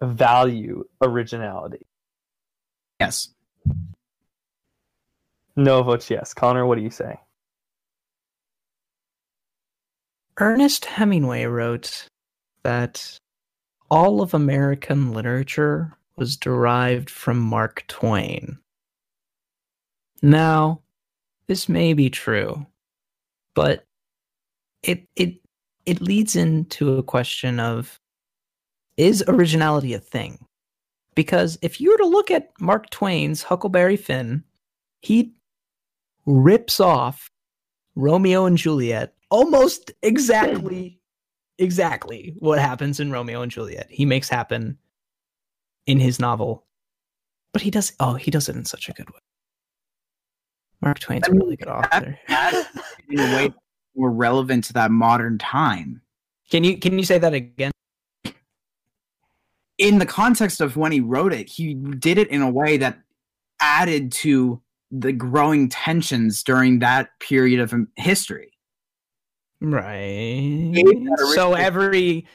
value 0.00 0.84
originality? 1.02 1.86
Yes. 2.98 3.28
No 5.56 5.82
votes 5.82 6.08
yes. 6.10 6.32
Connor, 6.32 6.64
what 6.64 6.76
do 6.76 6.82
you 6.82 6.90
say? 6.90 7.16
Ernest 10.38 10.86
Hemingway 10.86 11.44
wrote 11.44 12.06
that 12.62 13.18
all 13.90 14.22
of 14.22 14.34
American 14.34 15.12
literature 15.12 15.96
was 16.16 16.36
derived 16.36 17.10
from 17.10 17.38
Mark 17.38 17.84
Twain. 17.88 18.58
Now, 20.22 20.82
this 21.46 21.68
may 21.68 21.92
be 21.94 22.10
true, 22.10 22.66
but 23.54 23.84
it 24.82 25.08
it 25.16 25.40
it 25.86 26.00
leads 26.00 26.36
into 26.36 26.98
a 26.98 27.02
question 27.02 27.58
of 27.58 27.98
is 28.96 29.24
originality 29.26 29.94
a 29.94 29.98
thing? 29.98 30.44
Because 31.14 31.58
if 31.62 31.80
you 31.80 31.90
were 31.90 31.98
to 31.98 32.06
look 32.06 32.30
at 32.30 32.50
Mark 32.60 32.90
Twain's 32.90 33.42
Huckleberry 33.42 33.96
Finn, 33.96 34.44
he 35.00 35.32
rips 36.26 36.80
off 36.80 37.30
Romeo 37.96 38.44
and 38.44 38.56
Juliet 38.56 39.14
almost 39.30 39.90
exactly 40.02 40.99
exactly 41.60 42.34
what 42.38 42.58
happens 42.58 43.00
in 43.00 43.12
Romeo 43.12 43.42
and 43.42 43.52
Juliet. 43.52 43.86
He 43.90 44.04
makes 44.04 44.28
happen 44.28 44.78
in 45.86 46.00
his 46.00 46.18
novel. 46.18 46.66
But 47.52 47.62
he 47.62 47.70
does 47.70 47.92
oh, 48.00 48.14
he 48.14 48.30
does 48.30 48.48
it 48.48 48.56
in 48.56 48.64
such 48.64 48.88
a 48.88 48.92
good 48.92 49.10
way. 49.10 49.20
Mark 50.80 50.98
Twain's 50.98 51.26
a 51.26 51.30
I 51.30 51.32
mean, 51.32 51.40
really 51.42 51.56
good 51.56 51.68
author. 51.68 52.18
That 52.28 52.68
in 53.08 53.20
a 53.20 53.36
way 53.36 53.54
more 53.96 54.10
relevant 54.10 54.64
to 54.64 54.72
that 54.74 54.90
modern 54.90 55.38
time. 55.38 56.00
Can 56.50 56.64
you 56.64 56.78
can 56.78 56.98
you 56.98 57.04
say 57.04 57.18
that 57.18 57.34
again? 57.34 57.72
In 59.78 59.98
the 59.98 60.06
context 60.06 60.60
of 60.60 60.76
when 60.76 60.92
he 60.92 61.00
wrote 61.00 61.32
it, 61.32 61.48
he 61.48 61.74
did 61.74 62.18
it 62.18 62.28
in 62.28 62.42
a 62.42 62.50
way 62.50 62.76
that 62.76 62.98
added 63.60 64.12
to 64.12 64.60
the 64.90 65.12
growing 65.12 65.68
tensions 65.68 66.42
during 66.42 66.80
that 66.80 67.10
period 67.20 67.60
of 67.60 67.74
history. 67.96 68.52
Right. 69.60 70.72
So 71.34 71.54
every 71.54 72.26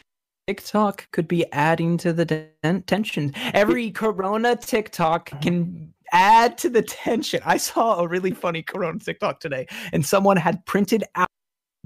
TikTok 0.47 1.09
could 1.11 1.27
be 1.27 1.51
adding 1.51 1.97
to 1.97 2.13
the 2.13 2.25
ten- 2.63 2.83
tension. 2.83 3.33
Every 3.53 3.91
Corona 3.91 4.55
TikTok 4.55 5.41
can 5.41 5.93
add 6.11 6.57
to 6.59 6.69
the 6.69 6.81
tension. 6.81 7.41
I 7.45 7.57
saw 7.57 7.99
a 7.99 8.07
really 8.07 8.31
funny 8.31 8.61
Corona 8.61 8.99
TikTok 8.99 9.39
today, 9.39 9.67
and 9.91 10.05
someone 10.05 10.37
had 10.37 10.65
printed 10.65 11.03
out 11.15 11.27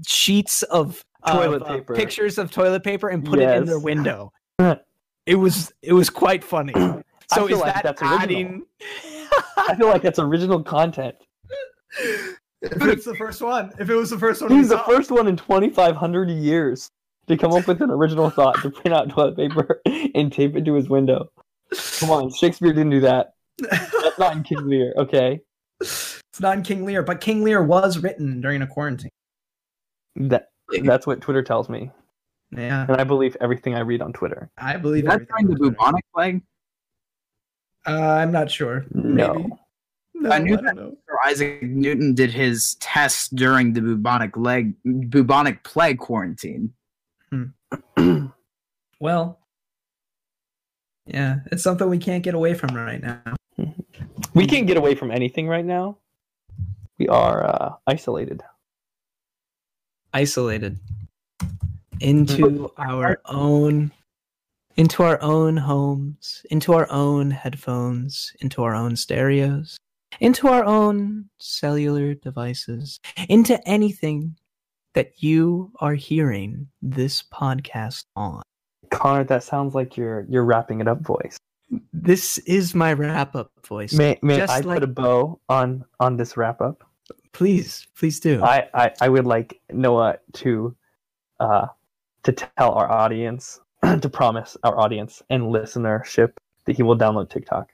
sheets 0.06 0.62
of 0.64 1.04
Toilet 1.26 1.62
of, 1.62 1.68
uh, 1.68 1.74
paper. 1.74 1.94
pictures 1.94 2.38
of 2.38 2.50
toilet 2.50 2.82
paper, 2.82 3.08
and 3.08 3.24
put 3.24 3.38
it 3.38 3.50
in 3.56 3.64
their 3.64 3.78
window. 3.78 4.32
it 5.26 5.34
was 5.34 5.72
it 5.82 5.92
was 5.92 6.10
quite 6.10 6.44
funny. 6.44 6.74
So 7.32 7.46
is 7.46 7.58
like 7.58 7.82
that 7.82 7.98
adding? 8.02 8.62
I 9.56 9.76
feel 9.76 9.88
like 9.88 10.02
that's 10.02 10.18
original 10.18 10.62
content. 10.62 11.16
if 12.62 12.82
it's 12.82 13.04
the 13.04 13.14
first 13.14 13.40
one, 13.40 13.72
if 13.78 13.88
it 13.88 13.94
was 13.94 14.10
the 14.10 14.18
first 14.18 14.42
one, 14.42 14.50
He's 14.50 14.68
the 14.68 14.78
first 14.78 15.10
one 15.10 15.26
in 15.26 15.36
2,500 15.36 16.30
years 16.30 16.90
to 17.28 17.36
come 17.36 17.52
up 17.52 17.66
with 17.66 17.80
an 17.80 17.90
original 17.90 18.30
thought 18.30 18.60
to 18.62 18.70
print 18.70 18.94
out 18.94 19.08
toilet 19.08 19.36
paper 19.36 19.80
and 20.14 20.32
tape 20.32 20.56
it 20.56 20.64
to 20.64 20.74
his 20.74 20.88
window. 20.88 21.30
Come 21.98 22.10
on, 22.10 22.30
Shakespeare 22.32 22.72
didn't 22.72 22.90
do 22.90 23.00
that. 23.00 23.34
That's 23.58 24.18
not 24.18 24.36
in 24.36 24.42
King 24.42 24.66
Lear, 24.66 24.94
okay? 24.96 25.40
It's 26.32 26.40
not 26.40 26.56
in 26.56 26.62
King 26.62 26.84
Lear, 26.84 27.02
but 27.02 27.20
King 27.20 27.42
Lear 27.42 27.60
was 27.60 27.98
written 27.98 28.40
during 28.40 28.62
a 28.62 28.66
quarantine. 28.66 29.10
That 30.14 30.50
that's 30.84 31.04
what 31.04 31.20
Twitter 31.20 31.42
tells 31.42 31.68
me, 31.68 31.90
Yeah, 32.56 32.86
and 32.88 33.00
I 33.00 33.02
believe 33.02 33.36
everything 33.40 33.74
I 33.74 33.80
read 33.80 34.00
on 34.00 34.12
Twitter. 34.12 34.48
I 34.56 34.76
believe 34.76 35.06
that's 35.06 35.24
during 35.26 35.48
the 35.48 35.56
bubonic 35.56 36.04
plague? 36.14 36.42
Uh, 37.84 38.00
I'm 38.00 38.30
not 38.30 38.48
sure. 38.48 38.86
No. 38.92 39.34
Maybe. 39.34 39.50
No, 40.20 40.30
I 40.30 40.38
knew 40.38 40.56
don't 40.56 40.76
that. 40.76 40.96
Isaac 41.26 41.62
Newton 41.62 42.14
did 42.14 42.30
his 42.30 42.74
test 42.76 43.34
during 43.34 43.72
the 43.72 43.80
bubonic 43.80 44.36
leg 44.36 44.74
bubonic 45.10 45.64
plague 45.64 45.98
quarantine. 45.98 46.72
Well, 49.00 49.38
yeah, 51.06 51.36
it's 51.50 51.62
something 51.62 51.88
we 51.88 51.98
can't 51.98 52.22
get 52.22 52.34
away 52.34 52.52
from 52.52 52.76
right 52.76 53.02
now. 53.02 53.34
we 54.34 54.46
can't 54.46 54.66
get 54.66 54.76
away 54.76 54.94
from 54.94 55.10
anything 55.10 55.48
right 55.48 55.64
now. 55.64 55.96
We 56.98 57.08
are 57.08 57.44
uh, 57.44 57.74
isolated. 57.86 58.42
Isolated 60.12 60.78
into 62.00 62.70
our 62.76 63.20
own 63.24 63.90
into 64.76 65.02
our 65.02 65.20
own 65.22 65.56
homes, 65.56 66.44
into 66.50 66.74
our 66.74 66.90
own 66.90 67.30
headphones, 67.30 68.32
into 68.40 68.62
our 68.62 68.74
own 68.74 68.96
stereos, 68.96 69.78
into 70.18 70.48
our 70.48 70.64
own 70.64 71.26
cellular 71.38 72.14
devices, 72.14 72.98
into 73.28 73.60
anything 73.68 74.36
that 74.94 75.22
you 75.22 75.70
are 75.80 75.94
hearing 75.94 76.66
this 76.82 77.22
podcast 77.22 78.04
on. 78.16 78.42
Connor, 78.90 79.24
that 79.24 79.44
sounds 79.44 79.74
like 79.74 79.96
your 79.96 80.26
your 80.28 80.44
wrapping 80.44 80.80
it 80.80 80.88
up 80.88 81.00
voice. 81.00 81.36
This 81.92 82.38
is 82.38 82.74
my 82.74 82.92
wrap 82.92 83.36
up 83.36 83.52
voice. 83.64 83.92
May 83.92 84.18
may 84.22 84.38
Just 84.38 84.52
I 84.52 84.60
like- 84.60 84.78
put 84.78 84.82
a 84.82 84.88
bow 84.88 85.38
on 85.48 85.84
on 86.00 86.16
this 86.16 86.36
wrap 86.36 86.60
up? 86.60 86.82
Please, 87.32 87.86
please 87.96 88.18
do. 88.18 88.42
I, 88.42 88.68
I 88.74 88.92
I 89.00 89.08
would 89.08 89.26
like 89.26 89.60
Noah 89.72 90.18
to 90.34 90.74
uh 91.38 91.68
to 92.24 92.32
tell 92.32 92.72
our 92.72 92.90
audience 92.90 93.60
to 94.00 94.08
promise 94.08 94.56
our 94.64 94.76
audience 94.78 95.22
and 95.30 95.44
listenership 95.44 96.32
that 96.64 96.76
he 96.76 96.82
will 96.82 96.98
download 96.98 97.30
TikTok. 97.30 97.70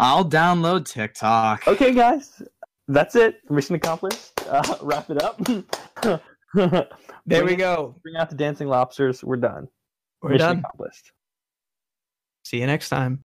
I'll 0.00 0.24
download 0.24 0.86
TikTok. 0.86 1.66
Okay, 1.66 1.92
guys, 1.92 2.40
that's 2.86 3.16
it. 3.16 3.40
Mission 3.50 3.74
accomplished. 3.74 4.30
Uh, 4.48 4.76
wrap 4.82 5.10
it 5.10 5.20
up. 5.20 5.40
there 7.26 7.44
we 7.44 7.56
go. 7.56 7.96
Bring 8.04 8.14
out 8.16 8.30
the 8.30 8.36
dancing 8.36 8.68
lobsters. 8.68 9.24
We're 9.24 9.36
done. 9.36 9.66
We're 10.22 10.30
Mission 10.30 10.46
done. 10.46 10.58
accomplished. 10.60 11.10
See 12.44 12.60
you 12.60 12.66
next 12.66 12.90
time. 12.90 13.24